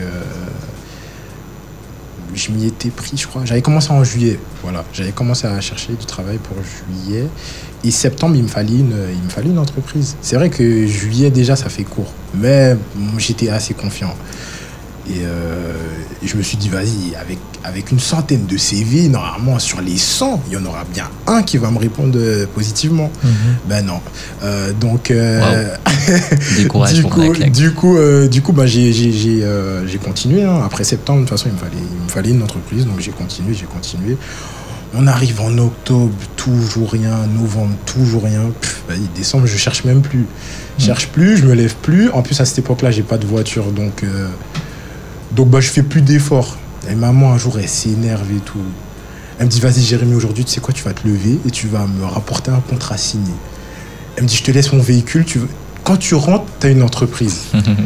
je 2.34 2.52
m'y 2.52 2.66
étais 2.66 2.90
pris, 2.90 3.18
je 3.18 3.28
crois. 3.28 3.46
J'avais 3.46 3.62
commencé 3.62 3.92
en 3.92 4.04
juillet. 4.04 4.40
Voilà, 4.64 4.84
j'avais 4.94 5.12
commencé 5.12 5.48
à 5.48 5.60
chercher 5.62 5.94
du 5.94 6.06
travail 6.06 6.38
pour 6.38 6.58
juillet. 6.64 7.28
Et 7.84 7.92
septembre, 7.92 8.36
il 8.36 8.44
me 8.44 8.48
fallait 8.48 8.74
une, 8.74 8.96
il 9.14 9.24
me 9.24 9.30
fallait 9.30 9.50
une 9.50 9.60
entreprise. 9.60 10.16
C'est 10.22 10.36
vrai 10.36 10.50
que 10.50 10.88
juillet, 10.88 11.30
déjà, 11.30 11.56
ça 11.56 11.70
fait 11.70 11.84
court. 11.84 12.12
Mais 12.34 12.76
j'étais 13.18 13.50
assez 13.50 13.74
confiant. 13.74 14.16
Euh, 15.12 15.74
et, 16.24 16.28
je 16.28 16.36
me 16.36 16.42
suis 16.42 16.58
dit, 16.58 16.70
vas-y, 16.70 17.16
avec, 17.20 17.38
avec 17.64 17.92
une 17.92 18.00
centaine 18.00 18.46
de 18.46 18.58
CV, 18.58 19.08
normalement, 19.08 19.60
sur 19.60 19.82
les 19.82 19.98
100, 19.98 20.44
il 20.48 20.54
y 20.54 20.58
en 20.58 20.66
aura 20.66 20.84
bien 20.92 21.10
un 21.28 21.44
qui 21.44 21.58
va 21.58 21.72
me 21.72 21.78
répondre 21.78 22.18
positivement. 22.54 23.12
Mhm. 23.24 23.32
Ben 23.70 23.86
non. 23.86 24.02
Euh, 24.44 24.74
donc, 24.74 25.12
euh, 25.12 25.76
du 26.58 26.68
coup, 26.68 26.84
du 26.86 27.74
coup, 27.74 27.98
du 28.30 28.42
coup 28.42 28.54
bah, 28.54 28.66
j'ai 28.66 30.00
continué. 30.04 30.44
Hein. 30.44 30.62
Après 30.66 30.84
septembre, 30.84 31.22
de 31.22 31.28
toute 31.28 31.38
façon, 31.38 31.50
il 31.50 31.54
me 31.54 31.60
fallait, 31.60 31.84
il 32.00 32.04
me 32.04 32.10
fallait 32.10 32.32
une 32.32 32.44
entreprise. 32.44 32.86
Donc, 32.86 33.00
j'ai 33.00 33.12
continué, 33.12 33.54
j'ai 33.54 33.66
continué. 33.66 34.18
On 34.96 35.06
arrive 35.06 35.42
en 35.42 35.56
octobre, 35.58 36.14
toujours 36.36 36.92
rien. 36.92 37.28
Novembre, 37.38 37.76
toujours 37.86 38.24
rien. 38.24 38.42
vas-y, 38.88 39.08
décembre, 39.16 39.46
je 39.46 39.58
cherche 39.58 39.84
même 39.84 40.02
plus. 40.02 40.26
Je 40.80 40.86
cherche 40.86 41.08
plus, 41.08 41.38
je 41.38 41.46
me 41.46 41.54
lève 41.54 41.76
plus. 41.76 42.10
En 42.10 42.22
plus, 42.22 42.40
à 42.40 42.46
cette 42.46 42.60
époque-là, 42.60 42.92
j'ai 42.92 43.04
pas 43.04 43.18
de 43.18 43.26
voiture. 43.26 43.72
Donc, 43.72 44.04
donc 45.38 45.52
bah, 45.52 45.60
je 45.62 45.70
fais 45.70 45.84
plus 45.84 46.02
d'efforts. 46.02 46.58
Et 46.90 46.96
maman, 46.96 47.32
un 47.32 47.38
jour, 47.38 47.60
elle 47.60 47.70
s'énerve 47.70 48.30
et 48.32 48.40
tout. 48.40 48.58
Elle 49.40 49.46
me 49.46 49.52
dit, 49.52 49.60
vas-y 49.60 49.82
Jérémy, 49.82 50.16
aujourd'hui, 50.16 50.44
tu 50.44 50.52
sais 50.52 50.60
quoi, 50.60 50.74
tu 50.74 50.84
vas 50.84 50.94
te 50.94 51.08
lever 51.08 51.38
et 51.48 51.52
tu 51.52 51.68
vas 51.68 51.86
me 51.86 52.04
rapporter 52.06 52.50
un 52.50 52.60
contrat 52.60 52.98
signé. 52.98 53.32
Elle 54.16 54.24
me 54.24 54.28
dit, 54.28 54.36
je 54.36 54.44
te 54.44 54.50
laisse 54.50 54.74
mon 54.74 54.82
véhicule. 54.82 55.26
Tu 55.26 55.40
Quand 55.84 55.98
tu 55.98 56.16
rentres, 56.16 56.46
tu 56.60 56.68
as 56.68 56.70
une 56.72 56.82
entreprise. 56.82 57.42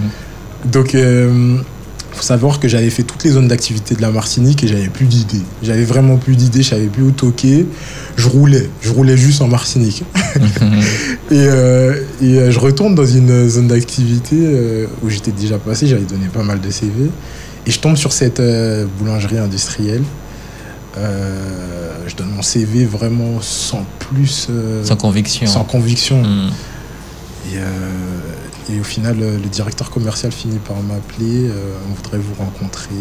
Donc, 0.65 0.95
euh, 0.95 1.57
il 2.11 2.17
faut 2.17 2.23
savoir 2.23 2.59
que 2.59 2.67
j'avais 2.67 2.89
fait 2.89 3.03
toutes 3.03 3.23
les 3.23 3.31
zones 3.31 3.47
d'activité 3.47 3.95
de 3.95 4.01
la 4.01 4.11
Martinique 4.11 4.63
et 4.63 4.67
j'avais 4.67 4.89
plus 4.89 5.05
d'idées. 5.05 5.41
J'avais 5.63 5.85
vraiment 5.85 6.17
plus 6.17 6.35
d'idées, 6.35 6.61
je 6.61 6.69
savais 6.69 6.87
plus 6.87 7.03
où 7.03 7.11
toquer. 7.11 7.65
Je 8.17 8.27
roulais, 8.27 8.69
je 8.81 8.91
roulais 8.91 9.15
juste 9.15 9.41
en 9.41 9.47
Martinique. 9.47 10.03
et, 11.31 11.31
euh, 11.31 12.01
et 12.21 12.37
euh, 12.37 12.51
je 12.51 12.59
retourne 12.59 12.95
dans 12.95 13.05
une 13.05 13.47
zone 13.47 13.69
d'activité 13.69 14.35
euh, 14.39 14.87
où 15.03 15.09
j'étais 15.09 15.31
déjà 15.31 15.57
passé, 15.57 15.87
j'avais 15.87 16.03
donné 16.03 16.27
pas 16.27 16.43
mal 16.43 16.59
de 16.59 16.69
CV. 16.69 17.09
Et 17.65 17.71
je 17.71 17.79
tombe 17.79 17.95
sur 17.95 18.11
cette 18.11 18.41
boulangerie 18.97 19.37
industrielle. 19.37 20.03
je 20.95 22.15
donne 22.15 22.31
mon 22.31 22.41
CV 22.41 22.85
vraiment 22.85 23.39
sans 23.41 23.85
plus. 23.99 24.49
sans 24.83 24.95
conviction. 24.95 25.47
Sans 25.47 25.63
conviction. 25.63 26.23
Hmm. 26.23 26.49
Et, 27.51 27.59
et 28.71 28.79
au 28.79 28.83
final, 28.83 29.17
le 29.19 29.49
directeur 29.49 29.89
commercial 29.89 30.31
finit 30.31 30.59
par 30.59 30.77
m'appeler, 30.81 31.49
euh, 31.49 31.73
on 31.89 31.93
voudrait 31.93 32.19
vous 32.19 32.35
rencontrer. 32.35 32.95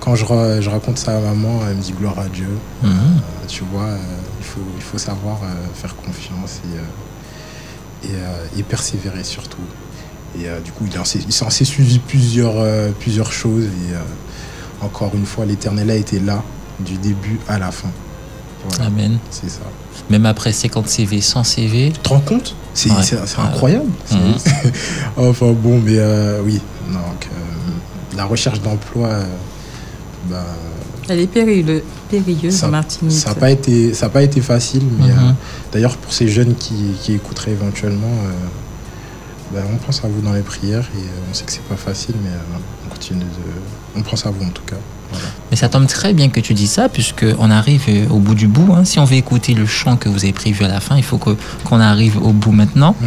Quand 0.00 0.14
je, 0.14 0.24
raconte 0.24 0.98
ça 0.98 1.18
à 1.18 1.20
maman, 1.20 1.60
elle 1.68 1.76
me 1.76 1.82
dit 1.82 1.92
gloire 1.92 2.18
à 2.18 2.28
Dieu. 2.28 2.48
Euh, 2.84 2.88
tu 3.46 3.64
vois, 3.64 3.82
euh, 3.82 3.98
il, 4.38 4.46
faut, 4.46 4.60
il 4.76 4.82
faut 4.82 4.96
savoir 4.96 5.40
faire 5.74 5.94
confiance 5.96 6.60
et, 8.04 8.58
et, 8.58 8.62
persévérer 8.62 9.24
surtout. 9.24 9.58
Et 10.36 10.46
du 10.64 10.72
coup, 10.72 10.84
il 10.86 11.32
s'en 11.32 11.50
s'est 11.50 11.64
suivi 11.64 11.98
plusieurs, 11.98 12.64
plusieurs 13.00 13.32
choses. 13.32 13.64
Et 13.64 14.84
encore 14.84 15.12
une 15.14 15.26
fois, 15.26 15.46
l'éternel 15.46 15.90
a 15.90 15.96
été 15.96 16.20
là 16.20 16.42
du 16.80 16.96
début 16.96 17.38
à 17.48 17.58
la 17.58 17.70
fin. 17.70 17.90
Amen. 18.80 19.18
C'est 19.30 19.50
ça. 19.50 19.60
Même 20.10 20.26
après 20.26 20.52
50 20.52 20.88
CV, 20.88 21.20
100 21.20 21.44
CV. 21.44 21.92
Tu 21.92 22.00
te 22.00 22.08
rends 22.08 22.20
compte? 22.20 22.54
C'est 22.74 22.90
incroyable. 23.38 23.90
Mhm. 24.12 24.72
enfin 25.16 25.52
bon, 25.52 25.80
mais 25.84 25.98
euh, 25.98 26.40
oui. 26.44 26.60
Donc, 26.90 27.26
euh, 27.26 28.16
la 28.16 28.24
recherche 28.24 28.60
d'emploi, 28.60 29.08
euh, 29.08 29.24
bah, 30.30 30.44
elle 31.08 31.20
est 31.20 31.26
périlleuse 31.26 32.64
en 32.64 32.68
Martinique. 32.68 33.18
Ça 33.18 33.30
n'a 33.30 33.34
pas, 33.34 33.50
été, 33.50 33.92
pas 34.12 34.22
été 34.22 34.40
facile, 34.40 34.82
mais 34.98 35.08
mhm. 35.08 35.34
d'ailleurs 35.72 35.96
pour 35.96 36.12
ces 36.12 36.28
jeunes 36.28 36.54
qui, 36.54 36.92
qui 37.00 37.14
écouteraient 37.14 37.52
éventuellement, 37.52 38.12
bah, 39.52 39.60
on 39.72 39.76
pense 39.76 40.04
à 40.04 40.08
vous 40.08 40.20
dans 40.20 40.32
les 40.32 40.42
prières 40.42 40.88
et 40.96 41.04
on 41.30 41.34
sait 41.34 41.44
que 41.44 41.52
c'est 41.52 41.62
pas 41.62 41.76
facile, 41.76 42.14
mais 42.22 42.30
on 42.86 42.90
continue 42.90 43.20
de... 43.20 43.96
On 43.96 44.02
pense 44.02 44.26
à 44.26 44.30
vous 44.30 44.44
en 44.44 44.50
tout 44.50 44.62
cas. 44.66 44.76
Mais 45.50 45.56
ça 45.56 45.68
tombe 45.68 45.86
très 45.86 46.12
bien 46.12 46.28
que 46.28 46.40
tu 46.40 46.54
dis 46.54 46.66
ça, 46.66 46.88
puisqu'on 46.88 47.50
arrive 47.50 47.84
euh, 47.88 48.08
au 48.10 48.18
bout 48.18 48.34
du 48.34 48.46
bout. 48.46 48.74
Hein. 48.74 48.84
Si 48.84 48.98
on 48.98 49.04
veut 49.04 49.16
écouter 49.16 49.54
le 49.54 49.66
chant 49.66 49.96
que 49.96 50.08
vous 50.08 50.24
avez 50.24 50.32
prévu 50.32 50.64
à 50.64 50.68
la 50.68 50.80
fin, 50.80 50.96
il 50.96 51.02
faut 51.02 51.18
qu'on 51.18 51.80
arrive 51.80 52.18
au 52.22 52.32
bout 52.32 52.52
maintenant. 52.52 52.94
Mm. 53.00 53.06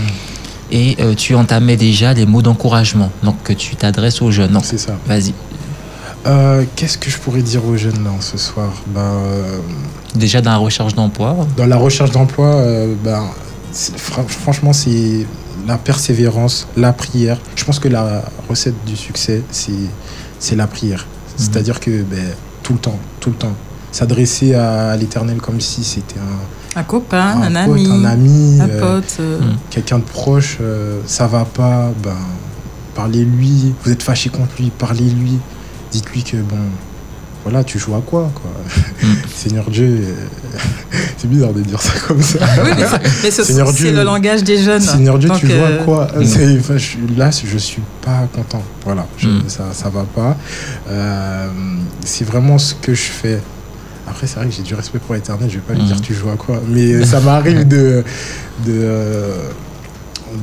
Et 0.71 0.97
euh, 0.99 1.13
tu 1.13 1.35
entamais 1.35 1.75
déjà 1.75 2.13
des 2.13 2.25
mots 2.25 2.41
d'encouragement, 2.41 3.11
donc 3.23 3.43
que 3.43 3.53
tu 3.53 3.75
t'adresses 3.75 4.21
aux 4.21 4.31
jeunes. 4.31 4.57
C'est 4.63 4.77
ça. 4.77 4.97
Vas-y. 5.05 5.33
Euh, 6.25 6.63
qu'est-ce 6.75 6.97
que 6.97 7.09
je 7.09 7.17
pourrais 7.17 7.41
dire 7.41 7.65
aux 7.65 7.77
jeunes 7.77 8.03
là, 8.03 8.11
ce 8.19 8.37
soir? 8.37 8.71
Ben, 8.87 9.19
Déjà 10.15 10.41
dans 10.41 10.51
la 10.51 10.57
recherche 10.57 10.93
d'emploi 10.93 11.35
Dans 11.57 11.65
la 11.65 11.77
recherche 11.77 12.11
d'emploi, 12.11 12.63
ben, 13.03 13.23
franchement, 14.27 14.71
c'est 14.71 15.25
la 15.67 15.77
persévérance, 15.77 16.67
la 16.77 16.93
prière. 16.93 17.39
Je 17.55 17.63
pense 17.63 17.79
que 17.79 17.87
la 17.87 18.23
recette 18.49 18.75
du 18.85 18.95
succès, 18.95 19.43
c'est 19.51 20.55
la 20.55 20.67
prière. 20.67 21.07
C'est-à-dire 21.37 21.79
que 21.79 22.03
ben, 22.03 22.25
tout 22.63 22.73
le 22.73 22.79
temps, 22.79 22.99
tout 23.19 23.29
le 23.29 23.35
temps, 23.35 23.55
s'adresser 23.91 24.53
à 24.53 24.95
l'éternel 24.95 25.37
comme 25.37 25.59
si 25.59 25.83
c'était 25.83 26.19
un, 26.19 26.79
un 26.79 26.83
copain, 26.83 27.41
un, 27.41 27.55
ami, 27.55 27.89
un 27.89 28.05
ami, 28.05 28.61
un 28.61 28.69
euh, 28.69 28.79
pote, 28.79 29.17
euh. 29.19 29.39
Mm. 29.39 29.57
quelqu'un 29.69 29.99
de 29.99 30.03
proche, 30.03 30.57
euh, 30.61 31.01
ça 31.05 31.27
va 31.27 31.45
pas, 31.45 31.91
ben, 32.01 32.15
parlez-lui, 32.95 33.73
vous 33.83 33.91
êtes 33.91 34.03
fâché 34.03 34.29
contre 34.29 34.53
lui, 34.59 34.71
parlez-lui, 34.77 35.37
dites-lui 35.91 36.23
que 36.23 36.37
bon, 36.37 36.55
voilà, 37.43 37.63
tu 37.63 37.79
joues 37.79 37.95
à 37.95 38.01
quoi, 38.01 38.31
quoi. 38.35 38.51
Mm. 39.01 39.15
Seigneur 39.35 39.69
Dieu, 39.69 40.15
c'est 41.17 41.27
bizarre 41.27 41.53
de 41.53 41.61
dire 41.61 41.81
ça 41.81 41.93
comme 42.07 42.21
ça. 42.21 42.39
Oui, 42.63 42.71
mais, 42.77 43.31
c'est 43.31 43.91
le 43.91 44.03
langage 44.03 44.43
des 44.43 44.57
jeunes. 44.57 44.81
Seigneur 44.81 45.17
Dieu, 45.17 45.29
tu 45.37 45.47
joues 45.47 45.63
à 45.63 45.83
quoi 45.83 46.07
mm. 46.15 47.17
Là, 47.17 47.31
je 47.31 47.57
suis 47.57 47.81
pas 48.01 48.27
content. 48.33 48.63
Voilà, 48.85 49.07
mm. 49.23 49.41
ça, 49.47 49.65
ça 49.73 49.89
va 49.89 50.03
pas. 50.03 50.37
Euh, 50.89 51.47
c'est 52.05 52.25
vraiment 52.25 52.57
ce 52.57 52.75
que 52.75 52.93
je 52.93 53.01
fais. 53.01 53.39
Après, 54.07 54.27
c'est 54.27 54.35
vrai 54.35 54.47
que 54.47 54.53
j'ai 54.53 54.63
du 54.63 54.75
respect 54.75 54.99
pour 54.99 55.15
l'éternel, 55.15 55.49
je 55.49 55.55
vais 55.55 55.61
pas 55.61 55.73
lui 55.73 55.83
dire 55.83 56.01
tu 56.01 56.13
joues 56.13 56.29
à 56.29 56.35
quoi. 56.35 56.61
Mais 56.67 57.05
ça 57.05 57.19
m'arrive 57.19 57.67
de. 57.67 58.03
de 58.65 59.27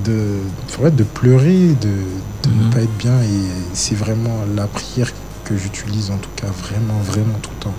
de, 0.05 0.91
de 0.91 1.03
pleurer, 1.03 1.75
de, 1.81 1.89
de 1.89 2.65
ne 2.65 2.71
pas 2.71 2.81
être 2.81 2.97
bien. 2.99 3.23
Et 3.23 3.49
c'est 3.73 3.95
vraiment 3.95 4.45
la 4.55 4.67
prière 4.67 5.11
que 5.49 5.57
j'utilise 5.57 6.11
en 6.11 6.19
tout 6.19 6.31
cas 6.37 6.49
vraiment, 6.49 6.99
vraiment 7.01 7.39
tout 7.41 7.51
le 7.59 7.65
temps. 7.65 7.75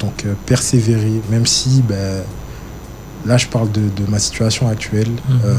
Donc 0.00 0.24
euh, 0.24 0.34
persévérer, 0.46 1.20
même 1.30 1.46
si 1.46 1.82
ben, 1.82 2.22
là 3.26 3.36
je 3.36 3.46
parle 3.46 3.70
de, 3.70 3.82
ma 4.08 4.18
situation 4.18 4.68
actuelle. 4.68 5.10
Mhm. 5.28 5.40
Euh, 5.44 5.54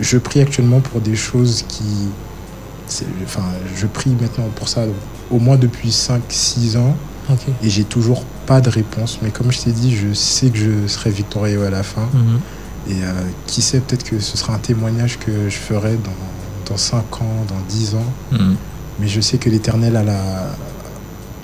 je 0.00 0.18
prie 0.18 0.40
actuellement 0.40 0.80
pour 0.80 1.00
des 1.00 1.16
choses 1.16 1.64
qui... 1.68 1.84
Enfin, 3.24 3.44
je 3.74 3.86
prie 3.86 4.10
maintenant 4.10 4.48
pour 4.54 4.68
ça 4.68 4.84
au 5.30 5.38
moins 5.38 5.56
depuis 5.56 5.88
5-6 5.90 6.76
ans. 6.76 6.96
Et 7.62 7.70
j'ai 7.70 7.84
toujours 7.84 8.24
pas 8.46 8.60
de 8.60 8.68
réponse. 8.68 9.18
Mais 9.22 9.30
comme 9.30 9.50
je 9.50 9.60
t'ai 9.60 9.72
dit, 9.72 9.96
je 9.96 10.12
sais 10.12 10.50
que 10.50 10.58
je 10.58 10.86
serai 10.86 11.10
victorieux 11.10 11.64
à 11.64 11.70
la 11.70 11.82
fin. 11.82 12.08
Mhm. 12.12 12.40
Et 12.90 13.02
euh, 13.02 13.12
qui 13.46 13.62
sait, 13.62 13.80
peut-être 13.80 14.04
que 14.04 14.20
ce 14.20 14.36
sera 14.36 14.54
un 14.54 14.58
témoignage 14.58 15.18
que 15.18 15.48
je 15.48 15.56
ferai 15.56 15.96
dans, 15.96 16.70
dans 16.70 16.76
5 16.76 17.22
ans, 17.22 17.46
dans 17.48 17.60
10 17.68 17.94
ans. 17.94 18.12
Mhm 18.32 18.56
mais 18.98 19.08
je 19.08 19.20
sais 19.20 19.38
que 19.38 19.48
l'Éternel 19.48 19.96
a 19.96 20.02
la, 20.02 20.20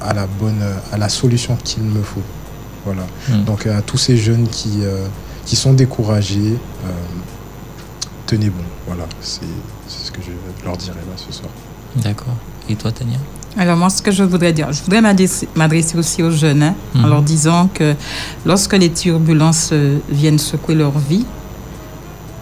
a 0.01 0.15
la 0.15 0.27
bonne, 0.27 0.63
a 0.93 0.97
la 0.97 1.09
solution 1.09 1.57
qu'il 1.57 1.83
me 1.83 2.03
faut. 2.03 2.23
Voilà. 2.85 3.07
Hmm. 3.29 3.45
Donc 3.45 3.67
à 3.67 3.83
tous 3.83 3.99
ces 3.99 4.17
jeunes 4.17 4.49
qui, 4.49 4.81
euh, 4.83 5.07
qui 5.45 5.57
sont 5.57 5.73
découragés, 5.73 6.57
euh, 6.85 6.89
tenez 8.27 8.51
bon. 8.51 8.63
Voilà, 8.87 9.05
c'est 9.21 9.41
ce 9.89 10.11
que 10.11 10.21
je 10.23 10.31
leur 10.65 10.77
dirais 10.77 10.97
là 10.97 11.17
ce 11.17 11.33
soir. 11.33 11.51
D'accord. 11.97 12.35
Et 12.69 12.77
toi, 12.77 12.93
Tania? 12.93 13.19
Alors 13.57 13.77
moi, 13.77 13.91
ce 13.91 14.01
que 14.03 14.11
je 14.11 14.23
voudrais 14.23 14.53
dire, 14.53 14.73
je 14.73 14.83
voudrais 14.83 15.01
m'adresser 15.01 15.99
aussi 15.99 16.23
aux 16.23 16.31
jeunes 16.31 16.63
hein, 16.63 16.75
en 16.95 16.99
mhm. 17.01 17.09
leur 17.09 17.23
disant 17.23 17.69
que 17.73 17.95
lorsque 18.47 18.75
les 18.75 18.91
turbulences 18.91 19.71
euh, 19.73 19.99
viennent 20.09 20.39
secouer 20.39 20.75
leur 20.75 20.99
vie, 20.99 21.25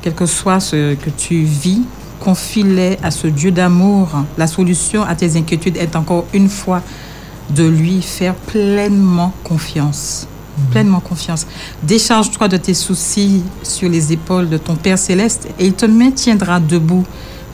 quel 0.02 0.14
que 0.14 0.26
soit 0.26 0.61
ce 0.61 0.94
que 0.94 1.11
tu 1.11 1.42
vis, 1.42 1.82
confie-les 2.20 2.98
à 3.02 3.10
ce 3.10 3.26
Dieu 3.26 3.50
d'amour. 3.50 4.08
La 4.38 4.46
solution 4.46 5.02
à 5.02 5.14
tes 5.14 5.36
inquiétudes 5.36 5.76
est 5.76 5.96
encore 5.96 6.26
une 6.32 6.48
fois 6.48 6.82
de 7.50 7.64
lui 7.64 8.02
faire 8.02 8.34
pleinement 8.34 9.32
confiance. 9.44 10.26
Mhm. 10.58 10.66
Pleinement 10.70 11.00
confiance. 11.00 11.46
Décharge-toi 11.82 12.48
de 12.48 12.56
tes 12.56 12.74
soucis 12.74 13.42
sur 13.62 13.88
les 13.88 14.12
épaules 14.12 14.48
de 14.48 14.58
ton 14.58 14.74
Père 14.74 14.98
céleste 14.98 15.48
et 15.58 15.66
il 15.66 15.74
te 15.74 15.86
maintiendra 15.86 16.60
debout. 16.60 17.04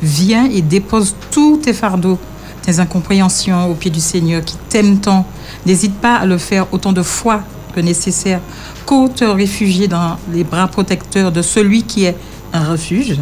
Viens 0.03 0.47
et 0.51 0.63
dépose 0.63 1.15
tous 1.31 1.59
tes 1.59 1.73
fardeaux 1.73 2.19
tes 2.63 2.79
incompréhensions 2.79 3.71
au 3.71 3.75
pied 3.75 3.91
du 3.91 4.01
Seigneur 4.01 4.45
qui 4.45 4.57
t'aime 4.69 4.99
tant. 5.01 5.27
N'hésite 5.67 5.95
pas 5.95 6.15
à 6.15 6.27
le 6.27 6.39
faire 6.39 6.67
autant 6.73 6.93
de 6.93 7.03
fois 7.03 7.43
que 7.75 7.81
nécessaire. 7.81 8.41
Qu'au 8.87 9.09
te 9.09 9.25
réfugier 9.25 9.89
dans 9.89 10.17
les 10.33 10.45
bras 10.45 10.69
protecteurs 10.69 11.33
de 11.33 11.43
celui 11.43 11.83
qui 11.83 12.05
est 12.05 12.17
un 12.53 12.65
refuge, 12.65 13.17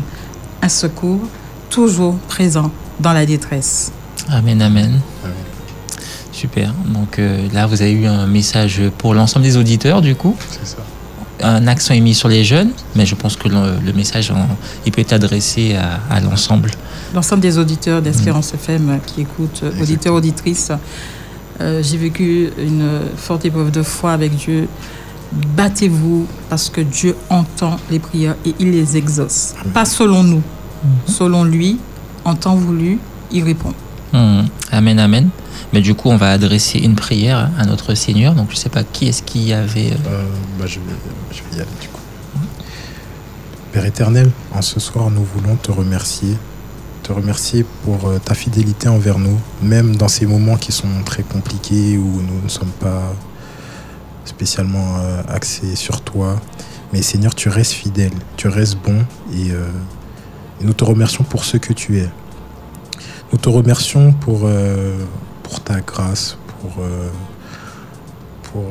un 0.62 0.68
secours, 0.68 1.20
toujours 1.68 2.16
présent 2.28 2.70
dans 2.98 3.12
la 3.12 3.26
détresse. 3.26 3.92
Amen, 4.28 4.60
amen. 4.60 5.00
Super. 6.32 6.72
Donc 6.86 7.18
euh, 7.18 7.48
là, 7.52 7.66
vous 7.66 7.82
avez 7.82 7.92
eu 7.92 8.06
un 8.06 8.26
message 8.26 8.80
pour 8.98 9.14
l'ensemble 9.14 9.44
des 9.44 9.56
auditeurs, 9.56 10.00
du 10.00 10.14
coup. 10.14 10.36
C'est 10.50 10.66
ça. 10.66 10.78
Un 11.42 11.66
accent 11.66 11.94
est 11.94 12.00
mis 12.00 12.14
sur 12.14 12.28
les 12.28 12.44
jeunes, 12.44 12.72
mais 12.94 13.06
je 13.06 13.14
pense 13.14 13.36
que 13.36 13.48
le, 13.48 13.92
message, 13.94 14.30
il 14.84 14.92
peut 14.92 15.00
être 15.00 15.14
adressé 15.14 15.74
à 15.74 16.20
l'ensemble 16.20 16.70
l'ensemble 17.14 17.42
des 17.42 17.58
auditeurs 17.58 18.02
d'Espérance 18.02 18.54
FM 18.54 19.00
qui 19.06 19.22
écoutent, 19.22 19.64
auditeurs, 19.80 20.14
auditrices. 20.14 20.72
Euh, 21.60 21.82
j'ai 21.82 21.96
vécu 21.96 22.50
une 22.58 23.00
forte 23.16 23.44
épreuve 23.44 23.70
de 23.70 23.82
foi 23.82 24.12
avec 24.12 24.34
Dieu. 24.34 24.68
Battez-vous 25.32 26.26
parce 26.48 26.70
que 26.70 26.80
Dieu 26.80 27.16
entend 27.28 27.76
les 27.90 27.98
prières 27.98 28.36
et 28.44 28.54
il 28.58 28.72
les 28.72 28.96
exauce. 28.96 29.54
Pas 29.72 29.84
selon 29.84 30.24
nous, 30.24 30.42
mhm. 30.84 30.90
selon 31.06 31.44
lui, 31.44 31.78
en 32.24 32.34
temps 32.34 32.56
voulu, 32.56 32.98
il 33.30 33.44
répond. 33.44 33.72
Mhm. 34.12 34.48
Amen, 34.72 34.98
amen. 34.98 35.28
Mais 35.72 35.80
du 35.80 35.94
coup, 35.94 36.08
on 36.08 36.16
va 36.16 36.30
adresser 36.30 36.78
une 36.78 36.94
prière 36.94 37.50
à 37.58 37.64
notre 37.64 37.94
Seigneur. 37.94 38.34
Donc, 38.34 38.48
je 38.50 38.56
ne 38.56 38.60
sais 38.60 38.68
pas 38.68 38.82
qui 38.82 39.06
est-ce 39.06 39.22
qui 39.22 39.52
avait. 39.52 39.92
Euh, 39.92 40.08
euh, 40.08 40.24
bah, 40.58 40.66
je, 40.66 40.80
vais, 40.80 40.84
je 41.30 41.38
vais 41.38 41.58
y 41.58 41.60
aller 41.60 41.70
du 41.80 41.88
coup. 41.88 42.00
Père 43.72 43.84
éternel, 43.84 44.30
en 44.52 44.62
ce 44.62 44.80
soir, 44.80 45.10
nous 45.10 45.22
voulons 45.22 45.54
te 45.54 45.70
remercier 45.70 46.36
remercier 47.12 47.64
pour 47.84 48.08
euh, 48.08 48.18
ta 48.18 48.34
fidélité 48.34 48.88
envers 48.88 49.18
nous, 49.18 49.38
même 49.62 49.96
dans 49.96 50.08
ces 50.08 50.26
moments 50.26 50.56
qui 50.56 50.72
sont 50.72 50.88
très 51.04 51.22
compliqués 51.22 51.98
où 51.98 52.22
nous 52.22 52.42
ne 52.42 52.48
sommes 52.48 52.72
pas 52.80 53.14
spécialement 54.24 54.98
euh, 54.98 55.22
axés 55.28 55.76
sur 55.76 56.00
toi. 56.02 56.40
Mais 56.92 57.02
Seigneur, 57.02 57.34
tu 57.34 57.48
restes 57.48 57.72
fidèle, 57.72 58.12
tu 58.36 58.48
restes 58.48 58.76
bon 58.78 59.04
et, 59.32 59.50
euh, 59.50 59.66
nous 60.60 60.72
te 60.72 60.84
remercions 60.84 61.24
pour 61.24 61.44
ce 61.44 61.56
que 61.56 61.72
tu 61.72 61.98
es. 61.98 62.08
Nous 63.32 63.38
te 63.38 63.48
remercions 63.48 64.12
pour, 64.12 64.40
pour 65.42 65.60
ta 65.60 65.80
grâce, 65.80 66.36
pour, 66.48 66.84
pour, 68.42 68.64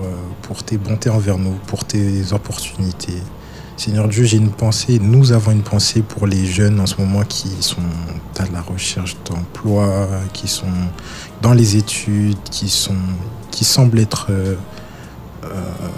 pour 0.44 0.64
tes 0.64 0.78
bontés 0.78 1.10
envers 1.10 1.40
nous, 1.40 1.56
pour 1.66 1.86
tes 1.86 2.32
opportunités. 2.32 3.24
Seigneur 3.76 4.10
Dieu, 4.10 4.26
j'ai 4.26 4.38
une 4.38 4.52
pensée, 4.52 5.00
nous 5.00 5.32
avons 5.32 5.52
une 5.52 5.64
pensée 5.64 6.02
pour 6.02 6.28
les 6.28 6.46
jeunes 6.46 6.80
en 6.82 6.86
ce 6.86 6.98
moment 6.98 7.24
qui 7.24 7.50
sont 7.62 7.82
à 8.38 8.46
la 8.52 8.62
recherche 8.62 9.16
d'emploi, 9.26 10.10
qui 10.34 10.48
sont 10.48 10.68
dans 11.42 11.54
les 11.54 11.78
études, 11.78 12.38
qui, 12.52 12.70
sont, 12.70 12.98
qui 13.52 13.64
semblent 13.64 14.00
être 14.00 14.28
euh, 14.30 14.56
euh, 14.56 14.56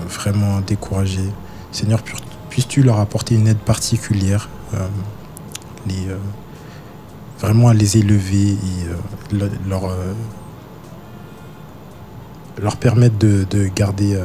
vraiment 0.08 0.62
découragés. 0.62 1.30
Seigneur, 1.72 2.02
puisses-tu 2.50 2.84
leur 2.84 3.00
apporter 3.00 3.36
une 3.36 3.48
aide 3.48 3.58
particulière, 3.58 4.50
euh, 4.74 4.88
les, 5.88 6.08
vraiment 7.40 7.70
à 7.70 7.74
les 7.74 7.98
élever 7.98 8.52
et 8.52 9.38
leur, 9.68 9.96
leur 12.62 12.76
permettre 12.78 13.18
de, 13.18 13.46
de 13.50 13.68
garder, 13.68 14.20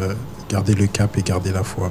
garder 0.48 0.74
le 0.74 0.86
cap 0.86 1.16
et 1.16 1.22
garder 1.22 1.52
la 1.52 1.64
foi. 1.64 1.90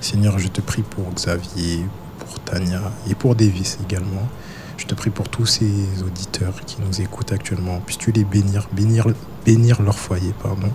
Seigneur, 0.00 0.38
je 0.38 0.48
te 0.48 0.60
prie 0.60 0.82
pour 0.82 1.12
Xavier, 1.14 1.84
pour 2.18 2.40
Tania 2.40 2.80
et 3.08 3.14
pour 3.14 3.34
Davis 3.34 3.78
également. 3.84 4.28
Je 4.76 4.86
te 4.86 4.94
prie 4.96 5.10
pour 5.10 5.28
tous 5.28 5.46
ces 5.46 6.02
auditeurs 6.04 6.54
qui 6.66 6.78
nous 6.84 7.00
écoutent 7.00 7.30
actuellement. 7.30 7.80
Puisses-tu 7.86 8.10
les 8.10 8.24
bénir, 8.24 8.68
bénir, 8.72 9.06
bénir 9.44 9.80
leur 9.80 9.96
foyer, 9.96 10.34
pardon. 10.42 10.70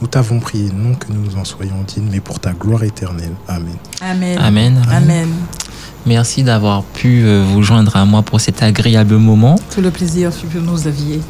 Nous 0.00 0.06
t'avons 0.06 0.40
prié, 0.40 0.70
non 0.74 0.94
que 0.94 1.12
nous 1.12 1.20
nous 1.20 1.36
en 1.36 1.44
soyons 1.44 1.82
dignes, 1.86 2.08
mais 2.10 2.20
pour 2.20 2.40
ta 2.40 2.52
gloire 2.52 2.84
éternelle. 2.84 3.34
Amen. 3.46 3.76
Amen. 4.00 4.38
Amen. 4.38 4.82
Amen. 4.90 5.28
Merci 6.06 6.42
d'avoir 6.42 6.82
pu 6.82 7.22
euh, 7.24 7.44
vous 7.46 7.62
joindre 7.62 7.94
à 7.96 8.06
moi 8.06 8.22
pour 8.22 8.40
cet 8.40 8.62
agréable 8.62 9.16
moment. 9.16 9.56
Tout 9.74 9.82
le 9.82 9.90
plaisir 9.90 10.32
fut 10.32 10.46
pour 10.46 10.62
nous, 10.62 10.86
aviez. 10.86 11.20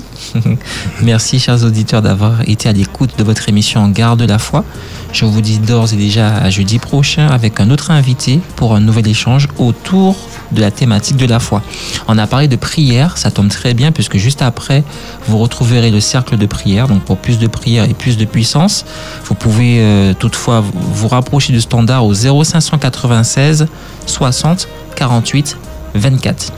Merci, 1.03 1.41
chers 1.41 1.65
auditeurs, 1.65 2.03
d'avoir 2.03 2.49
été 2.49 2.69
à 2.69 2.73
l'écoute 2.73 3.11
de 3.19 3.25
votre 3.25 3.49
émission 3.49 3.81
En 3.81 3.89
Garde 3.89 4.21
de 4.21 4.27
la 4.27 4.39
foi. 4.39 4.65
Je 5.13 5.25
vous 5.25 5.41
dis 5.41 5.59
d'ores 5.59 5.93
et 5.93 5.97
déjà 5.97 6.37
à 6.37 6.51
jeudi 6.51 6.79
prochain 6.79 7.27
avec 7.27 7.61
un 7.61 7.71
autre 7.71 7.91
invité 7.91 8.41
pour 8.57 8.75
un 8.75 8.81
nouvel 8.81 9.09
échange 9.09 9.49
autour 9.59 10.17
de 10.53 10.61
la 10.61 10.71
thématique 10.71 11.17
de 11.17 11.27
la 11.27 11.41
foi. 11.41 11.63
On 12.09 12.17
a 12.19 12.27
parlé 12.27 12.49
de 12.49 12.57
prière, 12.57 13.19
ça 13.19 13.31
tombe 13.31 13.49
très 13.49 13.75
bien 13.75 13.93
puisque 13.93 14.17
juste 14.17 14.43
après, 14.43 14.85
vous 15.27 15.39
retrouverez 15.39 15.91
le 15.91 16.01
cercle 16.01 16.37
de 16.37 16.47
prière. 16.47 16.89
Donc 16.89 17.03
pour 17.03 17.19
plus 17.19 17.39
de 17.39 17.47
prière 17.47 17.85
et 17.85 17.95
plus 17.95 18.17
de 18.17 18.25
puissance, 18.25 18.85
vous 19.25 19.35
pouvez 19.35 19.81
euh, 19.81 20.15
toutefois 20.15 20.63
vous 20.75 21.09
rapprocher 21.09 21.53
du 21.53 21.61
standard 21.61 22.05
au 22.05 22.15
0596 22.15 23.67
60 24.07 24.69
48 24.97 25.57
24. 25.95 26.53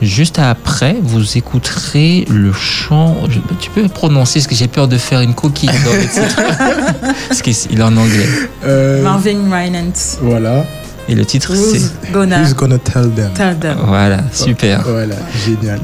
Juste 0.00 0.38
après, 0.38 0.96
vous 1.02 1.36
écouterez 1.36 2.24
le 2.30 2.52
chant. 2.52 3.16
tu 3.60 3.70
peux 3.70 3.88
prononcer, 3.88 4.38
parce 4.38 4.46
que 4.46 4.54
j'ai 4.54 4.68
peur 4.68 4.86
de 4.86 4.96
faire 4.96 5.20
une 5.20 5.34
coquille 5.34 5.70
dans 5.84 5.92
le 5.92 6.02
titre. 6.02 6.40
parce 7.28 7.42
qu'il 7.42 7.78
est 7.78 7.82
en 7.82 7.96
anglais. 7.96 8.28
Euh, 8.64 9.02
Marvin 9.02 9.50
Rynant. 9.50 9.92
Voilà. 10.22 10.64
Et 11.08 11.14
le 11.14 11.24
titre, 11.24 11.54
c'est 11.54 11.80
Who's 12.14 12.54
gonna 12.54 12.78
tell 12.78 13.10
them? 13.10 13.32
tell 13.34 13.58
them? 13.58 13.78
Voilà, 13.86 14.18
super. 14.30 14.82
Voilà, 14.82 15.16
génial. 15.44 15.80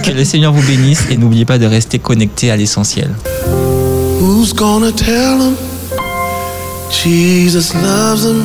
que 0.04 0.10
le 0.10 0.24
Seigneur 0.24 0.52
vous 0.52 0.62
bénisse 0.62 1.04
et 1.10 1.16
n'oubliez 1.16 1.46
pas 1.46 1.58
de 1.58 1.64
rester 1.64 1.98
connecté 1.98 2.50
à 2.50 2.56
l'essentiel. 2.56 3.10
Who's 4.20 4.52
gonna 4.54 4.92
tell 4.92 5.38
them 5.38 5.54
Jesus 6.90 7.72
loves 7.74 8.22
them? 8.22 8.44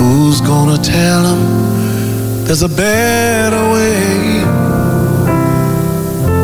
Who's 0.00 0.42
gonna 0.42 0.78
tell 0.78 1.22
them 1.22 1.81
there's 2.46 2.62
a 2.62 2.68
better 2.68 3.62
way? 3.72 4.42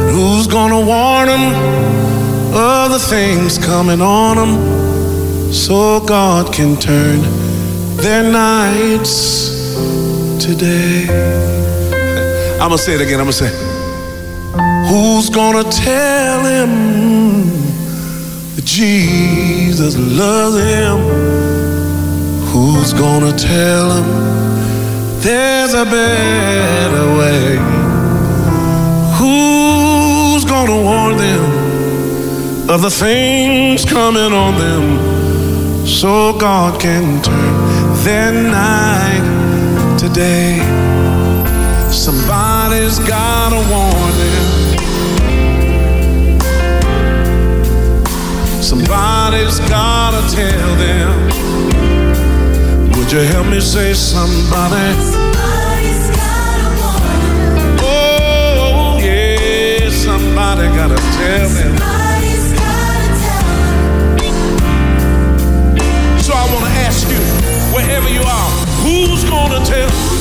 And 0.00 0.10
who's 0.10 0.46
gonna 0.46 0.80
warn 0.80 1.28
them 1.28 1.44
of 2.54 2.90
the 2.90 2.98
things 2.98 3.58
coming 3.58 4.00
on 4.00 4.36
them 4.36 5.52
so 5.52 6.00
God 6.00 6.52
can 6.52 6.76
turn 6.76 7.20
their 7.96 8.22
nights 8.30 9.48
today. 10.44 11.06
I'm 12.60 12.70
gonna 12.70 12.78
say 12.78 12.94
it 12.94 13.00
again. 13.00 13.20
I'm 13.20 13.26
gonna 13.26 13.32
say, 13.32 13.50
Who's 14.88 15.28
gonna 15.28 15.64
tell 15.64 16.44
him 16.44 16.70
that 18.56 18.64
Jesus 18.64 19.96
loves 19.96 20.56
him? 20.56 20.98
Who's 22.48 22.92
gonna 22.94 23.36
tell 23.36 24.02
him 24.02 24.47
there's 25.22 25.74
a 25.74 25.84
better 25.84 27.06
way? 27.18 27.56
Who's 29.18 30.44
gonna 30.44 30.80
warn 30.82 31.16
them 31.16 32.70
of 32.70 32.82
the 32.82 32.90
things 32.90 33.84
coming 33.84 34.32
on 34.32 34.58
them 34.58 35.86
so 35.86 36.38
God 36.38 36.80
can 36.80 37.22
turn 37.22 38.04
their 38.04 38.32
night 38.32 39.96
today. 39.98 40.58
Somebody's 41.90 42.98
gotta 43.00 43.56
warn 43.72 44.14
them. 44.22 44.68
Somebody's 48.62 49.58
gotta 49.60 50.20
tell 50.34 50.76
them. 50.76 51.37
Would 53.08 53.16
you 53.16 53.24
help 53.32 53.46
me 53.46 53.58
say 53.58 53.94
somebody? 53.94 54.92
Somebody's 55.00 56.10
gotta 56.12 56.68
warn 56.76 57.20
them. 57.56 57.78
Oh, 57.80 59.00
yeah, 59.00 59.88
somebody 59.88 60.68
gotta 60.76 60.96
tell 61.16 61.48
them. 61.48 61.78
Somebody's 61.78 62.52
gotta 62.52 63.08
tell 63.24 63.48
them. 65.78 66.18
So 66.20 66.32
I 66.34 66.44
wanna 66.52 66.72
ask 66.84 67.08
you 67.08 67.22
wherever 67.72 68.10
you 68.10 68.20
are. 68.20 68.50
Who's 68.84 69.24
gonna 69.24 69.64
tell? 69.64 69.88
Who's 69.88 69.96
gonna 69.96 69.96
tell 69.96 69.96
them? 69.96 70.08
Jesus. 70.08 70.08
Jesus 70.08 70.08
loves 70.08 70.08
Who's 70.08 70.08
gonna 70.08 70.08
tell? 70.10 70.17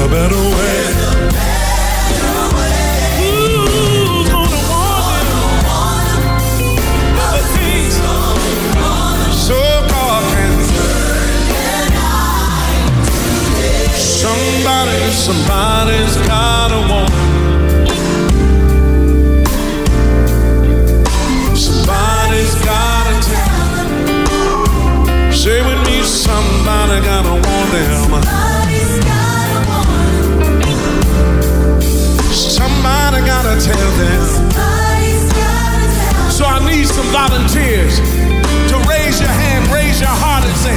a 0.00 0.08
better 0.08 0.34
way. 0.34 0.82
Who's 3.20 4.28
gonna 4.30 4.60
want? 4.70 5.28
So 9.34 9.58
Somebody, 14.20 15.00
somebody's 15.10 16.16
got 16.28 16.70
a 16.72 16.80
woman. 16.90 17.24
Somebody's 21.56 22.54
got 22.64 23.04
a 23.06 23.14
tell. 23.28 23.58
Say 25.32 25.58
with 25.62 25.80
me, 25.86 25.96
somebody 26.02 27.00
gotta 27.04 27.32
want 27.32 27.70
them. 27.72 28.39
Gotta 33.26 33.60
tell 33.60 33.90
them. 33.98 34.22
So 36.30 36.44
I 36.44 36.58
need 36.64 36.86
some 36.86 37.06
volunteers 37.12 37.98
to 38.70 38.76
raise 38.88 39.20
your 39.20 39.28
hand, 39.28 39.68
raise 39.72 40.00
your 40.00 40.08
heart, 40.08 40.44
and 40.44 40.56
say, 40.56 40.76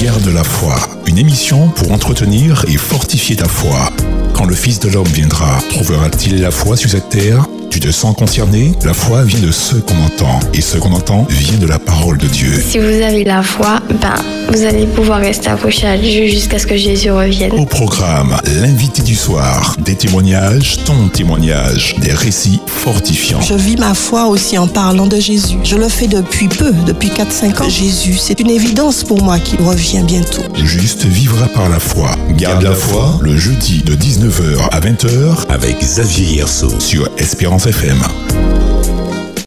Garde 0.00 0.28
la 0.28 0.44
foi, 0.44 0.74
une 1.06 1.18
émission 1.18 1.68
pour 1.68 1.92
entretenir 1.92 2.64
et 2.68 2.76
fortifier 2.76 3.36
ta 3.36 3.48
foi. 3.48 3.90
Quand 4.32 4.44
le 4.44 4.54
Fils 4.54 4.80
de 4.80 4.88
l'homme 4.88 5.06
viendra, 5.08 5.58
trouvera-t-il 5.70 6.40
la 6.40 6.50
foi 6.50 6.76
sur 6.76 6.90
cette 6.90 7.08
terre? 7.08 7.46
Tu 7.74 7.80
te 7.80 7.90
sens 7.90 8.14
concerné 8.14 8.72
La 8.84 8.94
foi 8.94 9.24
vient 9.24 9.40
de 9.40 9.50
ce 9.50 9.74
qu'on 9.74 10.00
entend, 10.04 10.38
et 10.52 10.60
ce 10.60 10.78
qu'on 10.78 10.92
entend 10.92 11.26
vient 11.28 11.58
de 11.58 11.66
la 11.66 11.80
parole 11.80 12.18
de 12.18 12.28
Dieu. 12.28 12.52
Si 12.64 12.78
vous 12.78 12.84
avez 12.84 13.24
la 13.24 13.42
foi, 13.42 13.80
ben, 14.00 14.14
vous 14.52 14.62
allez 14.62 14.86
pouvoir 14.86 15.18
rester 15.18 15.48
accroché 15.48 15.88
à 15.88 15.98
Dieu 15.98 16.28
jusqu'à 16.28 16.60
ce 16.60 16.68
que 16.68 16.76
Jésus 16.76 17.10
revienne. 17.10 17.50
Au 17.50 17.66
programme, 17.66 18.36
l'invité 18.60 19.02
du 19.02 19.16
soir, 19.16 19.74
des 19.80 19.96
témoignages, 19.96 20.76
ton 20.84 21.08
témoignage, 21.08 21.96
des 21.98 22.12
récits 22.12 22.60
fortifiants. 22.64 23.40
Je 23.40 23.54
vis 23.54 23.76
ma 23.76 23.94
foi 23.94 24.26
aussi 24.26 24.56
en 24.56 24.68
parlant 24.68 25.08
de 25.08 25.18
Jésus. 25.18 25.56
Je 25.64 25.74
le 25.74 25.88
fais 25.88 26.06
depuis 26.06 26.46
peu, 26.46 26.72
depuis 26.86 27.08
4-5 27.08 27.60
ans. 27.60 27.68
Jésus, 27.68 28.16
c'est 28.18 28.38
une 28.38 28.50
évidence 28.50 29.02
pour 29.02 29.20
moi 29.20 29.40
qu'il 29.40 29.60
revient 29.60 30.04
bientôt. 30.06 30.42
Juste 30.62 31.06
vivra 31.06 31.48
par 31.48 31.68
la 31.68 31.80
foi. 31.80 32.12
Garde 32.36 32.62
la 32.62 32.74
foi, 32.74 33.18
le 33.20 33.36
jeudi 33.36 33.82
de 33.82 33.96
19h 33.96 34.68
à 34.70 34.78
20h 34.78 35.48
avec 35.48 35.80
Xavier 35.80 36.36
Hierso. 36.36 36.68
sur 36.78 37.08
Espérance 37.18 37.63
fréquence 37.64 37.66
FM. 37.66 38.73